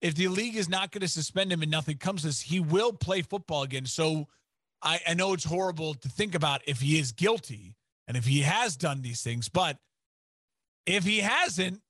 if 0.00 0.14
the 0.14 0.28
league 0.28 0.56
is 0.56 0.68
not 0.68 0.90
going 0.90 1.02
to 1.02 1.08
suspend 1.08 1.52
him 1.52 1.60
and 1.60 1.70
nothing 1.70 1.98
comes 1.98 2.22
to 2.22 2.28
this, 2.28 2.40
he 2.40 2.60
will 2.60 2.92
play 2.92 3.20
football 3.20 3.62
again. 3.62 3.84
So 3.84 4.26
I, 4.82 5.00
I 5.06 5.14
know 5.14 5.34
it's 5.34 5.44
horrible 5.44 5.94
to 5.94 6.08
think 6.08 6.34
about 6.34 6.62
if 6.66 6.80
he 6.80 6.98
is 6.98 7.12
guilty 7.12 7.76
and 8.06 8.16
if 8.16 8.24
he 8.24 8.40
has 8.40 8.76
done 8.76 9.02
these 9.02 9.22
things, 9.22 9.50
but 9.50 9.76
if 10.86 11.04
he 11.04 11.18
hasn't, 11.18 11.82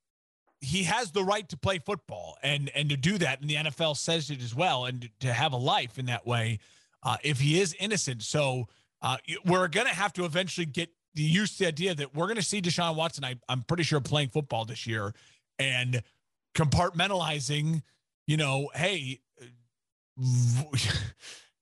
he 0.60 0.82
has 0.82 1.12
the 1.12 1.22
right 1.22 1.48
to 1.48 1.56
play 1.56 1.78
football 1.78 2.36
and 2.42 2.68
and 2.74 2.90
to 2.90 2.96
do 2.96 3.16
that 3.18 3.40
and 3.40 3.48
the 3.48 3.54
NFL 3.54 3.96
says 3.96 4.28
it 4.28 4.42
as 4.42 4.56
well 4.56 4.86
and 4.86 5.08
to 5.20 5.32
have 5.32 5.52
a 5.52 5.56
life 5.56 6.00
in 6.00 6.06
that 6.06 6.26
way 6.26 6.58
uh, 7.04 7.16
if 7.22 7.38
he 7.38 7.60
is 7.60 7.76
innocent 7.78 8.24
so 8.24 8.66
uh, 9.00 9.18
we're 9.44 9.68
going 9.68 9.86
to 9.86 9.94
have 9.94 10.12
to 10.14 10.24
eventually 10.24 10.66
get 10.66 10.90
used 11.14 11.58
to 11.58 11.64
the 11.64 11.68
idea 11.68 11.94
that 11.94 12.14
we're 12.14 12.26
going 12.26 12.36
to 12.36 12.42
see 12.42 12.60
Deshaun 12.60 12.96
Watson 12.96 13.24
I, 13.24 13.36
I'm 13.48 13.62
pretty 13.62 13.82
sure 13.82 14.00
playing 14.00 14.28
football 14.28 14.64
this 14.64 14.86
year 14.86 15.12
and 15.58 16.02
compartmentalizing 16.54 17.82
you 18.26 18.36
know 18.36 18.70
hey 18.74 19.20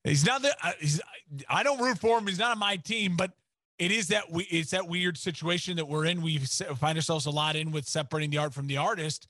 he's 0.05 0.25
not 0.25 0.43
that 0.43 0.57
uh, 0.63 0.73
he's 0.81 1.01
I 1.49 1.63
don't 1.63 1.81
root 1.81 1.99
for 1.99 2.19
him 2.19 2.27
he's 2.27 2.39
not 2.39 2.53
on 2.53 2.59
my 2.59 2.77
team 2.77 3.17
but 3.17 3.33
it 3.79 3.91
is 3.91 4.09
that 4.09 4.31
we 4.31 4.45
it's 4.45 4.71
that 4.71 4.89
weird 4.89 5.19
situation 5.19 5.77
that 5.77 5.87
we're 5.87 6.07
in. 6.07 6.23
We 6.23 6.39
find 6.39 6.97
ourselves 6.97 7.27
a 7.27 7.31
lot 7.31 7.57
in 7.57 7.73
with 7.73 7.87
separating 7.87 8.31
the 8.31 8.39
art 8.39 8.55
from 8.55 8.67
the 8.67 8.79
artist, 8.79 9.29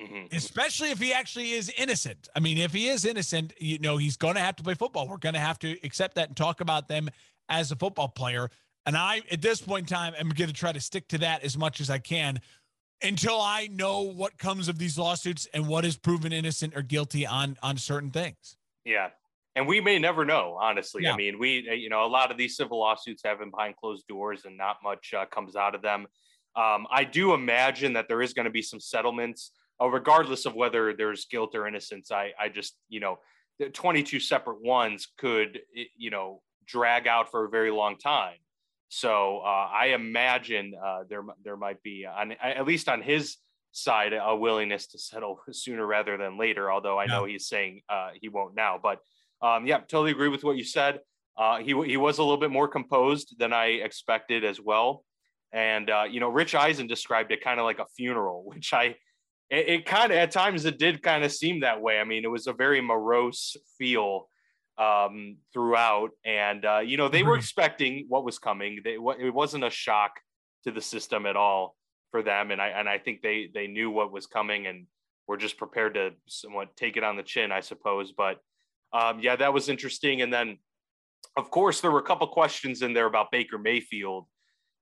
mm-hmm. 0.00 0.34
especially 0.34 0.90
if 0.90 0.98
he 0.98 1.12
actually 1.12 1.52
is 1.52 1.72
innocent. 1.76 2.28
I 2.34 2.40
mean, 2.40 2.58
if 2.58 2.72
he 2.72 2.88
is 2.88 3.04
innocent, 3.04 3.52
you 3.58 3.78
know, 3.78 3.96
he's 3.96 4.16
going 4.16 4.34
to 4.34 4.40
have 4.40 4.56
to 4.56 4.62
play 4.62 4.74
football. 4.74 5.06
We're 5.06 5.18
going 5.18 5.34
to 5.34 5.40
have 5.40 5.58
to 5.60 5.76
accept 5.84 6.14
that 6.14 6.28
and 6.28 6.36
talk 6.36 6.60
about 6.60 6.88
them 6.88 7.10
as 7.48 7.72
a 7.72 7.76
football 7.76 8.08
player. 8.08 8.48
And 8.86 8.96
I, 8.96 9.22
at 9.30 9.40
this 9.40 9.60
point 9.60 9.90
in 9.90 9.96
time, 9.96 10.14
am 10.18 10.28
going 10.28 10.48
to 10.48 10.54
try 10.54 10.72
to 10.72 10.80
stick 10.80 11.08
to 11.08 11.18
that 11.18 11.42
as 11.42 11.56
much 11.56 11.80
as 11.80 11.88
I 11.88 11.98
can 11.98 12.40
until 13.02 13.40
I 13.40 13.68
know 13.70 14.02
what 14.02 14.38
comes 14.38 14.68
of 14.68 14.78
these 14.78 14.98
lawsuits 14.98 15.46
and 15.54 15.66
what 15.68 15.84
is 15.84 15.96
proven 15.96 16.32
innocent 16.32 16.76
or 16.76 16.82
guilty 16.82 17.26
on 17.26 17.56
on 17.62 17.76
certain 17.76 18.10
things. 18.10 18.56
Yeah, 18.84 19.08
and 19.56 19.66
we 19.66 19.80
may 19.80 19.98
never 19.98 20.24
know 20.24 20.58
honestly. 20.60 21.02
Yeah. 21.04 21.12
i 21.12 21.16
mean 21.16 21.38
we 21.38 21.68
uh, 21.68 21.74
you 21.74 21.88
know 21.88 22.04
a 22.04 22.08
lot 22.08 22.30
of 22.30 22.36
these 22.36 22.56
civil 22.56 22.78
lawsuits 22.80 23.22
happen 23.24 23.50
behind 23.50 23.76
closed 23.76 24.06
doors 24.06 24.44
and 24.44 24.56
not 24.56 24.76
much 24.82 25.14
uh, 25.14 25.26
comes 25.26 25.56
out 25.56 25.74
of 25.74 25.82
them. 25.82 26.06
Um, 26.56 26.86
i 26.90 27.04
do 27.04 27.34
imagine 27.34 27.92
that 27.94 28.06
there 28.08 28.22
is 28.22 28.32
going 28.32 28.44
to 28.44 28.50
be 28.50 28.62
some 28.62 28.80
settlements 28.80 29.52
uh, 29.80 29.88
regardless 29.88 30.46
of 30.46 30.54
whether 30.54 30.94
there's 30.94 31.26
guilt 31.26 31.54
or 31.54 31.66
innocence. 31.66 32.10
I 32.10 32.32
i 32.40 32.48
just 32.48 32.76
you 32.88 33.00
know 33.00 33.18
22 33.72 34.20
separate 34.20 34.62
ones 34.62 35.08
could 35.18 35.60
you 35.96 36.10
know 36.10 36.42
drag 36.66 37.06
out 37.06 37.30
for 37.30 37.44
a 37.44 37.48
very 37.48 37.70
long 37.70 37.98
time 37.98 38.36
so 38.88 39.40
uh, 39.44 39.68
i 39.72 39.92
imagine 39.94 40.74
uh, 40.82 41.04
there 41.08 41.22
there 41.44 41.56
might 41.56 41.82
be 41.82 42.06
on 42.06 42.32
at 42.32 42.66
least 42.66 42.88
on 42.88 43.02
his 43.02 43.36
side 43.72 44.12
a 44.12 44.36
willingness 44.36 44.86
to 44.86 44.98
settle 44.98 45.40
sooner 45.50 45.86
rather 45.86 46.16
than 46.16 46.38
later 46.38 46.70
although 46.70 46.98
i 46.98 47.04
yeah. 47.04 47.10
know 47.10 47.24
he's 47.24 47.48
saying 47.48 47.80
uh, 47.88 48.10
he 48.20 48.28
won't 48.28 48.54
now 48.54 48.78
but 48.82 49.00
um, 49.44 49.66
yeah, 49.66 49.78
totally 49.78 50.12
agree 50.12 50.28
with 50.28 50.42
what 50.42 50.56
you 50.56 50.64
said. 50.64 51.00
Uh, 51.36 51.58
he 51.58 51.74
he 51.84 51.96
was 51.96 52.18
a 52.18 52.22
little 52.22 52.38
bit 52.38 52.50
more 52.50 52.68
composed 52.68 53.38
than 53.38 53.52
I 53.52 53.66
expected 53.66 54.44
as 54.44 54.60
well, 54.60 55.04
and 55.52 55.90
uh, 55.90 56.04
you 56.08 56.18
know, 56.18 56.30
Rich 56.30 56.54
Eisen 56.54 56.86
described 56.86 57.30
it 57.30 57.44
kind 57.44 57.60
of 57.60 57.64
like 57.64 57.78
a 57.78 57.86
funeral, 57.96 58.44
which 58.46 58.72
I 58.72 58.96
it, 59.50 59.68
it 59.68 59.86
kind 59.86 60.12
of 60.12 60.18
at 60.18 60.30
times 60.30 60.64
it 60.64 60.78
did 60.78 61.02
kind 61.02 61.24
of 61.24 61.32
seem 61.32 61.60
that 61.60 61.82
way. 61.82 61.98
I 61.98 62.04
mean, 62.04 62.24
it 62.24 62.30
was 62.30 62.46
a 62.46 62.54
very 62.54 62.80
morose 62.80 63.56
feel 63.76 64.28
um, 64.78 65.36
throughout, 65.52 66.10
and 66.24 66.64
uh, 66.64 66.80
you 66.80 66.96
know, 66.96 67.08
they 67.08 67.22
were 67.22 67.32
mm-hmm. 67.32 67.40
expecting 67.40 68.06
what 68.08 68.24
was 68.24 68.38
coming. 68.38 68.80
They 68.84 68.94
it 68.94 69.34
wasn't 69.34 69.64
a 69.64 69.70
shock 69.70 70.12
to 70.64 70.72
the 70.72 70.80
system 70.80 71.26
at 71.26 71.36
all 71.36 71.76
for 72.10 72.22
them, 72.22 72.50
and 72.50 72.60
I 72.60 72.68
and 72.68 72.88
I 72.88 72.98
think 72.98 73.22
they 73.22 73.50
they 73.52 73.66
knew 73.66 73.90
what 73.90 74.12
was 74.12 74.26
coming 74.26 74.66
and 74.66 74.86
were 75.26 75.36
just 75.36 75.56
prepared 75.56 75.94
to 75.94 76.10
somewhat 76.26 76.76
take 76.76 76.96
it 76.96 77.04
on 77.04 77.16
the 77.16 77.22
chin, 77.22 77.50
I 77.50 77.60
suppose, 77.60 78.12
but 78.12 78.38
um, 78.94 79.20
yeah, 79.20 79.36
that 79.36 79.52
was 79.52 79.68
interesting. 79.68 80.22
And 80.22 80.32
then, 80.32 80.58
of 81.36 81.50
course, 81.50 81.80
there 81.80 81.90
were 81.90 81.98
a 81.98 82.04
couple 82.04 82.26
questions 82.28 82.82
in 82.82 82.92
there 82.92 83.06
about 83.06 83.32
Baker 83.32 83.58
Mayfield, 83.58 84.26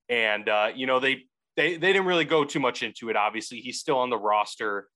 and 0.08 0.48
uh, 0.48 0.70
you 0.74 0.86
know 0.86 1.00
they 1.00 1.22
they 1.56 1.76
they 1.76 1.92
didn't 1.92 2.06
really 2.06 2.26
go 2.26 2.44
too 2.44 2.60
much 2.60 2.82
into 2.82 3.08
it. 3.08 3.16
Obviously, 3.16 3.60
he's 3.60 3.80
still 3.80 3.98
on 3.98 4.10
the 4.10 4.18
roster, 4.18 4.88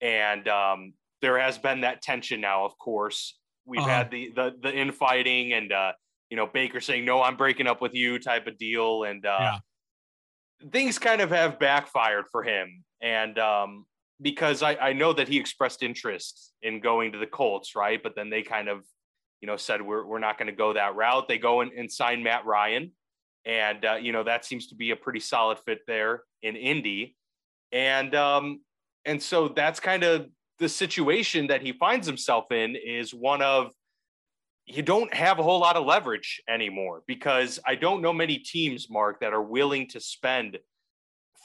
and 0.00 0.46
um, 0.48 0.92
there 1.22 1.38
has 1.38 1.58
been 1.58 1.80
that 1.80 2.02
tension 2.02 2.40
now. 2.40 2.66
Of 2.66 2.76
course, 2.78 3.38
we've 3.68 3.80
uh-huh. 3.80 3.88
had 3.88 4.10
the 4.10 4.32
the 4.34 4.54
the 4.60 4.74
infighting 4.74 5.52
and 5.52 5.70
uh, 5.72 5.92
you 6.30 6.36
know 6.36 6.46
Baker 6.46 6.80
saying 6.80 7.04
no, 7.04 7.22
I'm 7.22 7.36
breaking 7.36 7.66
up 7.66 7.80
with 7.80 7.94
you 7.94 8.18
type 8.18 8.46
of 8.46 8.58
deal, 8.58 9.04
and 9.04 9.24
uh, 9.24 9.38
yeah. 9.40 9.58
things 10.70 10.98
kind 10.98 11.20
of 11.20 11.30
have 11.30 11.60
backfired 11.60 12.24
for 12.32 12.42
him. 12.42 12.84
And 13.00 13.38
um, 13.38 13.84
because 14.20 14.62
I, 14.62 14.74
I 14.76 14.92
know 14.94 15.12
that 15.12 15.28
he 15.28 15.38
expressed 15.38 15.82
interest 15.82 16.52
in 16.62 16.80
going 16.80 17.12
to 17.12 17.18
the 17.18 17.26
Colts, 17.26 17.76
right? 17.76 18.02
But 18.02 18.16
then 18.16 18.30
they 18.30 18.42
kind 18.42 18.68
of, 18.68 18.84
you 19.40 19.46
know, 19.46 19.56
said 19.56 19.82
we're 19.82 20.04
we're 20.04 20.18
not 20.18 20.38
going 20.38 20.48
to 20.48 20.56
go 20.56 20.72
that 20.72 20.96
route. 20.96 21.28
They 21.28 21.38
go 21.38 21.60
and, 21.60 21.70
and 21.72 21.92
sign 21.92 22.22
Matt 22.22 22.46
Ryan, 22.46 22.92
and 23.44 23.84
uh, 23.84 23.94
you 23.94 24.12
know 24.12 24.24
that 24.24 24.44
seems 24.44 24.68
to 24.68 24.74
be 24.74 24.90
a 24.90 24.96
pretty 24.96 25.20
solid 25.20 25.58
fit 25.66 25.80
there 25.86 26.22
in 26.42 26.56
Indy, 26.56 27.14
and 27.70 28.14
um, 28.14 28.60
and 29.04 29.22
so 29.22 29.48
that's 29.48 29.78
kind 29.78 30.02
of 30.02 30.26
the 30.58 30.68
situation 30.68 31.46
that 31.48 31.62
he 31.62 31.72
finds 31.72 32.06
himself 32.06 32.50
in 32.50 32.76
is 32.76 33.14
one 33.14 33.42
of 33.42 33.72
you 34.66 34.82
don't 34.82 35.12
have 35.14 35.38
a 35.38 35.42
whole 35.42 35.60
lot 35.60 35.76
of 35.76 35.86
leverage 35.86 36.42
anymore 36.48 37.02
because 37.06 37.58
I 37.66 37.74
don't 37.74 38.02
know 38.02 38.12
many 38.12 38.36
teams, 38.36 38.88
Mark, 38.90 39.20
that 39.20 39.32
are 39.32 39.42
willing 39.42 39.88
to 39.88 40.00
spend 40.00 40.58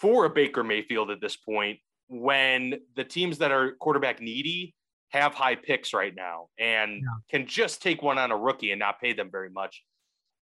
for 0.02 0.26
a 0.26 0.30
Baker 0.30 0.64
Mayfield 0.64 1.10
at 1.10 1.22
this 1.22 1.38
point 1.38 1.80
when 2.10 2.82
the 2.98 3.04
teams 3.06 3.38
that 3.38 3.52
are 3.52 3.76
quarterback 3.80 4.20
needy 4.20 4.76
have 5.12 5.34
high 5.34 5.56
picks 5.56 5.94
right 5.94 6.14
now 6.14 6.48
and 6.60 6.96
yeah. 6.96 7.08
can 7.30 7.48
just 7.48 7.82
take 7.82 8.02
one 8.02 8.18
on 8.18 8.32
a 8.32 8.38
rookie 8.38 8.72
and 8.72 8.80
not 8.80 9.00
pay 9.00 9.14
them 9.14 9.30
very 9.32 9.50
much. 9.50 9.84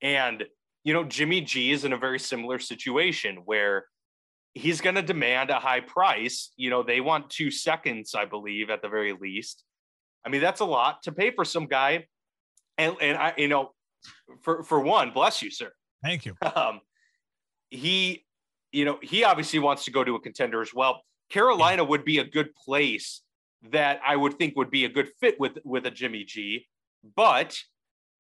And, 0.02 0.44
you 0.84 0.94
know, 0.94 1.04
Jimmy 1.04 1.42
G 1.42 1.72
is 1.72 1.86
in 1.86 1.94
a 1.94 1.98
very 1.98 2.18
similar 2.18 2.58
situation 2.58 3.42
where 3.46 3.86
he's 4.54 4.82
going 4.82 4.96
to 4.96 5.02
demand 5.02 5.50
a 5.50 5.60
high 5.60 5.80
price. 5.80 6.52
You 6.58 6.70
know, 6.70 6.84
they 6.84 7.02
want 7.02 7.30
two 7.30 7.52
seconds, 7.52 8.16
I 8.16 8.26
believe, 8.26 8.70
at 8.70 8.82
the 8.82 8.90
very 8.90 9.14
least. 9.14 9.64
I 10.26 10.30
mean, 10.30 10.42
that's 10.42 10.60
a 10.60 10.66
lot 10.66 11.04
to 11.04 11.12
pay 11.12 11.32
for 11.32 11.46
some 11.46 11.68
guy. 11.68 12.06
And, 12.78 12.96
and 13.02 13.18
I, 13.18 13.34
you 13.38 13.48
know, 13.48 13.72
for, 14.42 14.64
for 14.64 14.80
one, 14.80 15.12
bless 15.12 15.42
you, 15.42 15.52
sir. 15.52 15.72
Thank 16.04 16.26
you. 16.26 16.36
Um, 16.56 16.82
he, 17.70 18.26
you 18.74 18.84
know, 18.84 19.00
he 19.02 19.24
obviously 19.24 19.60
wants 19.60 19.86
to 19.86 19.92
go 19.92 20.04
to 20.04 20.16
a 20.16 20.20
contender 20.20 20.62
as 20.62 20.74
well. 20.74 21.02
Carolina 21.30 21.84
would 21.84 22.04
be 22.04 22.18
a 22.18 22.26
good 22.26 22.54
place 22.54 23.22
that 23.72 24.02
I 24.06 24.16
would 24.16 24.38
think 24.38 24.56
would 24.58 24.72
be 24.72 24.86
a 24.86 24.90
good 24.90 25.10
fit 25.20 25.40
with 25.40 25.58
with 25.64 25.86
a 25.86 25.92
Jimmy 25.92 26.26
G, 26.26 26.66
but 27.16 27.58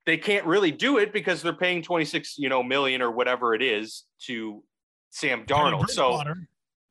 they 0.05 0.17
can't 0.17 0.45
really 0.45 0.71
do 0.71 0.97
it 0.97 1.11
because 1.11 1.41
they're 1.41 1.53
paying 1.53 1.81
26, 1.81 2.37
you 2.37 2.49
know, 2.49 2.63
million 2.63 3.01
or 3.01 3.11
whatever 3.11 3.53
it 3.53 3.61
is 3.61 4.05
to 4.21 4.63
Sam 5.11 5.45
Darnold. 5.45 5.89
So 5.89 6.19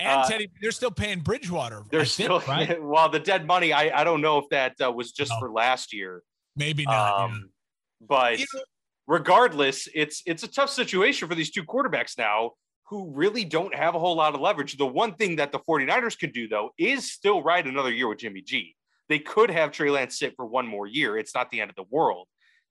and 0.01 0.09
uh, 0.09 0.29
Teddy, 0.29 0.51
they're 0.63 0.71
still 0.71 0.91
paying 0.91 1.21
Bridgewater. 1.21 1.83
They're 1.91 2.07
still 2.07 2.41
right? 2.49 2.83
well, 2.83 3.09
the 3.09 3.19
dead 3.21 3.47
money. 3.47 3.73
I 3.73 4.01
I 4.01 4.05
don't 4.05 4.21
know 4.21 4.39
if 4.39 4.49
that 4.51 4.77
uh, 4.83 4.91
was 4.91 5.13
just 5.13 5.31
no. 5.33 5.41
for 5.41 5.51
last 5.51 5.93
year. 5.93 6.23
Maybe 6.57 6.85
not. 6.85 7.21
Um, 7.21 7.31
yeah. 7.33 8.07
But 8.09 8.39
you 8.39 8.47
know, 8.55 8.61
regardless, 9.07 9.89
it's 9.95 10.23
it's 10.27 10.43
a 10.43 10.49
tough 10.49 10.71
situation 10.71 11.29
for 11.29 11.35
these 11.35 11.51
two 11.51 11.65
quarterbacks 11.65 12.17
now 12.17 12.53
who 12.89 13.13
really 13.15 13.45
don't 13.45 13.75
have 13.75 13.95
a 13.95 13.99
whole 13.99 14.17
lot 14.17 14.35
of 14.35 14.41
leverage. 14.41 14.77
The 14.77 14.87
one 14.87 15.15
thing 15.15 15.37
that 15.37 15.53
the 15.53 15.61
49ers 15.61 16.19
could 16.19 16.33
do, 16.33 16.49
though, 16.49 16.71
is 16.77 17.13
still 17.13 17.41
ride 17.41 17.67
another 17.67 17.93
year 17.93 18.09
with 18.09 18.19
Jimmy 18.19 18.43
G. 18.43 18.75
They 19.09 19.21
could 19.21 19.51
have 19.51 19.71
Trey 19.71 19.91
Lance 19.91 20.19
sit 20.19 20.35
for 20.35 20.47
one 20.47 20.67
more 20.67 20.87
year. 20.87 21.17
It's 21.17 21.35
not 21.35 21.51
the 21.51 21.61
end 21.61 21.71
of 21.71 21.77
the 21.77 21.85
world 21.91 22.27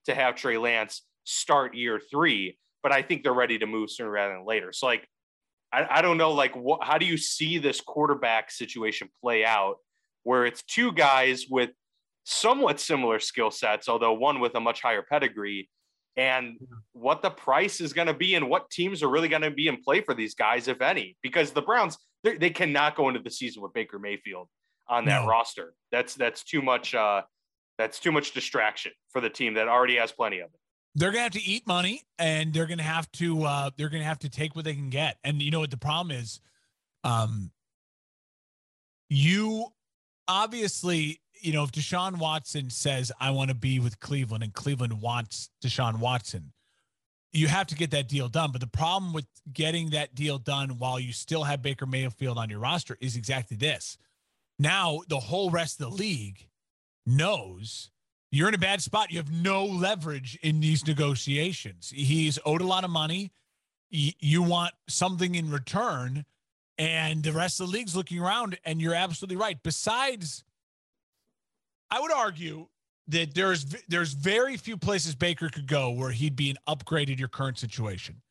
to 0.06 0.16
have 0.16 0.36
Trey 0.36 0.58
Lance 0.58 1.04
start 1.24 1.74
year 1.74 2.02
three, 2.12 2.58
but 2.82 2.92
I 2.92 3.02
think 3.02 3.24
they're 3.24 3.34
ready 3.34 3.60
to 3.60 3.66
move 3.66 3.92
sooner 3.92 4.10
rather 4.10 4.34
than 4.34 4.46
later. 4.46 4.74
So, 4.74 4.88
like, 4.88 5.08
I, 5.72 5.86
I 5.90 6.02
don't 6.02 6.18
know, 6.18 6.32
like, 6.32 6.56
what, 6.56 6.84
how 6.84 6.98
do 6.98 7.06
you 7.06 7.18
see 7.18 7.58
this 7.58 7.82
quarterback 7.82 8.52
situation 8.52 9.10
play 9.22 9.46
out 9.46 9.78
where 10.24 10.46
it's 10.46 10.64
two 10.64 10.92
guys 10.92 11.46
with 11.50 11.70
somewhat 12.24 12.80
similar 12.80 13.20
skill 13.20 13.52
sets, 13.52 13.88
although 13.88 14.14
one 14.14 14.40
with 14.40 14.56
a 14.56 14.60
much 14.60 14.82
higher 14.82 15.02
pedigree, 15.02 15.70
and 16.18 16.58
what 16.94 17.22
the 17.22 17.30
price 17.30 17.80
is 17.82 17.94
going 17.94 18.08
to 18.08 18.14
be 18.14 18.36
and 18.36 18.50
what 18.50 18.70
teams 18.70 19.04
are 19.04 19.10
really 19.10 19.30
going 19.30 19.42
to 19.42 19.52
be 19.52 19.68
in 19.68 19.82
play 19.82 20.02
for 20.02 20.14
these 20.14 20.36
guys, 20.36 20.68
if 20.68 20.82
any. 20.82 21.16
Because 21.22 21.52
the 21.52 21.62
Browns, 21.62 21.98
they 22.24 22.50
cannot 22.50 22.96
go 22.96 23.08
into 23.08 23.22
the 23.22 23.30
season 23.32 23.62
with 23.62 23.74
Baker 23.74 24.00
Mayfield 24.00 24.50
on 24.88 25.06
that 25.06 25.22
No. 25.22 25.28
roster. 25.28 25.74
That's 25.92 26.16
that's 26.16 26.44
too 26.44 26.62
much. 26.62 26.94
Uh, 26.94 27.22
that's 27.78 28.00
too 28.00 28.12
much 28.12 28.34
distraction 28.34 28.92
for 29.10 29.22
the 29.22 29.30
team 29.30 29.54
that 29.54 29.70
already 29.70 29.96
has 29.96 30.12
plenty 30.12 30.40
of 30.40 30.50
it. 30.54 30.60
They're 30.96 31.12
gonna 31.12 31.24
have 31.24 31.34
to 31.34 31.44
eat 31.44 31.66
money 31.68 32.04
and 32.18 32.54
they're 32.54 32.66
gonna 32.66 32.84
have 32.84 33.12
to 33.14 33.44
uh 33.44 33.70
they're 33.78 33.90
gonna 33.90 34.04
have 34.04 34.20
to 34.20 34.30
take 34.30 34.56
what 34.56 34.66
they 34.66 34.74
can 34.74 34.90
get. 34.90 35.18
And 35.24 35.42
you 35.42 35.52
know 35.52 35.60
what 35.60 35.72
the 35.72 35.78
problem 35.78 36.16
is? 36.16 36.40
Um 37.04 37.52
you 39.10 39.68
obviously 40.28 41.22
you 41.42 41.54
know 41.54 41.64
if 41.64 41.72
deshaun 41.72 42.20
watson 42.20 42.70
says 42.70 43.12
i 43.20 43.32
want 43.32 43.50
to 43.50 43.56
be 43.56 43.80
with 43.80 44.00
cleveland 44.00 44.44
and 44.44 44.54
cleveland 44.54 45.02
wants 45.02 45.50
deshaun 45.64 45.98
watson 45.98 46.52
you 47.32 47.48
have 47.48 47.68
to 47.68 47.76
get 47.76 47.92
that 47.92 48.08
deal 48.08 48.28
done. 48.28 48.52
But 48.52 48.62
the 48.62 48.68
problem 48.68 49.14
with 49.14 49.26
getting 49.52 49.92
that 49.92 50.16
deal 50.16 50.38
done 50.38 50.78
while 50.78 51.00
you 51.00 51.14
still 51.14 51.44
have 51.44 51.62
baker 51.62 51.86
mayfield 51.86 52.38
on 52.38 52.50
your 52.50 52.60
roster 52.60 52.98
is 53.00 53.16
exactly 53.16 53.58
this. 53.58 53.98
Now 54.58 55.02
the 55.08 55.20
whole 55.20 55.52
rest 55.52 55.80
of 55.80 55.90
the 55.90 55.96
league 55.96 56.48
knows 57.06 57.92
you're 58.32 58.48
in 58.48 58.54
a 58.54 58.60
bad 58.60 58.82
spot. 58.82 59.12
You 59.12 59.18
have 59.18 59.32
no 59.32 59.66
leverage 59.66 60.38
in 60.42 60.60
these 60.60 60.86
negotiations. 60.86 61.92
He's 61.96 62.38
owed 62.46 62.62
a 62.62 62.66
lot 62.66 62.84
of 62.84 62.90
money. 62.90 63.32
You 63.90 64.44
want 64.44 64.74
something 64.88 65.34
in 65.34 65.50
return, 65.50 66.26
and 66.78 67.24
the 67.24 67.32
rest 67.32 67.60
of 67.60 67.68
the 67.68 67.74
league's 67.74 67.96
looking 67.96 68.20
around, 68.20 68.58
and 68.64 68.80
you're 68.80 68.94
absolutely 68.94 69.36
right. 69.36 69.58
Besides, 69.64 70.44
I 71.90 72.00
would 72.00 72.12
argue 72.12 72.68
that 73.08 73.34
there's 73.34 73.66
there's 73.88 74.14
very 74.14 74.58
few 74.58 74.78
places 74.78 75.16
Baker 75.16 75.50
could 75.50 75.66
go 75.66 75.90
where 75.90 76.12
he'd 76.12 76.36
be 76.36 76.52
an 76.52 76.58
upgraded 76.68 77.18
your 77.18 77.30
current 77.30 77.58
situation. 77.58 78.22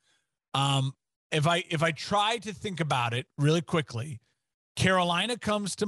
Um, 0.55 0.95
if 1.33 1.47
I 1.49 1.65
if 1.71 1.83
I 1.83 1.91
try 1.91 2.39
to 2.39 2.55
think 2.55 2.79
about 2.79 3.13
it 3.13 3.27
really 3.37 3.61
quickly, 3.63 4.21
Carolina 4.77 5.37
comes 5.37 5.75
think 5.77 5.87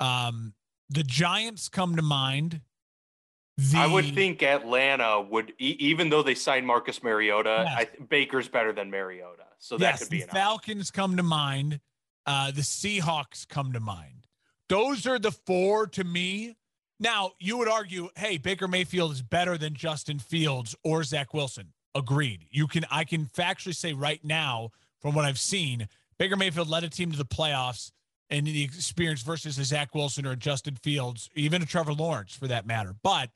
Um, 0.00 0.54
the 0.90 1.02
Giants 1.02 1.68
come 1.68 1.96
to 1.96 2.02
mind. 2.02 2.60
The, 3.56 3.78
I 3.78 3.86
would 3.86 4.14
think 4.14 4.42
Atlanta 4.42 5.20
would, 5.20 5.52
e- 5.60 5.76
even 5.78 6.10
though 6.10 6.22
they 6.22 6.34
signed 6.34 6.66
Marcus 6.66 7.02
Mariota, 7.02 7.64
Yes. 7.66 7.86
I, 8.00 8.02
Baker's 8.04 8.48
better 8.48 8.72
than 8.72 8.90
Mariota, 8.90 9.44
so 9.58 9.76
that 9.78 9.84
yes, 9.84 9.98
could 10.00 10.10
be 10.10 10.22
an 10.22 10.24
option. 10.24 10.36
Falcons 10.36 10.90
come 10.90 11.16
to 11.16 11.22
mind. 11.22 11.80
Uh, 12.26 12.50
the 12.50 12.62
Seahawks 12.62 13.46
come 13.46 13.72
to 13.72 13.80
mind. 13.80 14.26
Those 14.68 15.06
are 15.06 15.18
the 15.18 15.30
four 15.30 15.86
to 15.88 16.02
me. 16.02 16.56
Now, 16.98 17.32
you 17.38 17.58
would 17.58 17.68
argue, 17.68 18.08
hey, 18.16 18.38
Baker 18.38 18.66
Mayfield 18.66 19.12
is 19.12 19.22
better 19.22 19.58
than 19.58 19.74
Justin 19.74 20.18
Fields 20.18 20.74
or 20.82 21.04
Zach 21.04 21.34
Wilson. 21.34 21.72
Agreed. 21.94 22.46
You 22.50 22.66
can 22.66 22.84
I 22.90 23.04
can 23.04 23.26
factually 23.26 23.74
say 23.74 23.92
right 23.92 24.24
now, 24.24 24.70
from 25.00 25.14
what 25.14 25.24
I've 25.24 25.38
seen, 25.38 25.86
Baker 26.18 26.34
Mayfield 26.34 26.68
led 26.68 26.82
a 26.82 26.88
team 26.88 27.12
to 27.12 27.18
the 27.18 27.24
playoffs 27.24 27.92
and 28.34 28.46
the 28.46 28.64
experience 28.64 29.22
versus 29.22 29.58
a 29.58 29.64
Zach 29.64 29.94
Wilson 29.94 30.26
or 30.26 30.32
a 30.32 30.36
Justin 30.36 30.76
Fields, 30.76 31.30
even 31.34 31.62
a 31.62 31.66
Trevor 31.66 31.92
Lawrence 31.92 32.34
for 32.34 32.48
that 32.48 32.66
matter. 32.66 32.94
But 33.02 33.30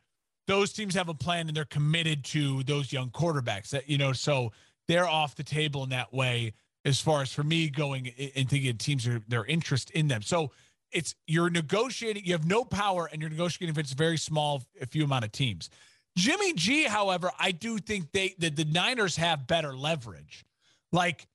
those 0.46 0.72
teams 0.72 0.94
have 0.94 1.08
a 1.08 1.14
plan 1.14 1.46
and 1.46 1.56
they're 1.56 1.64
committed 1.64 2.24
to 2.24 2.62
those 2.64 2.92
young 2.92 3.10
quarterbacks. 3.10 3.70
That 3.70 3.88
you 3.88 3.98
know, 3.98 4.12
so 4.12 4.52
they're 4.88 5.08
off 5.08 5.36
the 5.36 5.44
table 5.44 5.84
in 5.84 5.90
that 5.90 6.12
way. 6.12 6.54
As 6.84 7.00
far 7.00 7.22
as 7.22 7.32
for 7.32 7.42
me 7.42 7.68
going 7.68 8.12
and 8.34 8.48
thinking 8.48 8.76
teams 8.78 9.06
are 9.06 9.20
their 9.28 9.44
interest 9.44 9.90
in 9.90 10.08
them. 10.08 10.22
So 10.22 10.52
it's 10.90 11.14
you're 11.26 11.50
negotiating. 11.50 12.24
You 12.24 12.32
have 12.32 12.46
no 12.46 12.64
power, 12.64 13.08
and 13.12 13.20
you're 13.20 13.30
negotiating 13.30 13.74
if 13.74 13.78
it's 13.78 13.92
very 13.92 14.16
small, 14.16 14.62
a 14.80 14.86
few 14.86 15.04
amount 15.04 15.24
of 15.24 15.32
teams. 15.32 15.70
Jimmy 16.16 16.54
G, 16.54 16.84
however, 16.84 17.30
I 17.38 17.52
do 17.52 17.78
think 17.78 18.12
they 18.12 18.34
that 18.38 18.56
the 18.56 18.64
Niners 18.64 19.16
have 19.16 19.46
better 19.46 19.76
leverage. 19.76 20.44
Like 20.92 21.26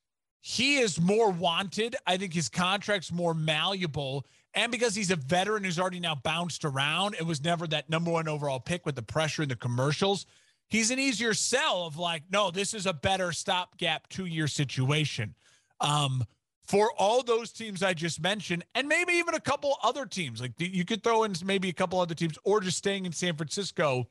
he 0.46 0.76
is 0.76 1.00
more 1.00 1.32
wanted. 1.32 1.96
I 2.06 2.18
think 2.18 2.34
his 2.34 2.50
contract's 2.50 3.14
more 3.14 3.34
malleable. 3.34 4.26
And 4.54 4.74
because 4.74 4.94
he's 4.94 5.10
a 5.10 5.16
veteran 5.16 5.64
who's 5.64 5.80
already 5.80 6.02
now 6.02 6.16
bounced 6.16 6.66
around, 6.66 7.16
it 7.16 7.26
was 7.26 7.42
never 7.42 7.66
that 7.68 7.90
number 7.90 8.12
one 8.12 8.28
overall 8.28 8.60
pick 8.60 8.86
with 8.86 8.96
the 8.96 9.02
pressure 9.02 9.44
in 9.44 9.48
the 9.48 9.56
commercials. 9.56 10.26
He's 10.68 10.92
an 10.92 11.00
easier 11.00 11.34
sell 11.34 11.86
of 11.86 11.96
like, 11.96 12.24
no, 12.30 12.52
this 12.52 12.74
is 12.74 12.86
a 12.86 12.92
better 12.92 13.32
stopgap 13.32 14.10
two 14.10 14.26
year 14.26 14.48
situation. 14.48 15.34
Um, 15.80 16.26
for 16.68 16.92
all 16.98 17.24
those 17.24 17.54
teams 17.54 17.82
I 17.82 17.94
just 17.94 18.22
mentioned, 18.22 18.66
and 18.76 18.90
maybe 18.90 19.14
even 19.14 19.36
a 19.36 19.40
couple 19.40 19.78
other 19.82 20.06
teams, 20.06 20.42
like 20.42 20.52
you 20.58 20.84
could 20.84 21.06
throw 21.06 21.24
in 21.24 21.36
maybe 21.46 21.70
a 21.70 21.74
couple 21.74 22.02
other 22.02 22.16
teams, 22.16 22.38
or 22.44 22.60
just 22.60 22.78
staying 22.78 23.06
in 23.06 23.14
San 23.14 23.38
Francisco 23.38 24.10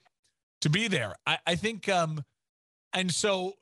to 0.62 0.70
be 0.70 0.88
there. 0.88 1.14
I, 1.26 1.38
I 1.46 1.56
think, 1.56 1.90
um, 1.90 2.24
and 2.94 3.12
so 3.12 3.52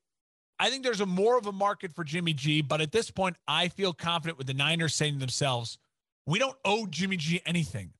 I 0.60 0.68
think 0.68 0.84
there's 0.84 1.00
a 1.00 1.06
more 1.06 1.38
of 1.38 1.46
a 1.46 1.52
market 1.52 1.94
for 1.94 2.04
Jimmy 2.04 2.34
G, 2.34 2.60
but 2.60 2.82
at 2.82 2.92
this 2.92 3.10
point, 3.10 3.36
I 3.48 3.68
feel 3.68 3.94
confident 3.94 4.36
with 4.36 4.46
the 4.46 4.52
Niners 4.52 4.94
saying 4.94 5.14
to 5.14 5.18
themselves, 5.18 5.78
we 6.26 6.38
don't 6.38 6.56
owe 6.66 6.86
Jimmy 6.86 7.16
G 7.16 7.40
anything. 7.46 7.94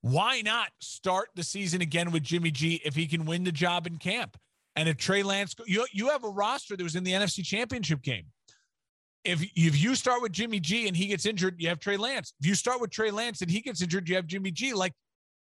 Why 0.00 0.40
not 0.40 0.70
start 0.80 1.28
the 1.34 1.44
season 1.44 1.82
again 1.82 2.10
with 2.12 2.22
Jimmy 2.22 2.50
G 2.50 2.80
if 2.86 2.94
he 2.94 3.06
can 3.06 3.26
win 3.26 3.44
the 3.44 3.52
job 3.52 3.86
in 3.86 3.98
camp? 3.98 4.38
And 4.76 4.88
if 4.88 4.96
Trey 4.96 5.22
Lance, 5.22 5.54
you 5.66 5.86
you 5.92 6.08
have 6.08 6.24
a 6.24 6.28
roster 6.28 6.74
that 6.74 6.82
was 6.82 6.96
in 6.96 7.04
the 7.04 7.12
NFC 7.12 7.44
Championship 7.44 8.02
game. 8.02 8.24
If 9.24 9.42
if 9.54 9.82
you 9.82 9.94
start 9.94 10.22
with 10.22 10.32
Jimmy 10.32 10.58
G 10.58 10.88
and 10.88 10.96
he 10.96 11.08
gets 11.08 11.26
injured, 11.26 11.56
you 11.58 11.68
have 11.68 11.80
Trey 11.80 11.98
Lance. 11.98 12.32
If 12.40 12.46
you 12.46 12.54
start 12.54 12.80
with 12.80 12.90
Trey 12.90 13.10
Lance 13.10 13.42
and 13.42 13.50
he 13.50 13.60
gets 13.60 13.82
injured, 13.82 14.08
you 14.08 14.16
have 14.16 14.26
Jimmy 14.26 14.52
G. 14.52 14.72
Like 14.72 14.94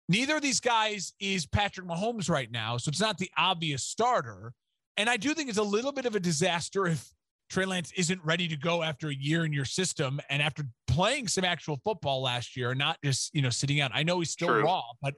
neither 0.09 0.35
of 0.35 0.43
these 0.43 0.59
guys 0.59 1.13
is 1.19 1.47
Patrick 1.47 1.87
Mahomes 1.87 2.29
right 2.29 2.51
now, 2.51 2.77
so 2.77 2.89
it's 2.89 3.01
not 3.01 3.17
the 3.17 3.31
obvious 3.35 3.83
starter. 3.83 4.53
And 5.01 5.09
I 5.09 5.17
do 5.17 5.33
think 5.33 5.49
it's 5.49 5.57
a 5.57 5.63
little 5.63 5.91
bit 5.91 6.05
of 6.05 6.13
a 6.13 6.19
disaster 6.19 6.85
if 6.85 7.11
Trey 7.49 7.65
Lance 7.65 7.91
isn't 7.97 8.23
ready 8.23 8.47
to 8.47 8.55
go 8.55 8.83
after 8.83 9.07
a 9.07 9.15
year 9.15 9.43
in 9.45 9.51
your 9.51 9.65
system 9.65 10.21
and 10.29 10.43
after 10.43 10.63
playing 10.85 11.27
some 11.27 11.43
actual 11.43 11.79
football 11.83 12.21
last 12.21 12.55
year, 12.55 12.75
not 12.75 12.99
just 13.03 13.33
you 13.33 13.41
know 13.41 13.49
sitting 13.49 13.81
out. 13.81 13.89
I 13.95 14.03
know 14.03 14.19
he's 14.19 14.29
still 14.29 14.49
True. 14.49 14.63
raw, 14.63 14.83
but 15.01 15.15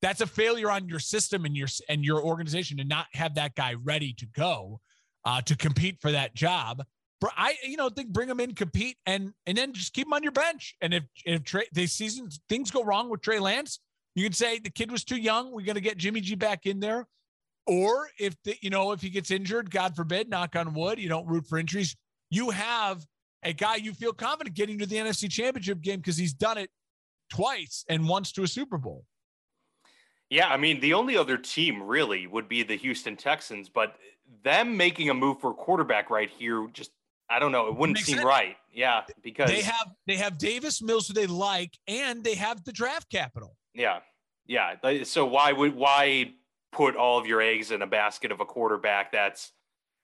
that's 0.00 0.22
a 0.22 0.26
failure 0.26 0.70
on 0.70 0.88
your 0.88 1.00
system 1.00 1.44
and 1.44 1.54
your 1.54 1.68
and 1.90 2.02
your 2.02 2.22
organization 2.22 2.78
to 2.78 2.84
not 2.84 3.08
have 3.12 3.34
that 3.34 3.54
guy 3.54 3.74
ready 3.74 4.14
to 4.14 4.26
go 4.34 4.80
uh, 5.26 5.42
to 5.42 5.54
compete 5.54 5.98
for 6.00 6.10
that 6.12 6.34
job. 6.34 6.82
But 7.20 7.32
I 7.36 7.56
you 7.62 7.76
know 7.76 7.90
think 7.90 8.14
bring 8.14 8.30
him 8.30 8.40
in, 8.40 8.54
compete, 8.54 8.96
and 9.04 9.34
and 9.44 9.58
then 9.58 9.74
just 9.74 9.92
keep 9.92 10.06
him 10.06 10.14
on 10.14 10.22
your 10.22 10.32
bench. 10.32 10.76
And 10.80 10.94
if 10.94 11.04
if 11.26 11.44
Trey 11.44 11.66
the 11.74 11.86
season 11.86 12.30
things 12.48 12.70
go 12.70 12.84
wrong 12.84 13.10
with 13.10 13.20
Trey 13.20 13.38
Lance, 13.38 13.80
you 14.14 14.24
can 14.24 14.32
say 14.32 14.58
the 14.58 14.70
kid 14.70 14.90
was 14.90 15.04
too 15.04 15.18
young. 15.18 15.52
We're 15.52 15.66
gonna 15.66 15.80
get 15.80 15.98
Jimmy 15.98 16.22
G 16.22 16.36
back 16.36 16.64
in 16.64 16.80
there. 16.80 17.06
Or 17.66 18.08
if 18.18 18.34
the, 18.44 18.56
you 18.60 18.70
know 18.70 18.92
if 18.92 19.00
he 19.00 19.10
gets 19.10 19.30
injured, 19.30 19.70
God 19.70 19.96
forbid, 19.96 20.28
knock 20.28 20.54
on 20.56 20.72
wood, 20.74 20.98
you 20.98 21.08
don't 21.08 21.26
root 21.26 21.46
for 21.46 21.58
injuries. 21.58 21.96
You 22.30 22.50
have 22.50 23.04
a 23.42 23.52
guy 23.52 23.76
you 23.76 23.92
feel 23.92 24.12
confident 24.12 24.54
getting 24.56 24.78
to 24.78 24.86
the 24.86 24.96
NFC 24.96 25.30
Championship 25.30 25.80
game 25.80 25.98
because 26.00 26.16
he's 26.16 26.32
done 26.32 26.58
it 26.58 26.70
twice 27.30 27.84
and 27.88 28.08
once 28.08 28.32
to 28.32 28.42
a 28.42 28.48
Super 28.48 28.78
Bowl. 28.78 29.04
Yeah, 30.30 30.48
I 30.48 30.56
mean, 30.56 30.80
the 30.80 30.94
only 30.94 31.16
other 31.16 31.36
team 31.36 31.82
really 31.82 32.26
would 32.26 32.48
be 32.48 32.62
the 32.64 32.76
Houston 32.76 33.16
Texans, 33.16 33.68
but 33.68 33.94
them 34.42 34.76
making 34.76 35.08
a 35.10 35.14
move 35.14 35.40
for 35.40 35.52
a 35.52 35.54
quarterback 35.54 36.10
right 36.10 36.28
here, 36.30 36.66
just 36.72 36.90
I 37.28 37.38
don't 37.38 37.52
know, 37.52 37.66
it 37.68 37.76
wouldn't 37.76 37.98
seem 37.98 38.16
sense. 38.16 38.26
right. 38.26 38.56
Yeah, 38.72 39.02
because 39.22 39.50
They 39.50 39.62
have 39.62 39.88
they 40.06 40.16
have 40.16 40.38
Davis 40.38 40.82
Mills 40.82 41.08
who 41.08 41.14
they 41.14 41.26
like, 41.26 41.72
and 41.88 42.22
they 42.22 42.34
have 42.34 42.64
the 42.64 42.72
draft 42.72 43.10
capital. 43.10 43.56
yeah, 43.74 44.00
yeah. 44.46 44.74
So 45.04 45.26
why 45.26 45.52
would 45.52 45.74
why 45.74 46.32
put 46.76 46.94
all 46.94 47.18
of 47.18 47.26
your 47.26 47.40
eggs 47.40 47.70
in 47.70 47.80
a 47.82 47.86
basket 47.86 48.30
of 48.30 48.40
a 48.40 48.44
quarterback 48.44 49.10
that's, 49.12 49.52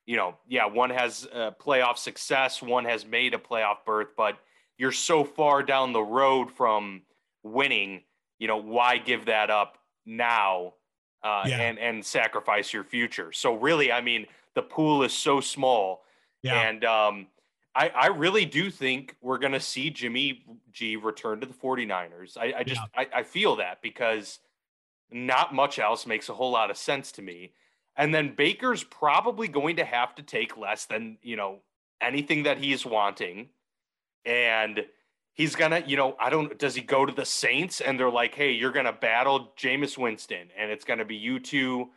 you 0.06 0.16
know, 0.16 0.36
yeah, 0.48 0.64
one 0.66 0.90
has 0.90 1.28
uh, 1.32 1.50
playoff 1.60 1.98
success, 1.98 2.62
one 2.62 2.84
has 2.86 3.04
made 3.04 3.34
a 3.34 3.38
playoff 3.38 3.84
berth, 3.84 4.08
but 4.16 4.38
you're 4.78 4.90
so 4.92 5.22
far 5.22 5.62
down 5.62 5.92
the 5.92 6.02
road 6.02 6.50
from 6.50 7.02
winning. 7.42 8.02
You 8.38 8.48
know, 8.48 8.56
why 8.56 8.98
give 8.98 9.26
that 9.26 9.50
up 9.50 9.76
now 10.06 10.74
uh, 11.22 11.44
Yeah. 11.46 11.58
and 11.60 11.78
and 11.78 12.04
sacrifice 12.04 12.72
your 12.72 12.84
future? 12.84 13.32
So 13.32 13.54
really, 13.54 13.92
I 13.92 14.00
mean, 14.00 14.26
the 14.54 14.62
pool 14.62 15.02
is 15.02 15.12
so 15.12 15.40
small. 15.40 16.02
yeah. 16.42 16.60
And 16.68 16.84
um, 16.84 17.26
I, 17.74 17.88
I 17.90 18.06
really 18.08 18.44
do 18.44 18.70
think 18.70 19.16
we're 19.20 19.38
going 19.38 19.52
to 19.52 19.60
see 19.60 19.90
Jimmy 19.90 20.44
G 20.72 20.96
return 20.96 21.40
to 21.40 21.46
the 21.46 21.54
49ers. 21.54 22.36
I, 22.36 22.52
I 22.58 22.62
just 22.64 22.80
I, 22.96 23.06
I 23.14 23.22
feel 23.22 23.56
that 23.56 23.80
because 23.82 24.40
not 25.12 25.54
much 25.54 25.78
else 25.78 26.06
makes 26.06 26.28
a 26.28 26.34
whole 26.34 26.50
lot 26.50 26.70
of 26.70 26.76
sense 26.76 27.12
to 27.12 27.22
me. 27.22 27.52
And 27.96 28.14
then 28.14 28.34
Baker's 28.34 28.82
probably 28.84 29.48
going 29.48 29.76
to 29.76 29.84
have 29.84 30.14
to 30.14 30.22
take 30.22 30.56
less 30.56 30.86
than, 30.86 31.18
you 31.22 31.36
know, 31.36 31.58
anything 32.00 32.44
that 32.44 32.58
he's 32.58 32.86
wanting. 32.86 33.48
And 34.24 34.84
he's 35.34 35.54
going 35.54 35.72
to, 35.72 35.88
you 35.88 35.96
know, 35.96 36.16
I 36.18 36.30
don't, 36.30 36.58
does 36.58 36.74
he 36.74 36.80
go 36.80 37.04
to 37.04 37.12
the 37.12 37.26
Saints 37.26 37.80
and 37.80 37.98
they're 37.98 38.10
like, 38.10 38.34
hey, 38.34 38.52
you're 38.52 38.72
going 38.72 38.86
to 38.86 38.92
battle 38.92 39.52
Jameis 39.58 39.98
Winston 39.98 40.48
and 40.58 40.70
it's 40.70 40.84
going 40.84 41.00
to 41.00 41.04
be 41.04 41.16
you 41.16 41.38
two 41.38 41.90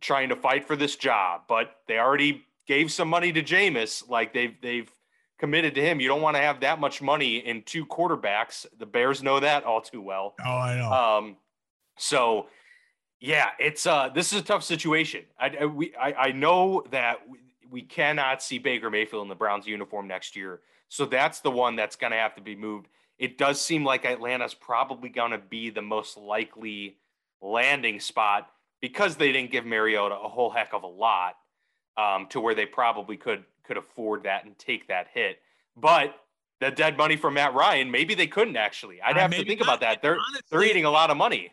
trying 0.00 0.30
to 0.30 0.36
fight 0.36 0.66
for 0.66 0.74
this 0.74 0.96
job. 0.96 1.42
But 1.48 1.76
they 1.86 1.98
already 1.98 2.44
gave 2.66 2.90
some 2.90 3.08
money 3.08 3.32
to 3.32 3.42
Jameis. 3.42 4.08
Like 4.08 4.32
they've, 4.32 4.56
they've, 4.60 4.90
committed 5.40 5.74
to 5.74 5.80
him. 5.80 6.00
You 6.00 6.06
don't 6.06 6.20
want 6.20 6.36
to 6.36 6.42
have 6.42 6.60
that 6.60 6.78
much 6.78 7.00
money 7.02 7.38
in 7.38 7.62
two 7.62 7.86
quarterbacks. 7.86 8.66
The 8.78 8.86
Bears 8.86 9.22
know 9.22 9.40
that 9.40 9.64
all 9.64 9.80
too 9.80 10.02
well. 10.02 10.34
oh, 10.44 10.50
I 10.50 10.76
know. 10.76 10.92
Um, 10.92 11.36
so 11.96 12.46
yeah, 13.20 13.50
it's 13.58 13.86
uh, 13.86 14.08
this 14.08 14.32
is 14.32 14.40
a 14.40 14.44
tough 14.44 14.64
situation. 14.64 15.24
I 15.38 15.56
I, 15.60 15.64
we, 15.66 15.94
I, 15.94 16.12
I 16.12 16.32
know 16.32 16.84
that 16.90 17.28
we, 17.28 17.38
we 17.70 17.82
cannot 17.82 18.42
see 18.42 18.58
Baker 18.58 18.90
Mayfield 18.90 19.22
in 19.22 19.28
the 19.28 19.34
Browns 19.34 19.66
uniform 19.66 20.08
next 20.08 20.34
year. 20.34 20.60
So 20.88 21.04
that's 21.04 21.40
the 21.40 21.50
one 21.50 21.76
that's 21.76 21.96
going 21.96 22.10
to 22.10 22.16
have 22.16 22.34
to 22.34 22.42
be 22.42 22.56
moved. 22.56 22.88
It 23.18 23.38
does 23.38 23.60
seem 23.60 23.84
like 23.84 24.04
Atlanta's 24.04 24.54
probably 24.54 25.08
going 25.08 25.30
to 25.30 25.38
be 25.38 25.70
the 25.70 25.82
most 25.82 26.16
likely 26.16 26.96
landing 27.40 28.00
spot 28.00 28.50
because 28.80 29.16
they 29.16 29.30
didn't 29.30 29.52
give 29.52 29.64
Mariota 29.64 30.16
a 30.16 30.28
whole 30.28 30.50
heck 30.50 30.72
of 30.72 30.82
a 30.82 30.88
lot 30.88 31.36
um, 31.96 32.26
to 32.30 32.40
where 32.40 32.54
they 32.54 32.66
probably 32.66 33.16
could 33.16 33.44
could 33.64 33.76
afford 33.76 34.24
that 34.24 34.44
and 34.44 34.58
take 34.58 34.88
that 34.88 35.08
hit. 35.12 35.38
But 35.76 36.14
the 36.60 36.70
dead 36.70 36.96
money 36.96 37.16
from 37.16 37.34
Matt 37.34 37.54
Ryan, 37.54 37.90
maybe 37.90 38.14
they 38.14 38.26
couldn't 38.26 38.56
actually. 38.56 39.00
I'd 39.00 39.16
have 39.16 39.32
uh, 39.32 39.36
to 39.36 39.44
think 39.44 39.60
not. 39.60 39.68
about 39.68 39.80
that. 39.80 40.02
They're 40.02 40.14
Honestly, 40.14 40.42
they're 40.50 40.64
eating 40.64 40.86
a 40.86 40.90
lot 40.90 41.10
of 41.10 41.16
money. 41.16 41.52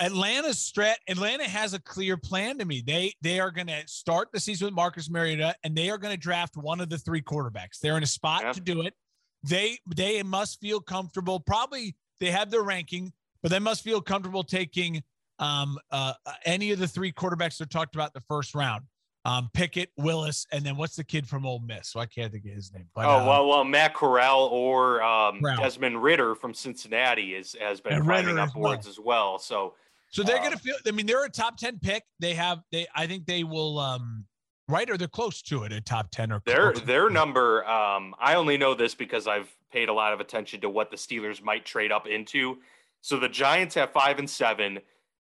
Atlanta's 0.00 0.56
strat 0.56 0.96
Atlanta 1.08 1.44
has 1.44 1.74
a 1.74 1.78
clear 1.80 2.16
plan 2.16 2.58
to 2.58 2.64
me. 2.64 2.82
They 2.86 3.14
they 3.22 3.40
are 3.40 3.50
going 3.50 3.68
to 3.68 3.82
start 3.86 4.28
the 4.32 4.40
season 4.40 4.66
with 4.66 4.74
Marcus 4.74 5.08
Mariota 5.08 5.54
and 5.64 5.76
they 5.76 5.90
are 5.90 5.98
going 5.98 6.12
to 6.12 6.20
draft 6.20 6.56
one 6.56 6.80
of 6.80 6.88
the 6.88 6.98
three 6.98 7.22
quarterbacks. 7.22 7.78
They're 7.80 7.96
in 7.96 8.02
a 8.02 8.06
spot 8.06 8.42
yep. 8.44 8.54
to 8.54 8.60
do 8.60 8.82
it. 8.82 8.94
They 9.42 9.78
they 9.94 10.22
must 10.22 10.60
feel 10.60 10.80
comfortable. 10.80 11.40
Probably 11.40 11.96
they 12.20 12.30
have 12.30 12.50
their 12.50 12.62
ranking, 12.62 13.12
but 13.42 13.50
they 13.50 13.58
must 13.58 13.82
feel 13.82 14.00
comfortable 14.00 14.44
taking 14.44 15.02
um 15.38 15.78
uh 15.90 16.14
any 16.44 16.72
of 16.72 16.78
the 16.78 16.88
three 16.88 17.12
quarterbacks 17.12 17.58
they're 17.58 17.66
talked 17.66 17.94
about 17.94 18.08
in 18.08 18.12
the 18.14 18.24
first 18.28 18.54
round 18.54 18.84
um, 19.26 19.50
Pickett, 19.52 19.90
Willis, 19.96 20.46
and 20.52 20.64
then 20.64 20.76
what's 20.76 20.94
the 20.94 21.02
kid 21.02 21.26
from 21.26 21.44
Ole 21.44 21.58
Miss? 21.58 21.88
So 21.88 21.98
I 21.98 22.06
can't 22.06 22.30
think 22.30 22.44
of 22.44 22.52
his 22.52 22.72
name. 22.72 22.86
But, 22.94 23.06
oh 23.06 23.10
uh, 23.10 23.26
well, 23.26 23.48
well, 23.48 23.64
Matt 23.64 23.92
Corral 23.92 24.44
or 24.44 25.02
um, 25.02 25.40
Corral. 25.40 25.56
Desmond 25.56 26.00
Ridder 26.00 26.36
from 26.36 26.54
Cincinnati 26.54 27.34
is 27.34 27.56
has 27.60 27.80
been 27.80 27.94
and 27.94 28.04
climbing 28.04 28.38
up 28.38 28.52
boards 28.52 28.86
well. 28.86 28.90
as 28.90 29.00
well. 29.00 29.38
So, 29.40 29.74
so 30.10 30.22
they're 30.22 30.38
uh, 30.38 30.42
gonna 30.42 30.58
feel. 30.58 30.76
I 30.86 30.90
mean, 30.90 31.06
they're 31.06 31.24
a 31.24 31.30
top 31.30 31.56
ten 31.56 31.78
pick. 31.78 32.04
They 32.20 32.34
have. 32.34 32.60
They. 32.72 32.86
I 32.94 33.06
think 33.06 33.26
they 33.26 33.44
will. 33.44 33.78
um 33.78 34.26
Right, 34.68 34.90
or 34.90 34.96
they're 34.96 35.06
close 35.06 35.42
to 35.42 35.62
it, 35.62 35.72
a 35.72 35.80
top 35.80 36.10
ten 36.10 36.32
or 36.32 36.42
their 36.44 36.72
their 36.72 37.08
number. 37.08 37.64
Um, 37.66 38.16
I 38.18 38.34
only 38.34 38.56
know 38.56 38.74
this 38.74 38.96
because 38.96 39.28
I've 39.28 39.48
paid 39.70 39.88
a 39.88 39.92
lot 39.92 40.12
of 40.12 40.18
attention 40.18 40.60
to 40.62 40.70
what 40.70 40.90
the 40.90 40.96
Steelers 40.96 41.40
might 41.40 41.64
trade 41.64 41.92
up 41.92 42.08
into. 42.08 42.58
So 43.00 43.20
the 43.20 43.28
Giants 43.28 43.76
have 43.76 43.92
five 43.92 44.18
and 44.18 44.28
seven. 44.28 44.80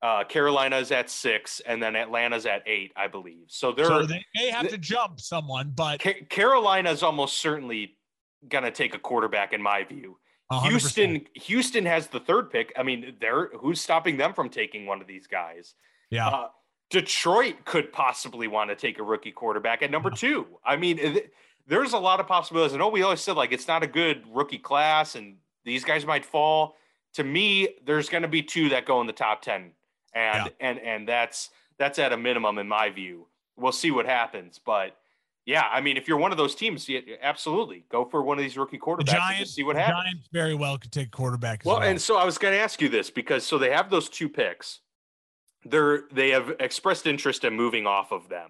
Uh, 0.01 0.25
Carolina's 0.25 0.91
at 0.91 1.09
six, 1.09 1.61
and 1.61 1.81
then 1.81 1.95
Atlanta's 1.95 2.45
at 2.45 2.63
eight, 2.65 2.91
I 2.97 3.07
believe. 3.07 3.45
So 3.47 3.71
they're 3.71 3.85
so 3.85 4.03
they 4.03 4.21
may 4.35 4.49
have 4.49 4.67
to 4.67 4.77
jump 4.77 5.21
someone, 5.21 5.71
but 5.75 6.01
Ca- 6.01 6.25
Carolina's 6.27 7.01
almost 7.01 7.37
certainly 7.37 7.95
gonna 8.49 8.71
take 8.71 8.95
a 8.95 8.99
quarterback, 8.99 9.53
in 9.53 9.61
my 9.61 9.85
view. 9.85 10.17
100%. 10.51 10.69
Houston, 10.69 11.21
Houston 11.33 11.85
has 11.85 12.07
the 12.07 12.19
third 12.19 12.49
pick. 12.49 12.73
I 12.77 12.83
mean, 12.83 13.15
they're 13.19 13.49
who's 13.57 13.79
stopping 13.79 14.17
them 14.17 14.33
from 14.33 14.49
taking 14.49 14.85
one 14.85 15.01
of 15.01 15.07
these 15.07 15.27
guys? 15.27 15.75
Yeah. 16.09 16.27
Uh, 16.27 16.47
Detroit 16.89 17.63
could 17.63 17.93
possibly 17.93 18.47
want 18.47 18.69
to 18.69 18.75
take 18.75 18.99
a 18.99 19.03
rookie 19.03 19.31
quarterback 19.31 19.81
at 19.81 19.89
number 19.89 20.09
two. 20.09 20.45
I 20.65 20.75
mean, 20.75 20.99
it, 20.99 21.33
there's 21.65 21.93
a 21.93 21.97
lot 21.97 22.19
of 22.19 22.27
possibilities. 22.27 22.75
I 22.75 22.77
know 22.79 22.89
we 22.89 23.01
always 23.01 23.21
said 23.21 23.37
like 23.37 23.53
it's 23.53 23.67
not 23.67 23.81
a 23.81 23.87
good 23.87 24.23
rookie 24.29 24.57
class, 24.57 25.15
and 25.15 25.37
these 25.63 25.85
guys 25.85 26.05
might 26.05 26.25
fall. 26.25 26.75
To 27.13 27.23
me, 27.23 27.69
there's 27.85 28.09
going 28.09 28.23
to 28.23 28.27
be 28.27 28.43
two 28.43 28.69
that 28.69 28.85
go 28.85 28.99
in 28.99 29.07
the 29.07 29.13
top 29.13 29.41
ten 29.41 29.71
and 30.13 30.45
yeah. 30.45 30.67
and 30.67 30.79
and 30.79 31.07
that's 31.07 31.49
that's 31.77 31.99
at 31.99 32.13
a 32.13 32.17
minimum 32.17 32.57
in 32.57 32.67
my 32.67 32.89
view. 32.89 33.27
We'll 33.57 33.71
see 33.71 33.91
what 33.91 34.05
happens, 34.05 34.59
but 34.63 34.97
yeah, 35.45 35.63
I 35.71 35.81
mean, 35.81 35.97
if 35.97 36.07
you're 36.07 36.17
one 36.17 36.31
of 36.31 36.37
those 36.37 36.53
teams, 36.53 36.87
yeah, 36.87 36.99
absolutely 37.21 37.85
go 37.89 38.05
for 38.05 38.21
one 38.21 38.37
of 38.37 38.43
these 38.43 38.57
rookie 38.57 38.77
quarterbacks 38.77 39.05
Giants, 39.05 39.39
and 39.39 39.49
see 39.49 39.63
what 39.63 39.75
happens. 39.75 40.03
Giants 40.03 40.29
very 40.31 40.53
well 40.53 40.77
could 40.77 40.91
take 40.91 41.11
quarterback. 41.11 41.63
Well, 41.65 41.79
well, 41.79 41.87
and 41.87 41.99
so 41.99 42.17
I 42.17 42.25
was 42.25 42.37
going 42.37 42.53
to 42.53 42.59
ask 42.59 42.81
you 42.81 42.89
this 42.89 43.09
because 43.09 43.45
so 43.45 43.57
they 43.57 43.71
have 43.71 43.89
those 43.89 44.07
two 44.07 44.29
picks. 44.29 44.79
They're 45.65 46.03
they 46.11 46.29
have 46.29 46.53
expressed 46.59 47.07
interest 47.07 47.43
in 47.43 47.53
moving 47.53 47.87
off 47.87 48.11
of 48.11 48.29
them, 48.29 48.49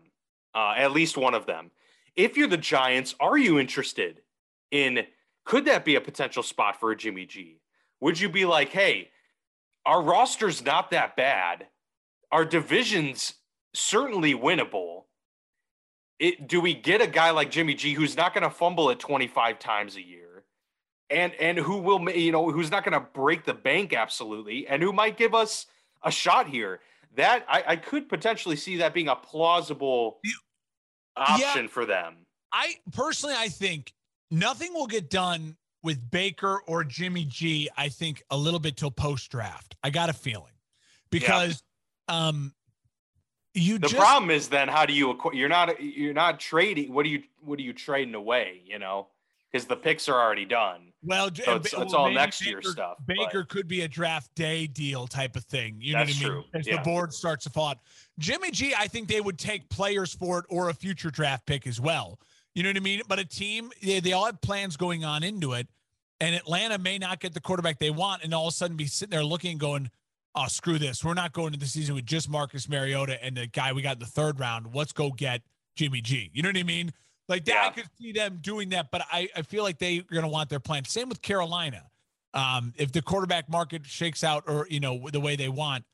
uh, 0.54 0.74
at 0.78 0.92
least 0.92 1.18
one 1.18 1.34
of 1.34 1.46
them. 1.46 1.72
If 2.16 2.36
you're 2.36 2.48
the 2.48 2.58
Giants, 2.58 3.16
are 3.20 3.38
you 3.38 3.58
interested 3.58 4.22
in? 4.70 5.06
Could 5.44 5.66
that 5.66 5.86
be 5.86 5.96
a 5.96 6.02
potential 6.02 6.44
spot 6.44 6.80
for 6.80 6.92
a 6.92 6.98
Jimmy 6.98 7.26
G? 7.26 7.62
Would 8.00 8.20
you 8.20 8.30
be 8.30 8.46
like, 8.46 8.70
hey, 8.70 9.10
our 9.86 10.02
roster's 10.02 10.64
not 10.64 10.92
that 10.92 11.16
bad. 11.16 11.68
Our 12.32 12.46
division's 12.46 13.34
certainly 13.74 14.34
winnable. 14.34 15.04
It, 16.22 16.48
do 16.48 16.62
we 16.62 16.76
get 16.76 17.02
a 17.02 17.08
guy 17.08 17.32
like 17.32 17.50
Jimmy 17.50 17.74
G 17.74 17.94
who's 17.94 18.16
not 18.16 18.36
going 18.36 18.44
to 18.44 18.52
fumble 18.52 18.92
it 18.92 19.00
25 19.00 19.58
times 19.58 19.96
a 19.96 20.02
year? 20.02 20.44
And 21.10 21.34
and 21.40 21.58
who 21.58 21.78
will 21.80 22.08
you 22.12 22.32
know 22.32 22.52
who's 22.52 22.70
not 22.70 22.86
going 22.86 22.94
to 22.94 23.06
break 23.14 23.44
the 23.44 23.56
bank 23.56 23.92
absolutely 23.92 24.68
and 24.68 24.84
who 24.84 24.94
might 24.94 25.18
give 25.18 25.34
us 25.34 25.66
a 26.04 26.12
shot 26.12 26.48
here? 26.48 26.80
That 27.16 27.44
I, 27.50 27.64
I 27.70 27.76
could 27.76 28.08
potentially 28.08 28.56
see 28.56 28.78
that 28.78 28.94
being 28.94 29.08
a 29.08 29.16
plausible 29.16 30.20
option 31.18 31.64
yeah, 31.64 31.68
for 31.68 31.86
them. 31.86 32.18
I 32.54 32.76
personally 32.94 33.36
I 33.36 33.50
think 33.50 33.92
nothing 34.30 34.76
will 34.76 34.88
get 34.88 35.10
done 35.10 35.58
with 35.84 36.12
Baker 36.12 36.62
or 36.68 36.84
Jimmy 36.84 37.26
G, 37.26 37.68
I 37.76 37.90
think 37.90 38.24
a 38.30 38.38
little 38.38 38.60
bit 38.60 38.78
till 38.78 38.92
post 38.92 39.32
draft. 39.32 39.76
I 39.84 39.90
got 39.90 40.10
a 40.10 40.14
feeling. 40.14 40.54
Because 41.10 41.64
yeah. 42.08 42.28
um 42.28 42.54
you 43.54 43.78
the 43.78 43.88
just, 43.88 44.00
problem 44.00 44.32
is 44.32 44.48
then 44.48 44.68
how 44.68 44.86
do 44.86 44.94
you 44.94 45.18
you're 45.34 45.50
not 45.50 45.82
you're 45.82 46.14
not 46.14 46.40
trading 46.40 46.94
what 46.94 47.06
are 47.06 47.10
you 47.10 47.24
what 47.42 47.60
are 47.60 47.64
you 47.64 47.74
trading 47.74 48.16
away 48.16 48.62
you 48.66 48.80
know 48.80 49.08
because 49.52 49.68
the 49.68 49.76
picks 49.76 50.08
are 50.08 50.20
already 50.20 50.46
done 50.46 50.94
well 51.04 51.30
so 51.34 51.56
it's, 51.56 51.74
well, 51.74 51.82
it's 51.82 51.94
all 51.94 52.10
next 52.10 52.40
Baker, 52.40 52.50
year 52.50 52.62
stuff 52.62 52.98
baker 53.06 53.42
but. 53.42 53.50
could 53.50 53.68
be 53.68 53.82
a 53.82 53.88
draft 53.88 54.34
day 54.36 54.68
deal 54.68 55.06
type 55.06 55.36
of 55.36 55.44
thing 55.44 55.76
you 55.80 55.94
That's 55.94 56.22
know 56.22 56.30
what 56.30 56.34
i 56.34 56.36
mean 56.36 56.44
true. 56.52 56.60
as 56.60 56.68
yeah. 56.68 56.78
the 56.78 56.82
board 56.84 57.14
starts 57.14 57.44
to 57.44 57.50
fall 57.50 57.70
out 57.70 57.80
jimmy 58.20 58.52
g 58.52 58.74
i 58.78 58.88
think 58.88 59.10
they 59.10 59.22
would 59.22 59.38
take 59.38 59.70
players 59.70 60.14
for 60.14 60.40
it 60.40 60.46
or 60.50 60.70
a 60.70 60.74
future 60.74 61.12
draft 61.12 61.46
pick 61.46 61.68
as 61.68 61.82
well 61.82 62.20
you 62.54 62.64
know 62.64 62.70
what 62.70 62.78
I 62.78 62.82
mean? 62.82 63.02
But 63.08 63.20
a 63.20 63.26
team, 63.26 63.72
they, 63.82 64.00
they 64.00 64.14
all 64.14 64.26
have 64.26 64.42
plans 64.42 64.78
going 64.78 65.06
on 65.06 65.24
into 65.24 65.54
it. 65.54 65.68
And 66.20 66.36
Atlanta 66.36 66.78
may 66.78 66.98
not 66.98 67.20
get 67.20 67.34
the 67.34 67.42
quarterback 67.42 67.80
they 67.80 67.90
want 67.90 68.24
and 68.24 68.34
all 68.34 68.48
of 68.48 68.54
a 68.54 68.56
sudden 68.56 68.78
be 68.78 68.86
sitting 68.86 69.12
there 69.12 69.24
looking 69.24 69.58
going, 69.58 69.90
oh, 70.36 70.48
screw 70.48 70.80
this. 70.80 71.04
We're 71.04 71.14
not 71.14 71.34
going 71.34 71.54
to 71.54 71.60
the 71.60 71.66
season 71.66 71.96
with 71.96 72.06
just 72.06 72.30
Marcus 72.30 72.70
Mariota 72.70 73.24
and 73.24 73.38
the 73.38 73.48
guy 73.48 73.74
we 73.74 73.82
got 73.82 73.94
in 73.94 74.00
the 74.00 74.06
third 74.06 74.40
round. 74.40 74.68
Let's 74.74 74.94
go 74.94 75.12
get 75.12 75.42
Jimmy 75.76 76.02
G. 76.02 76.30
You 76.34 76.42
know 76.42 76.50
what 76.50 76.58
I 76.58 76.64
mean? 76.64 76.94
Like 77.28 77.46
that, 77.46 77.54
yeah. 77.54 77.68
I 77.68 77.70
could 77.70 77.90
see 77.98 78.12
them 78.12 78.40
doing 78.42 78.70
that, 78.70 78.92
but 78.92 79.04
I, 79.12 79.30
I 79.36 79.42
feel 79.44 79.64
like 79.64 79.78
they're 79.78 80.02
going 80.02 80.24
to 80.24 80.28
want 80.28 80.50
their 80.50 80.60
plan. 80.60 80.86
Same 80.86 81.10
with 81.10 81.22
Carolina. 81.22 81.84
Um, 82.34 82.74
if 82.78 82.92
the 82.92 83.02
quarterback 83.02 83.50
market 83.50 83.86
shakes 83.86 84.24
out 84.24 84.44
or, 84.48 84.68
you 84.70 84.80
know, 84.80 85.10
the 85.12 85.20
way 85.20 85.36
they 85.36 85.50
want, 85.50 85.86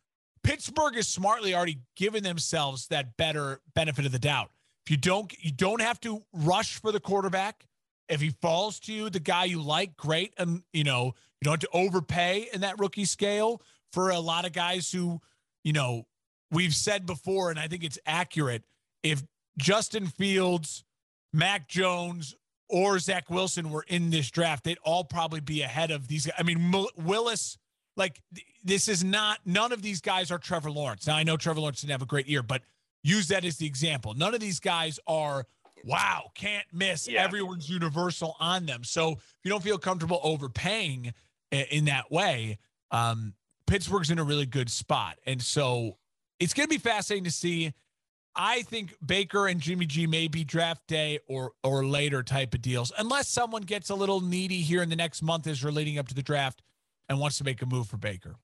Pittsburgh 0.43 0.95
is 0.95 1.07
smartly 1.07 1.53
already 1.53 1.79
given 1.95 2.23
themselves 2.23 2.87
that 2.87 3.17
better 3.17 3.59
benefit 3.75 4.05
of 4.05 4.11
the 4.11 4.19
doubt. 4.19 4.51
If 4.85 4.91
you 4.91 4.97
don't, 4.97 5.33
you 5.43 5.51
don't 5.51 5.81
have 5.81 5.99
to 6.01 6.23
rush 6.31 6.79
for 6.79 6.91
the 6.91 6.99
quarterback. 6.99 7.65
If 8.07 8.21
he 8.21 8.29
falls 8.41 8.79
to 8.81 8.93
you, 8.93 9.09
the 9.09 9.19
guy 9.19 9.45
you 9.45 9.61
like, 9.61 9.97
great. 9.97 10.33
And 10.37 10.63
you 10.71 10.83
know, 10.83 11.13
you 11.41 11.43
don't 11.43 11.61
have 11.61 11.69
to 11.71 11.77
overpay 11.77 12.49
in 12.53 12.61
that 12.61 12.79
rookie 12.79 13.05
scale 13.05 13.61
for 13.97 14.11
a 14.11 14.19
lot 14.19 14.45
of 14.45 14.53
guys 14.53 14.91
who, 14.91 15.19
you 15.63 15.73
know, 15.73 16.03
we've 16.51 16.75
said 16.75 17.07
before, 17.07 17.49
and 17.49 17.57
I 17.57 17.67
think 17.67 17.83
it's 17.83 17.97
accurate. 18.05 18.61
If 19.01 19.23
Justin 19.57 20.05
Fields, 20.05 20.83
Mac 21.33 21.67
Jones, 21.67 22.35
or 22.69 22.99
Zach 22.99 23.27
Wilson 23.31 23.71
were 23.71 23.85
in 23.87 24.11
this 24.11 24.29
draft, 24.29 24.65
they'd 24.65 24.77
all 24.83 25.03
probably 25.03 25.39
be 25.39 25.63
ahead 25.63 25.89
of 25.89 26.07
these. 26.07 26.29
I 26.37 26.43
mean, 26.43 26.75
Willis, 26.95 27.57
like 27.95 28.21
this 28.63 28.87
is 28.87 29.03
not. 29.03 29.39
None 29.45 29.71
of 29.71 29.81
these 29.81 29.99
guys 29.99 30.29
are 30.29 30.37
Trevor 30.37 30.69
Lawrence. 30.69 31.07
Now 31.07 31.15
I 31.15 31.23
know 31.23 31.35
Trevor 31.35 31.61
Lawrence 31.61 31.81
didn't 31.81 31.93
have 31.93 32.03
a 32.03 32.05
great 32.05 32.27
year, 32.27 32.43
but 32.43 32.61
use 33.01 33.29
that 33.29 33.43
as 33.45 33.57
the 33.57 33.65
example. 33.65 34.13
None 34.13 34.35
of 34.35 34.39
these 34.39 34.59
guys 34.59 34.99
are, 35.07 35.47
wow, 35.83 36.29
can't 36.35 36.67
miss. 36.71 37.07
Yeah. 37.07 37.23
Everyone's 37.23 37.67
universal 37.67 38.35
on 38.39 38.67
them. 38.67 38.83
So 38.83 39.13
if 39.13 39.39
you 39.43 39.49
don't 39.49 39.63
feel 39.63 39.79
comfortable 39.79 40.19
overpaying 40.21 41.15
in 41.51 41.85
that 41.85 42.11
way, 42.11 42.59
um, 42.91 43.33
Pittsburgh's 43.67 44.09
in 44.09 44.17
a 44.17 44.23
really 44.23 44.45
good 44.45 44.69
spot. 44.69 45.17
And 45.25 45.41
so 45.41 45.97
it's 46.39 46.53
going 46.53 46.67
to 46.67 46.73
be 46.73 46.79
fascinating 46.79 47.25
to 47.25 47.31
see. 47.31 47.73
I 48.35 48.61
think 48.63 48.95
Baker 49.03 49.47
and 49.47 49.59
Jimmy 49.59 49.85
G 49.87 50.05
may 50.05 50.27
be 50.27 50.43
draft 50.43 50.85
day 50.87 51.19
or 51.27 51.53
or 51.63 51.85
later 51.85 52.21
type 52.21 52.53
of 52.53 52.61
deals, 52.61 52.91
unless 52.97 53.27
someone 53.27 53.63
gets 53.63 53.89
a 53.89 53.95
little 53.95 54.21
needy 54.21 54.61
here 54.61 54.83
in 54.83 54.89
the 54.89 54.95
next 54.95 55.23
month 55.23 55.47
as 55.47 55.63
we're 55.63 55.71
leading 55.71 55.97
up 55.97 56.07
to 56.09 56.13
the 56.13 56.21
draft 56.21 56.61
and 57.09 57.19
wants 57.19 57.39
to 57.39 57.43
make 57.43 57.61
a 57.63 57.65
move 57.65 57.87
for 57.87 57.97
Baker. 57.97 58.35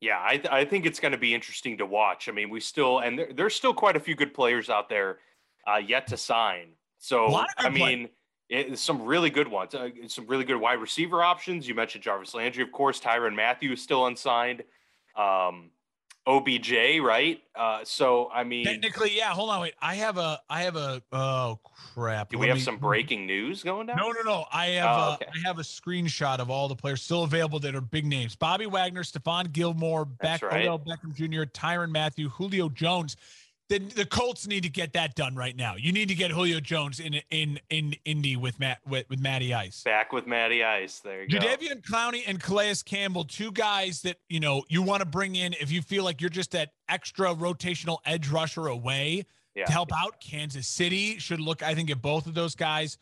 Yeah, 0.00 0.20
I, 0.20 0.36
th- 0.36 0.48
I 0.50 0.64
think 0.64 0.84
it's 0.84 0.98
going 0.98 1.12
to 1.12 1.18
be 1.18 1.32
interesting 1.32 1.78
to 1.78 1.86
watch. 1.86 2.28
I 2.28 2.32
mean, 2.32 2.50
we 2.50 2.58
still 2.58 2.98
and 2.98 3.16
there, 3.16 3.28
there's 3.32 3.54
still 3.54 3.72
quite 3.72 3.96
a 3.96 4.00
few 4.00 4.16
good 4.16 4.34
players 4.34 4.68
out 4.68 4.88
there 4.88 5.18
uh, 5.64 5.76
yet 5.76 6.08
to 6.08 6.16
sign. 6.16 6.70
So 6.98 7.40
I 7.56 7.68
mean, 7.68 8.08
it, 8.52 8.78
some 8.78 9.02
really 9.02 9.30
good 9.30 9.48
ones, 9.48 9.74
uh, 9.74 9.88
some 10.08 10.26
really 10.26 10.44
good 10.44 10.58
wide 10.60 10.80
receiver 10.80 11.22
options. 11.22 11.66
You 11.66 11.74
mentioned 11.74 12.04
Jarvis 12.04 12.34
Landry, 12.34 12.62
of 12.62 12.70
course. 12.70 13.00
Tyrann 13.00 13.34
Mathieu 13.34 13.72
is 13.72 13.82
still 13.82 14.06
unsigned. 14.06 14.62
Um, 15.16 15.70
OBJ, 16.26 17.00
right? 17.02 17.40
Uh, 17.56 17.80
so 17.82 18.30
I 18.32 18.44
mean, 18.44 18.64
technically, 18.64 19.16
yeah. 19.16 19.30
Hold 19.30 19.50
on, 19.50 19.62
wait. 19.62 19.74
I 19.80 19.94
have 19.96 20.18
a, 20.18 20.40
I 20.48 20.62
have 20.62 20.76
a. 20.76 21.02
Oh 21.10 21.58
crap! 21.64 22.30
Do 22.30 22.38
we 22.38 22.46
have 22.46 22.58
me, 22.58 22.62
some 22.62 22.76
breaking 22.76 23.26
news 23.26 23.62
going 23.64 23.86
down? 23.86 23.96
No, 23.96 24.12
no, 24.12 24.20
no. 24.24 24.44
I 24.52 24.66
have, 24.66 24.96
oh, 24.96 25.14
okay. 25.14 25.26
I 25.34 25.48
have 25.48 25.58
a 25.58 25.62
screenshot 25.62 26.38
of 26.38 26.48
all 26.48 26.68
the 26.68 26.76
players 26.76 27.02
still 27.02 27.24
available 27.24 27.58
that 27.60 27.74
are 27.74 27.80
big 27.80 28.06
names: 28.06 28.36
Bobby 28.36 28.66
Wagner, 28.66 29.02
Stephon 29.02 29.50
Gilmore, 29.50 30.04
Beck, 30.04 30.42
right. 30.42 30.62
Odell 30.62 30.78
Beckham 30.78 31.12
Jr., 31.14 31.42
Tyrann 31.44 31.90
Mathieu, 31.90 32.28
Julio 32.28 32.68
Jones. 32.68 33.16
The, 33.72 33.78
the 33.78 34.04
Colts 34.04 34.46
need 34.46 34.64
to 34.64 34.68
get 34.68 34.92
that 34.92 35.14
done 35.14 35.34
right 35.34 35.56
now. 35.56 35.76
You 35.76 35.92
need 35.92 36.08
to 36.08 36.14
get 36.14 36.30
Julio 36.30 36.60
Jones 36.60 37.00
in 37.00 37.22
in 37.30 37.58
in 37.70 37.96
Indy 38.04 38.36
with 38.36 38.60
Matt 38.60 38.80
with, 38.86 39.08
with 39.08 39.18
Matty 39.18 39.54
Ice. 39.54 39.82
Back 39.82 40.12
with 40.12 40.26
Matty 40.26 40.62
Ice. 40.62 41.00
There 41.00 41.22
you 41.22 41.28
Jadeveon 41.40 41.82
go. 41.82 41.96
Clowney 41.96 42.22
and 42.26 42.38
Calais 42.38 42.74
Campbell, 42.84 43.24
two 43.24 43.50
guys 43.50 44.02
that 44.02 44.18
you 44.28 44.40
know 44.40 44.62
you 44.68 44.82
want 44.82 45.00
to 45.00 45.06
bring 45.06 45.36
in 45.36 45.54
if 45.54 45.72
you 45.72 45.80
feel 45.80 46.04
like 46.04 46.20
you're 46.20 46.28
just 46.28 46.50
that 46.50 46.72
extra 46.90 47.34
rotational 47.34 47.96
edge 48.04 48.28
rusher 48.28 48.66
away 48.66 49.24
yeah. 49.54 49.64
to 49.64 49.72
help 49.72 49.88
out. 49.96 50.20
Kansas 50.20 50.68
City 50.68 51.18
should 51.18 51.40
look, 51.40 51.62
I 51.62 51.74
think, 51.74 51.90
at 51.90 52.02
both 52.02 52.26
of 52.26 52.34
those 52.34 52.54
guys. 52.54 52.98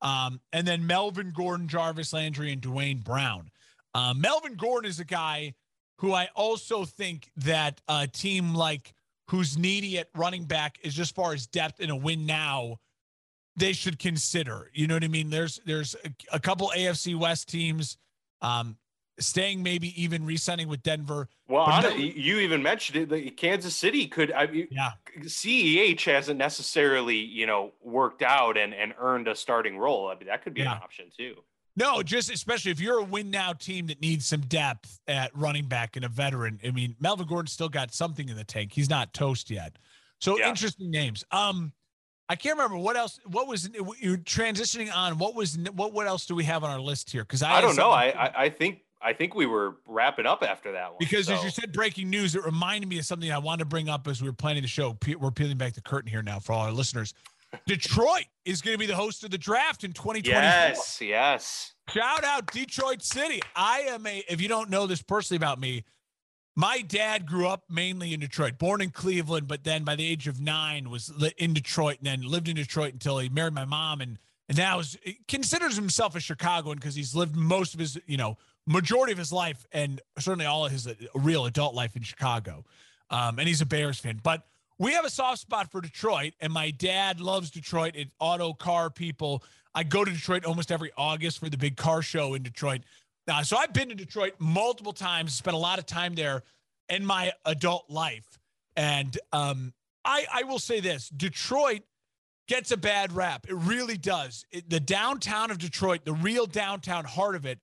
Um, 0.00 0.40
and 0.54 0.66
then 0.66 0.86
Melvin 0.86 1.34
Gordon, 1.36 1.68
Jarvis 1.68 2.14
Landry, 2.14 2.50
and 2.50 2.62
Duane 2.62 3.00
Brown. 3.00 3.50
Uh, 3.92 4.14
Melvin 4.16 4.54
Gordon 4.54 4.88
is 4.88 5.00
a 5.00 5.04
guy 5.04 5.52
who 5.98 6.14
I 6.14 6.30
also 6.34 6.86
think 6.86 7.30
that 7.36 7.82
a 7.88 8.06
team 8.06 8.54
like 8.54 8.93
who's 9.28 9.56
needy 9.56 9.98
at 9.98 10.08
running 10.14 10.44
back 10.44 10.78
is 10.82 10.94
just 10.94 11.14
far 11.14 11.32
as 11.32 11.46
depth 11.46 11.80
in 11.80 11.90
a 11.90 11.96
win 11.96 12.26
now 12.26 12.78
they 13.56 13.72
should 13.72 13.98
consider. 13.98 14.70
You 14.72 14.86
know 14.86 14.94
what 14.94 15.04
I 15.04 15.08
mean? 15.08 15.30
There's 15.30 15.60
there's 15.64 15.94
a, 16.04 16.36
a 16.36 16.40
couple 16.40 16.72
AFC 16.76 17.16
West 17.16 17.48
teams 17.48 17.98
um, 18.42 18.76
staying, 19.18 19.62
maybe 19.62 20.00
even 20.02 20.24
resigning 20.24 20.68
with 20.68 20.82
Denver. 20.82 21.28
Well, 21.48 21.66
no, 21.82 21.90
you 21.90 22.38
even 22.38 22.62
mentioned 22.62 23.02
it. 23.02 23.08
The 23.08 23.30
Kansas 23.30 23.76
City 23.76 24.06
could. 24.06 24.32
I 24.32 24.46
mean, 24.46 24.68
yeah. 24.70 24.90
CEH 25.20 26.04
hasn't 26.04 26.38
necessarily 26.38 27.16
you 27.16 27.46
know 27.46 27.72
worked 27.82 28.22
out 28.22 28.56
and 28.56 28.74
and 28.74 28.94
earned 28.98 29.28
a 29.28 29.36
starting 29.36 29.78
role. 29.78 30.08
I 30.08 30.16
mean, 30.16 30.26
that 30.26 30.42
could 30.42 30.54
be 30.54 30.62
yeah. 30.62 30.76
an 30.76 30.82
option 30.82 31.06
too. 31.16 31.34
No, 31.76 32.02
just 32.02 32.30
especially 32.30 32.70
if 32.70 32.80
you're 32.80 32.98
a 32.98 33.04
win 33.04 33.30
now 33.30 33.52
team 33.52 33.86
that 33.88 34.00
needs 34.00 34.26
some 34.26 34.42
depth 34.42 35.00
at 35.08 35.36
running 35.36 35.66
back 35.66 35.96
and 35.96 36.04
a 36.04 36.08
veteran. 36.08 36.60
I 36.64 36.70
mean, 36.70 36.94
Melvin 37.00 37.26
Gordon 37.26 37.48
still 37.48 37.68
got 37.68 37.92
something 37.92 38.28
in 38.28 38.36
the 38.36 38.44
tank. 38.44 38.72
He's 38.72 38.88
not 38.88 39.12
toast 39.12 39.50
yet. 39.50 39.76
So 40.20 40.38
yeah. 40.38 40.48
interesting 40.48 40.90
names. 40.90 41.24
Um, 41.32 41.72
I 42.28 42.36
can't 42.36 42.56
remember 42.56 42.78
what 42.78 42.96
else. 42.96 43.18
What 43.26 43.48
was 43.48 43.68
you 44.00 44.16
transitioning 44.18 44.94
on? 44.94 45.18
What 45.18 45.34
was 45.34 45.58
what? 45.74 45.92
What 45.92 46.06
else 46.06 46.26
do 46.26 46.34
we 46.34 46.44
have 46.44 46.64
on 46.64 46.70
our 46.70 46.80
list 46.80 47.10
here? 47.10 47.22
Because 47.22 47.42
I, 47.42 47.56
I 47.56 47.60
don't 47.60 47.76
know. 47.76 47.90
I, 47.90 48.06
I, 48.06 48.44
I 48.44 48.48
think 48.48 48.80
I 49.02 49.12
think 49.12 49.34
we 49.34 49.44
were 49.44 49.76
wrapping 49.86 50.24
up 50.24 50.42
after 50.42 50.72
that 50.72 50.88
one. 50.88 50.96
Because 50.98 51.26
so. 51.26 51.34
as 51.34 51.44
you 51.44 51.50
said, 51.50 51.72
breaking 51.72 52.08
news. 52.08 52.34
It 52.34 52.44
reminded 52.44 52.88
me 52.88 52.98
of 52.98 53.04
something 53.04 53.30
I 53.30 53.38
wanted 53.38 53.60
to 53.60 53.64
bring 53.66 53.90
up 53.90 54.08
as 54.08 54.22
we 54.22 54.28
were 54.28 54.34
planning 54.34 54.62
the 54.62 54.68
show. 54.68 54.96
We're 55.18 55.30
peeling 55.30 55.58
back 55.58 55.74
the 55.74 55.82
curtain 55.82 56.10
here 56.10 56.22
now 56.22 56.38
for 56.38 56.52
all 56.52 56.62
our 56.62 56.72
listeners. 56.72 57.12
Detroit 57.66 58.26
is 58.44 58.62
going 58.62 58.74
to 58.74 58.78
be 58.78 58.86
the 58.86 58.96
host 58.96 59.24
of 59.24 59.30
the 59.30 59.38
draft 59.38 59.84
in 59.84 59.92
2024. 59.92 60.32
Yes, 60.32 61.00
yes. 61.00 61.74
Shout 61.88 62.24
out 62.24 62.50
Detroit 62.52 63.02
City. 63.02 63.40
I 63.54 63.80
am 63.88 64.06
a, 64.06 64.24
if 64.28 64.40
you 64.40 64.48
don't 64.48 64.70
know 64.70 64.86
this 64.86 65.02
personally 65.02 65.36
about 65.36 65.60
me, 65.60 65.84
my 66.56 66.82
dad 66.82 67.26
grew 67.26 67.48
up 67.48 67.64
mainly 67.68 68.14
in 68.14 68.20
Detroit, 68.20 68.58
born 68.58 68.80
in 68.80 68.90
Cleveland, 68.90 69.48
but 69.48 69.64
then 69.64 69.84
by 69.84 69.96
the 69.96 70.06
age 70.06 70.28
of 70.28 70.40
nine 70.40 70.88
was 70.88 71.12
in 71.36 71.52
Detroit 71.52 71.98
and 71.98 72.06
then 72.06 72.22
lived 72.22 72.48
in 72.48 72.56
Detroit 72.56 72.92
until 72.92 73.18
he 73.18 73.28
married 73.28 73.54
my 73.54 73.64
mom. 73.64 74.00
And, 74.00 74.18
and 74.48 74.56
now 74.56 74.78
is, 74.78 74.96
considers 75.26 75.76
himself 75.76 76.14
a 76.14 76.20
Chicagoan 76.20 76.76
because 76.76 76.94
he's 76.94 77.14
lived 77.14 77.34
most 77.34 77.74
of 77.74 77.80
his, 77.80 77.98
you 78.06 78.16
know, 78.16 78.38
majority 78.66 79.12
of 79.12 79.18
his 79.18 79.32
life 79.32 79.66
and 79.72 80.00
certainly 80.18 80.46
all 80.46 80.64
of 80.64 80.72
his 80.72 80.88
real 81.14 81.44
adult 81.46 81.74
life 81.74 81.96
in 81.96 82.02
Chicago. 82.02 82.64
Um, 83.10 83.38
and 83.38 83.48
he's 83.48 83.60
a 83.60 83.66
Bears 83.66 83.98
fan. 83.98 84.20
But 84.22 84.46
we 84.78 84.92
have 84.92 85.04
a 85.04 85.10
soft 85.10 85.40
spot 85.40 85.70
for 85.70 85.80
Detroit, 85.80 86.32
and 86.40 86.52
my 86.52 86.70
dad 86.70 87.20
loves 87.20 87.50
Detroit. 87.50 87.92
It's 87.94 88.10
auto 88.18 88.52
car 88.52 88.90
people. 88.90 89.42
I 89.74 89.84
go 89.84 90.04
to 90.04 90.10
Detroit 90.10 90.44
almost 90.44 90.72
every 90.72 90.90
August 90.96 91.38
for 91.38 91.48
the 91.48 91.56
big 91.56 91.76
car 91.76 92.02
show 92.02 92.34
in 92.34 92.42
Detroit. 92.42 92.82
Now, 93.26 93.42
so 93.42 93.56
I've 93.56 93.72
been 93.72 93.88
to 93.88 93.94
Detroit 93.94 94.34
multiple 94.38 94.92
times, 94.92 95.34
spent 95.34 95.54
a 95.54 95.58
lot 95.58 95.78
of 95.78 95.86
time 95.86 96.14
there 96.14 96.42
in 96.88 97.06
my 97.06 97.32
adult 97.44 97.88
life. 97.88 98.38
And 98.76 99.16
um, 99.32 99.72
I, 100.04 100.26
I 100.32 100.42
will 100.42 100.58
say 100.58 100.80
this 100.80 101.08
Detroit 101.08 101.82
gets 102.46 102.70
a 102.70 102.76
bad 102.76 103.12
rap. 103.12 103.46
It 103.48 103.54
really 103.54 103.96
does. 103.96 104.44
It, 104.50 104.68
the 104.68 104.80
downtown 104.80 105.50
of 105.50 105.58
Detroit, 105.58 106.04
the 106.04 106.12
real 106.12 106.46
downtown 106.46 107.04
heart 107.04 107.36
of 107.36 107.46
it, 107.46 107.58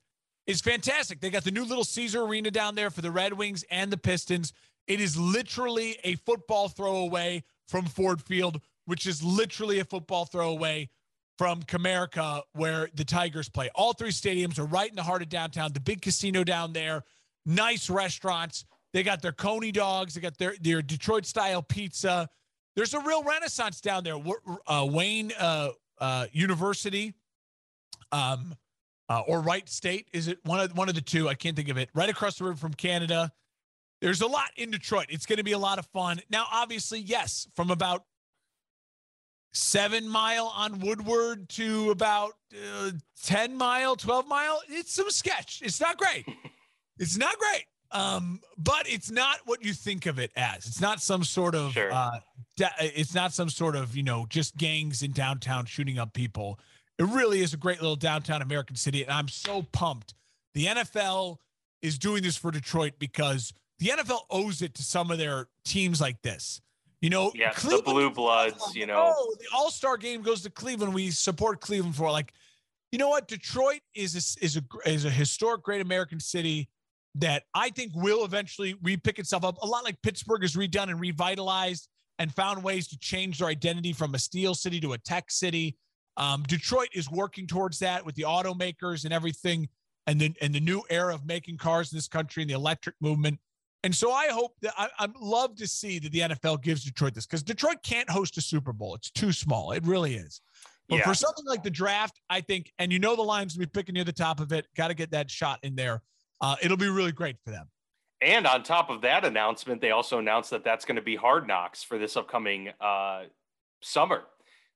is 0.47 0.61
fantastic. 0.61 1.19
They 1.19 1.29
got 1.29 1.43
the 1.43 1.51
new 1.51 1.63
little 1.63 1.83
Caesar 1.83 2.23
Arena 2.23 2.49
down 2.49 2.75
there 2.75 2.89
for 2.89 3.01
the 3.01 3.11
Red 3.11 3.33
Wings 3.33 3.63
and 3.69 3.91
the 3.91 3.97
Pistons. 3.97 4.53
It 4.87 4.99
is 4.99 5.17
literally 5.17 5.97
a 6.03 6.15
football 6.15 6.67
throw 6.67 6.97
away 6.97 7.43
from 7.67 7.85
Ford 7.85 8.21
Field, 8.21 8.61
which 8.85 9.05
is 9.05 9.23
literally 9.23 9.79
a 9.79 9.85
football 9.85 10.25
throw 10.25 10.49
away 10.49 10.89
from 11.37 11.63
Comerica, 11.63 12.41
where 12.53 12.89
the 12.93 13.05
Tigers 13.05 13.49
play. 13.49 13.69
All 13.73 13.93
three 13.93 14.11
stadiums 14.11 14.59
are 14.59 14.65
right 14.65 14.89
in 14.89 14.95
the 14.95 15.03
heart 15.03 15.21
of 15.21 15.29
downtown. 15.29 15.73
The 15.73 15.79
big 15.79 16.01
casino 16.01 16.43
down 16.43 16.73
there, 16.73 17.03
nice 17.45 17.89
restaurants. 17.89 18.65
They 18.93 19.03
got 19.03 19.21
their 19.21 19.31
Coney 19.31 19.71
dogs. 19.71 20.13
They 20.13 20.21
got 20.21 20.37
their 20.37 20.55
their 20.61 20.81
Detroit 20.81 21.25
style 21.25 21.63
pizza. 21.63 22.29
There's 22.75 22.93
a 22.93 22.99
real 22.99 23.23
renaissance 23.23 23.81
down 23.81 24.03
there. 24.03 24.17
Uh, 24.67 24.87
Wayne 24.89 25.31
uh, 25.39 25.69
uh, 25.99 26.27
University, 26.31 27.13
um, 28.11 28.55
uh, 29.09 29.21
or 29.27 29.41
Wright 29.41 29.67
State 29.67 30.07
is 30.13 30.27
it 30.27 30.39
one 30.43 30.59
of 30.59 30.75
one 30.77 30.89
of 30.89 30.95
the 30.95 31.01
two? 31.01 31.27
I 31.27 31.33
can't 31.33 31.55
think 31.55 31.69
of 31.69 31.77
it. 31.77 31.89
Right 31.93 32.09
across 32.09 32.37
the 32.37 32.43
river 32.45 32.57
from 32.57 32.73
Canada. 32.73 33.31
There's 34.01 34.21
a 34.21 34.27
lot 34.27 34.49
in 34.57 34.71
Detroit. 34.71 35.05
It's 35.09 35.25
going 35.25 35.37
to 35.37 35.43
be 35.43 35.51
a 35.51 35.59
lot 35.59 35.77
of 35.77 35.85
fun. 35.87 36.19
Now, 36.29 36.47
obviously, 36.51 36.99
yes, 36.99 37.47
from 37.55 37.69
about 37.69 38.03
seven 39.53 40.07
mile 40.07 40.51
on 40.55 40.79
Woodward 40.79 41.49
to 41.49 41.91
about 41.91 42.33
uh, 42.53 42.91
10 43.23 43.55
mile, 43.55 43.95
12 43.95 44.27
mile, 44.27 44.59
it's 44.69 44.93
some 44.93 45.09
sketch. 45.09 45.61
It's 45.63 45.79
not 45.79 45.97
great. 45.97 46.25
It's 46.99 47.17
not 47.17 47.35
great. 47.39 47.65
Um, 47.93 48.41
but 48.59 48.87
it's 48.87 49.09
not 49.09 49.37
what 49.45 49.65
you 49.65 49.73
think 49.73 50.05
of 50.05 50.19
it 50.19 50.29
as. 50.35 50.67
It's 50.67 50.81
not 50.81 51.01
some 51.01 51.23
sort 51.23 51.55
of, 51.55 51.71
sure. 51.71 51.91
uh, 51.91 52.19
it's 52.79 53.15
not 53.15 53.33
some 53.33 53.49
sort 53.49 53.75
of, 53.75 53.95
you 53.95 54.03
know, 54.03 54.27
just 54.29 54.55
gangs 54.55 55.01
in 55.01 55.11
downtown 55.11 55.65
shooting 55.65 55.97
up 55.97 56.13
people. 56.13 56.59
It 56.99 57.05
really 57.05 57.41
is 57.41 57.55
a 57.55 57.57
great 57.57 57.81
little 57.81 57.95
downtown 57.95 58.43
American 58.43 58.75
city. 58.75 59.01
And 59.01 59.11
I'm 59.11 59.27
so 59.27 59.63
pumped. 59.71 60.13
The 60.53 60.67
NFL 60.67 61.37
is 61.81 61.97
doing 61.97 62.21
this 62.21 62.37
for 62.37 62.51
Detroit 62.51 62.93
because 62.99 63.51
the 63.81 63.87
NFL 63.87 64.21
owes 64.29 64.61
it 64.61 64.75
to 64.75 64.83
some 64.83 65.09
of 65.09 65.17
their 65.17 65.47
teams 65.65 65.99
like 65.99 66.21
this. 66.21 66.61
You 67.01 67.09
know, 67.09 67.31
yeah, 67.33 67.51
Cleveland, 67.51 67.87
the 67.87 67.91
blue 67.91 68.09
bloods, 68.11 68.75
you 68.75 68.85
know. 68.85 69.11
Oh, 69.17 69.35
the 69.39 69.47
All 69.55 69.71
Star 69.71 69.97
game 69.97 70.21
goes 70.21 70.43
to 70.43 70.51
Cleveland. 70.51 70.93
We 70.93 71.09
support 71.09 71.59
Cleveland 71.59 71.95
for 71.95 72.11
like, 72.11 72.31
you 72.91 72.99
know 72.99 73.09
what? 73.09 73.27
Detroit 73.27 73.81
is 73.95 74.13
a, 74.13 74.45
is 74.45 74.55
a 74.57 74.61
is 74.85 75.05
a 75.05 75.09
historic, 75.09 75.63
great 75.63 75.81
American 75.81 76.19
city 76.19 76.69
that 77.15 77.43
I 77.55 77.71
think 77.71 77.91
will 77.95 78.23
eventually 78.23 78.75
repick 78.75 79.17
itself 79.17 79.43
up. 79.43 79.57
A 79.63 79.65
lot 79.65 79.83
like 79.83 79.99
Pittsburgh 80.03 80.43
is 80.43 80.55
redone 80.55 80.89
and 80.89 80.99
revitalized 80.99 81.89
and 82.19 82.31
found 82.31 82.63
ways 82.63 82.87
to 82.89 82.99
change 82.99 83.39
their 83.39 83.47
identity 83.47 83.93
from 83.93 84.13
a 84.13 84.19
steel 84.19 84.53
city 84.53 84.79
to 84.81 84.93
a 84.93 84.97
tech 84.99 85.31
city. 85.31 85.75
Um, 86.17 86.43
Detroit 86.43 86.89
is 86.93 87.09
working 87.09 87.47
towards 87.47 87.79
that 87.79 88.05
with 88.05 88.13
the 88.13 88.23
automakers 88.23 89.05
and 89.05 89.13
everything, 89.13 89.69
and 90.05 90.21
the 90.21 90.35
and 90.39 90.53
the 90.53 90.59
new 90.59 90.83
era 90.91 91.15
of 91.15 91.25
making 91.25 91.57
cars 91.57 91.91
in 91.91 91.97
this 91.97 92.07
country 92.07 92.43
and 92.43 92.49
the 92.51 92.53
electric 92.53 92.95
movement. 93.01 93.39
And 93.83 93.95
so 93.95 94.11
I 94.11 94.27
hope 94.27 94.55
that 94.61 94.73
I, 94.77 94.89
I'd 94.99 95.15
love 95.15 95.55
to 95.55 95.67
see 95.67 95.97
that 95.99 96.11
the 96.11 96.19
NFL 96.19 96.61
gives 96.61 96.83
Detroit 96.83 97.15
this 97.15 97.25
because 97.25 97.43
Detroit 97.43 97.77
can't 97.83 98.09
host 98.09 98.37
a 98.37 98.41
Super 98.41 98.73
Bowl. 98.73 98.95
It's 98.95 99.09
too 99.09 99.31
small. 99.31 99.71
It 99.71 99.85
really 99.85 100.15
is. 100.15 100.41
But 100.87 100.97
yeah. 100.97 101.07
for 101.07 101.13
something 101.13 101.45
like 101.45 101.63
the 101.63 101.71
draft, 101.71 102.19
I 102.29 102.41
think, 102.41 102.71
and 102.77 102.91
you 102.91 102.99
know 102.99 103.15
the 103.15 103.21
Lions 103.21 103.55
will 103.55 103.61
be 103.61 103.67
picking 103.67 103.93
near 103.93 104.03
the 104.03 104.11
top 104.11 104.39
of 104.39 104.51
it. 104.51 104.67
Got 104.75 104.89
to 104.89 104.93
get 104.93 105.11
that 105.11 105.31
shot 105.31 105.59
in 105.63 105.75
there. 105.75 106.01
Uh, 106.41 106.55
it'll 106.61 106.77
be 106.77 106.89
really 106.89 107.11
great 107.11 107.37
for 107.43 107.51
them. 107.51 107.67
And 108.21 108.45
on 108.45 108.61
top 108.61 108.89
of 108.89 109.01
that 109.01 109.25
announcement, 109.25 109.81
they 109.81 109.91
also 109.91 110.19
announced 110.19 110.51
that 110.51 110.63
that's 110.63 110.85
going 110.85 110.97
to 110.97 111.01
be 111.01 111.15
Hard 111.15 111.47
Knocks 111.47 111.81
for 111.81 111.97
this 111.97 112.15
upcoming 112.15 112.69
uh, 112.79 113.23
summer. 113.81 114.23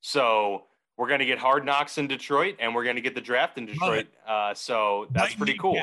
So 0.01 0.63
we're 0.97 1.07
going 1.07 1.19
to 1.19 1.25
get 1.25 1.37
Hard 1.37 1.63
Knocks 1.63 1.97
in 1.97 2.07
Detroit, 2.07 2.55
and 2.59 2.73
we're 2.73 2.83
going 2.83 2.95
to 2.95 3.01
get 3.01 3.13
the 3.13 3.21
draft 3.21 3.57
in 3.57 3.67
Detroit. 3.67 4.07
Uh, 4.27 4.53
so 4.55 5.07
that's 5.11 5.35
pretty 5.35 5.57
cool. 5.57 5.79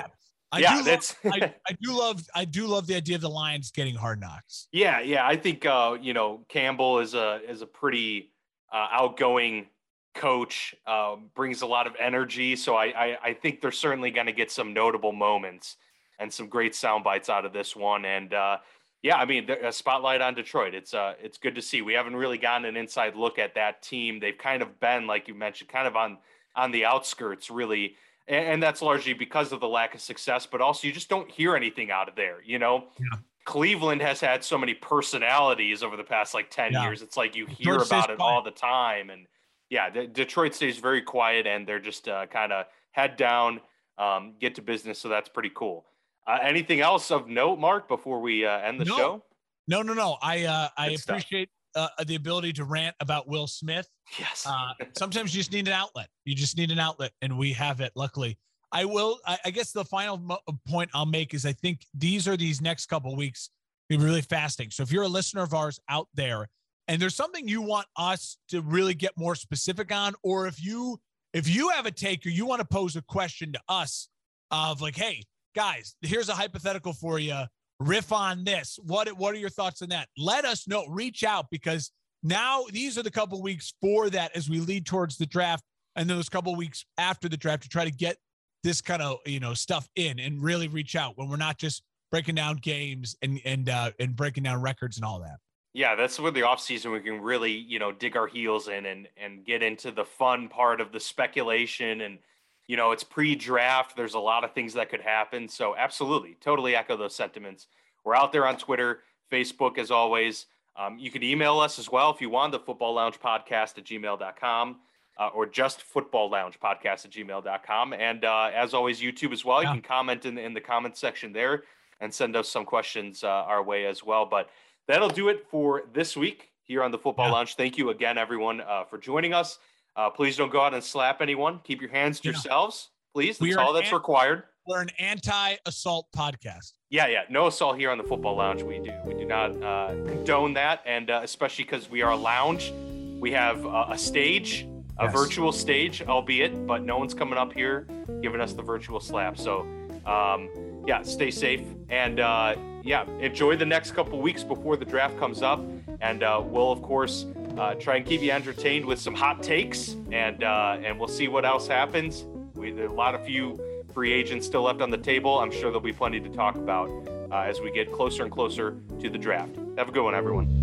I 0.53 0.59
yeah, 0.59 0.77
do 0.77 0.83
that's 0.85 1.17
love, 1.25 1.35
I, 1.35 1.55
I, 1.69 1.77
do 1.81 1.99
love 1.99 2.23
I 2.35 2.45
do 2.45 2.67
love 2.67 2.87
the 2.87 2.95
idea 2.95 3.17
of 3.17 3.23
the 3.23 3.31
Lions 3.31 3.71
getting 3.71 3.95
hard 3.95 4.21
knocks. 4.21 4.69
Yeah, 4.71 5.01
yeah. 5.01 5.27
I 5.27 5.37
think 5.37 5.65
uh, 5.65 5.97
you 6.01 6.13
know, 6.13 6.45
Campbell 6.49 6.99
is 6.99 7.15
a 7.15 7.41
is 7.49 7.63
a 7.63 7.67
pretty 7.67 8.31
uh, 8.71 8.89
outgoing 8.93 9.67
coach, 10.15 10.75
uh, 10.87 11.17
brings 11.35 11.63
a 11.63 11.67
lot 11.67 11.87
of 11.87 11.95
energy. 11.99 12.55
So 12.55 12.77
I 12.77 12.85
I, 12.85 13.19
I 13.23 13.33
think 13.33 13.63
they're 13.63 13.73
certainly 13.73 14.11
gonna 14.11 14.33
get 14.33 14.51
some 14.51 14.75
notable 14.75 15.13
moments 15.13 15.77
and 16.19 16.31
some 16.31 16.49
great 16.49 16.75
sound 16.75 17.03
bites 17.03 17.31
out 17.31 17.47
of 17.47 17.55
this 17.55 17.75
one. 17.75 18.05
And 18.05 18.35
uh, 18.35 18.59
yeah, 19.03 19.17
I 19.17 19.25
mean 19.25 19.49
a 19.51 19.73
spotlight 19.73 20.21
on 20.21 20.35
Detroit. 20.35 20.75
It's 20.75 20.93
uh 20.93 21.15
it's 21.19 21.39
good 21.39 21.55
to 21.55 21.63
see. 21.63 21.81
We 21.81 21.95
haven't 21.95 22.15
really 22.15 22.39
gotten 22.39 22.67
an 22.67 22.77
inside 22.77 23.17
look 23.17 23.39
at 23.39 23.55
that 23.55 23.83
team. 23.83 24.21
They've 24.21 24.37
kind 24.37 24.63
of 24.63 24.79
been, 24.81 25.07
like 25.07 25.29
you 25.29 25.35
mentioned, 25.35 25.71
kind 25.71 25.89
of 25.89 25.97
on 25.97 26.19
on 26.55 26.73
the 26.73 26.85
outskirts, 26.85 27.51
really 27.51 27.97
and, 28.29 28.47
and 28.47 28.63
that's 28.63 28.83
largely 28.83 29.13
because 29.13 29.53
of 29.53 29.61
the 29.61 29.69
lack 29.69 29.95
of 29.95 30.01
success. 30.01 30.47
But 30.47 30.61
also, 30.61 30.87
you 30.87 30.93
just 30.93 31.09
don't 31.09 31.31
hear 31.31 31.57
anything 31.57 31.91
out 31.91 32.09
of 32.09 32.17
there. 32.17 32.43
You 32.45 32.59
know, 32.59 32.85
yeah. 32.99 33.19
Cleveland 33.45 34.03
has 34.03 34.21
had 34.21 34.45
so 34.45 34.57
many 34.57 34.75
personalities 34.75 35.83
over 35.83 35.97
the 35.97 36.05
past 36.05 36.35
like 36.35 36.51
ten 36.51 36.73
yeah. 36.73 36.85
years. 36.85 37.03
It's 37.03 37.17
like 37.17 37.35
you 37.35 37.47
hear 37.47 37.79
Detroit 37.79 37.87
about 37.87 38.11
it 38.11 38.17
quiet. 38.17 38.21
all 38.21 38.43
the 38.43 38.51
time, 38.51 39.11
and 39.11 39.27
yeah, 39.71 39.91
the, 39.91 40.07
Detroit 40.07 40.55
stays 40.55 40.79
very 40.79 41.03
quiet, 41.03 41.47
and 41.47 41.67
they're 41.67 41.81
just 41.81 42.09
uh, 42.09 42.27
kind 42.27 42.53
of 42.53 42.67
head 42.93 43.17
down, 43.17 43.61
um, 43.99 44.35
get 44.41 44.55
to 44.57 44.63
business. 44.63 44.99
So 44.99 45.09
that's 45.09 45.29
pretty 45.29 45.51
cool. 45.55 45.87
Uh, 46.27 46.39
anything 46.43 46.81
else 46.81 47.11
of 47.11 47.29
note, 47.29 47.59
Mark, 47.59 47.89
before 47.89 48.21
we 48.21 48.47
uh, 48.47 48.59
end 48.59 48.81
the 48.81 48.85
no. 48.85 48.97
show? 48.97 49.23
No, 49.69 49.83
no, 49.83 49.95
no. 49.95 50.19
I 50.23 50.45
uh, 50.45 50.69
I 50.77 50.91
appreciate 50.91 51.49
uh, 51.75 51.89
the 52.07 52.15
ability 52.15 52.53
to 52.55 52.65
rant 52.65 52.95
about 53.01 53.29
Will 53.29 53.47
Smith. 53.47 53.89
Yes. 54.19 54.47
Uh, 54.49 54.73
sometimes 54.97 55.35
you 55.35 55.41
just 55.41 55.53
need 55.53 55.69
an 55.69 55.75
outlet. 55.75 56.09
You 56.25 56.35
just 56.35 56.57
need 56.57 56.71
an 56.71 56.79
outlet, 56.79 57.13
and 57.23 57.39
we 57.39 57.53
have 57.53 57.81
it. 57.81 57.93
Luckily, 57.95 58.39
I 58.71 58.85
will. 58.85 59.19
I, 59.27 59.39
I 59.47 59.51
guess 59.51 59.73
the 59.73 59.85
final 59.85 60.19
mo- 60.19 60.39
uh, 60.49 60.53
point 60.69 60.91
I'll 60.95 61.07
make 61.07 61.35
is 61.35 61.47
I 61.47 61.53
think 61.53 61.87
these 61.95 62.29
are 62.29 62.37
these 62.37 62.61
next 62.61 62.87
couple 62.87 63.15
weeks 63.17 63.51
be 63.89 63.97
really 63.97 64.23
fasting. 64.23 64.71
So 64.71 64.83
if 64.83 64.93
you're 64.93 65.03
a 65.03 65.09
listener 65.09 65.43
of 65.43 65.55
ours 65.55 65.79
out 65.89 66.09
there, 66.15 66.49
and 66.89 67.01
there's 67.01 67.15
something 67.15 67.47
you 67.47 67.63
want 67.63 67.87
us 67.97 68.39
to 68.49 68.61
really 68.63 68.95
get 68.95 69.13
more 69.17 69.35
specific 69.35 69.93
on, 69.93 70.15
or 70.23 70.47
if 70.47 70.63
you 70.63 70.99
if 71.33 71.49
you 71.49 71.71
have 71.71 71.87
a 71.87 71.91
take 71.91 72.27
or 72.27 72.31
you 72.31 72.45
want 72.47 72.61
to 72.61 72.67
pose 72.67 72.97
a 72.97 73.03
question 73.03 73.53
to 73.53 73.61
us 73.69 74.09
of 74.51 74.81
like, 74.81 74.97
hey 74.97 75.23
guys, 75.55 75.97
here's 76.03 76.29
a 76.29 76.35
hypothetical 76.35 76.93
for 76.93 77.19
you. 77.19 77.43
Riff 77.83 78.13
on 78.13 78.45
this. 78.45 78.79
What 78.83 79.09
what 79.17 79.35
are 79.35 79.39
your 79.39 79.51
thoughts 79.51 79.83
on 79.83 79.89
that? 79.91 80.09
Let 80.17 80.45
us 80.45 80.69
know. 80.69 80.87
Reach 80.89 81.25
out 81.25 81.47
because 81.51 81.91
now 82.23 82.65
these 82.71 82.99
are 82.99 83.03
the 83.03 83.11
couple 83.11 83.43
weeks 83.43 83.75
for 83.81 84.11
that 84.11 84.35
as 84.37 84.49
we 84.49 84.61
lead 84.61 84.87
towards 84.87 85.17
the 85.17 85.27
draft, 85.27 85.65
and 85.97 86.09
those 86.09 86.29
couple 86.29 86.55
weeks 86.55 86.85
after 86.99 87.29
the 87.29 87.37
draft 87.37 87.65
to 87.65 87.69
try 87.69 87.85
to 87.85 87.91
get 87.91 88.17
this 88.63 88.81
kind 88.81 89.03
of 89.03 89.19
you 89.27 89.41
know 89.41 89.55
stuff 89.55 89.89
in 89.97 90.19
and 90.19 90.43
really 90.43 90.69
reach 90.69 90.97
out 90.97 91.19
when 91.19 91.29
we're 91.29 91.37
not 91.37 91.59
just 91.59 91.83
breaking 92.11 92.35
down 92.35 92.57
games 92.57 93.17
and 93.23 93.41
and 93.45 93.69
uh, 93.69 93.91
and 93.99 94.15
breaking 94.15 94.45
down 94.45 94.61
records 94.61 94.97
and 94.97 95.05
all 95.05 95.21
that. 95.21 95.39
Yeah, 95.75 95.95
that's 95.95 96.21
where 96.21 96.31
the 96.31 96.43
offseason 96.43 96.93
we 96.93 97.01
can 97.01 97.21
really, 97.23 97.53
you 97.53 97.79
know, 97.79 97.93
dig 97.93 98.17
our 98.17 98.27
heels 98.27 98.69
in 98.69 98.87
and 98.87 99.09
and 99.17 99.45
get 99.45 99.63
into 99.63 99.91
the 99.91 100.05
fun 100.05 100.49
part 100.49 100.81
of 100.81 100.93
the 100.93 101.01
speculation 101.01 102.03
and 102.03 102.19
you 102.67 102.77
know, 102.77 102.93
it's 102.93 103.05
pre-draft. 103.05 103.97
There's 103.97 104.15
a 104.15 104.21
lot 104.21 104.45
of 104.45 104.53
things 104.53 104.75
that 104.75 104.91
could 104.91 105.01
happen. 105.01 105.49
So 105.49 105.77
absolutely, 105.77 106.37
totally 106.41 106.77
echo 106.77 106.97
those 106.97 107.15
sentiments. 107.15 107.67
We're 108.05 108.17
out 108.17 108.33
there 108.33 108.47
on 108.47 108.57
Twitter, 108.57 109.01
Facebook, 109.31 109.79
as 109.79 109.91
always. 109.91 110.47
Um, 110.77 110.99
you 110.99 111.11
can 111.11 111.23
email 111.23 111.59
us 111.59 111.79
as 111.79 111.91
well 111.91 112.11
if 112.11 112.21
you 112.21 112.31
want, 112.31 112.53
the 112.53 112.59
football 112.59 112.95
lounge 112.95 113.21
podcast 113.21 113.79
at 113.79 113.85
gmail.com 113.85 114.77
uh, 115.19 115.29
or 115.29 115.47
just 115.47 115.83
football 115.83 116.31
lounge 116.31 116.59
podcast 116.59 117.05
at 117.05 117.11
gmail.com. 117.11 117.93
And 117.93 118.25
uh, 118.25 118.51
as 118.55 118.75
always, 118.75 119.01
YouTube 119.01 119.33
as 119.33 119.45
well. 119.45 119.63
You 119.63 119.69
can 119.69 119.83
comment 119.83 120.25
in, 120.25 120.39
in 120.39 120.55
the 120.55 120.61
comment 120.61 120.97
section 120.97 121.33
there 121.33 121.65
and 122.01 122.13
send 122.13 122.35
us 122.37 122.49
some 122.49 122.65
questions 122.65 123.23
uh, 123.23 123.29
our 123.29 123.63
way 123.63 123.87
as 123.87 124.03
well. 124.03 124.27
But 124.27 124.49
that'll 124.89 125.09
do 125.09 125.29
it 125.29 125.47
for 125.51 125.85
this 125.93 126.17
week 126.17 126.51
here 126.63 126.83
on 126.83 126.91
the 126.91 126.99
football 126.99 127.33
lounge. 127.33 127.55
Thank 127.57 127.77
you 127.77 127.91
again, 127.91 128.19
everyone, 128.19 128.61
uh, 128.61 128.85
for 128.85 128.99
joining 128.99 129.35
us. 129.35 129.59
Uh, 129.97 130.11
please 130.11 130.37
don't 130.37 130.53
go 130.53 130.61
out 130.61 130.75
and 130.75 130.83
slap 130.83 131.21
anyone. 131.21 131.61
Keep 131.65 131.81
your 131.81 131.91
hands 131.91 132.21
to 132.21 132.29
yeah. 132.29 132.33
yourselves, 132.33 132.91
please. 133.15 133.39
That's 133.39 133.57
all 133.57 133.73
that's 133.73 133.89
an- 133.89 133.95
required. 133.95 134.45
We're 134.65 134.81
an 134.81 134.91
anti-assault 135.01 136.07
podcast. 136.17 136.75
Yeah, 136.89 137.09
yeah, 137.09 137.23
no 137.29 137.49
assault 137.49 137.79
here 137.79 137.91
on 137.91 137.99
the 137.99 138.05
Football 138.05 138.37
Lounge. 138.37 138.63
We 138.63 138.79
do, 138.79 138.93
we 139.05 139.15
do 139.15 139.25
not 139.25 139.61
uh, 139.61 139.89
condone 140.07 140.55
that, 140.55 140.83
and 140.87 141.11
uh, 141.11 141.21
especially 141.25 141.65
because 141.65 141.91
we 141.91 142.01
are 142.03 142.13
a 142.13 142.17
lounge, 142.17 142.73
we 143.19 143.33
have 143.33 143.67
uh, 143.67 143.87
a 143.91 143.99
stage, 143.99 144.69
a 144.99 145.05
yes. 145.05 145.13
virtual 145.13 145.51
stage, 145.51 146.03
albeit, 146.03 146.65
but 146.65 146.83
no 146.83 146.97
one's 146.97 147.13
coming 147.13 147.39
up 147.39 147.53
here 147.53 147.89
giving 148.21 148.41
us 148.41 148.53
the 148.53 148.63
virtual 148.63 149.01
slap. 149.01 149.37
So, 149.37 149.67
um, 150.07 150.49
yeah, 150.87 151.03
stay 151.03 151.33
safe, 151.33 151.63
and 151.89 152.21
uh, 152.21 152.55
yeah, 152.83 153.05
enjoy 153.21 153.57
the 153.57 153.67
next 153.67 153.93
couple 153.93 154.21
weeks 154.21 154.43
before 154.43 154.77
the 154.77 154.85
draft 154.85 155.19
comes 155.19 155.43
up, 155.43 155.61
and 156.01 156.23
uh, 156.23 156.43
we'll 156.45 156.73
of 156.73 156.83
course 156.83 157.27
uh, 157.57 157.75
try 157.75 157.97
and 157.97 158.07
keep 158.07 158.23
you 158.23 158.31
entertained 158.31 158.85
with 158.85 158.99
some 158.99 159.15
hot 159.15 159.43
takes, 159.43 159.97
and 160.11 160.43
uh, 160.43 160.79
and 160.83 160.99
we'll 160.99 161.09
see 161.09 161.29
what 161.29 161.45
else 161.45 161.67
happens. 161.67 162.25
We 162.55 162.83
a 162.83 162.91
lot 162.91 163.15
of 163.15 163.25
few 163.25 163.61
free 163.93 164.13
agents 164.13 164.47
still 164.47 164.63
left 164.63 164.81
on 164.81 164.91
the 164.91 164.99
table. 164.99 165.39
I'm 165.39 165.51
sure 165.51 165.65
there'll 165.65 165.81
be 165.81 165.93
plenty 165.93 166.21
to 166.21 166.29
talk 166.29 166.57
about 166.57 166.89
uh, 167.31 167.37
as 167.37 167.61
we 167.61 167.71
get 167.71 167.93
closer 167.93 168.23
and 168.23 168.33
closer 168.33 168.77
to 169.01 169.11
the 169.11 169.19
draft. 169.19 169.57
Have 169.77 169.89
a 169.89 169.93
good 169.93 170.05
one, 170.05 170.15
everyone. 170.15 170.62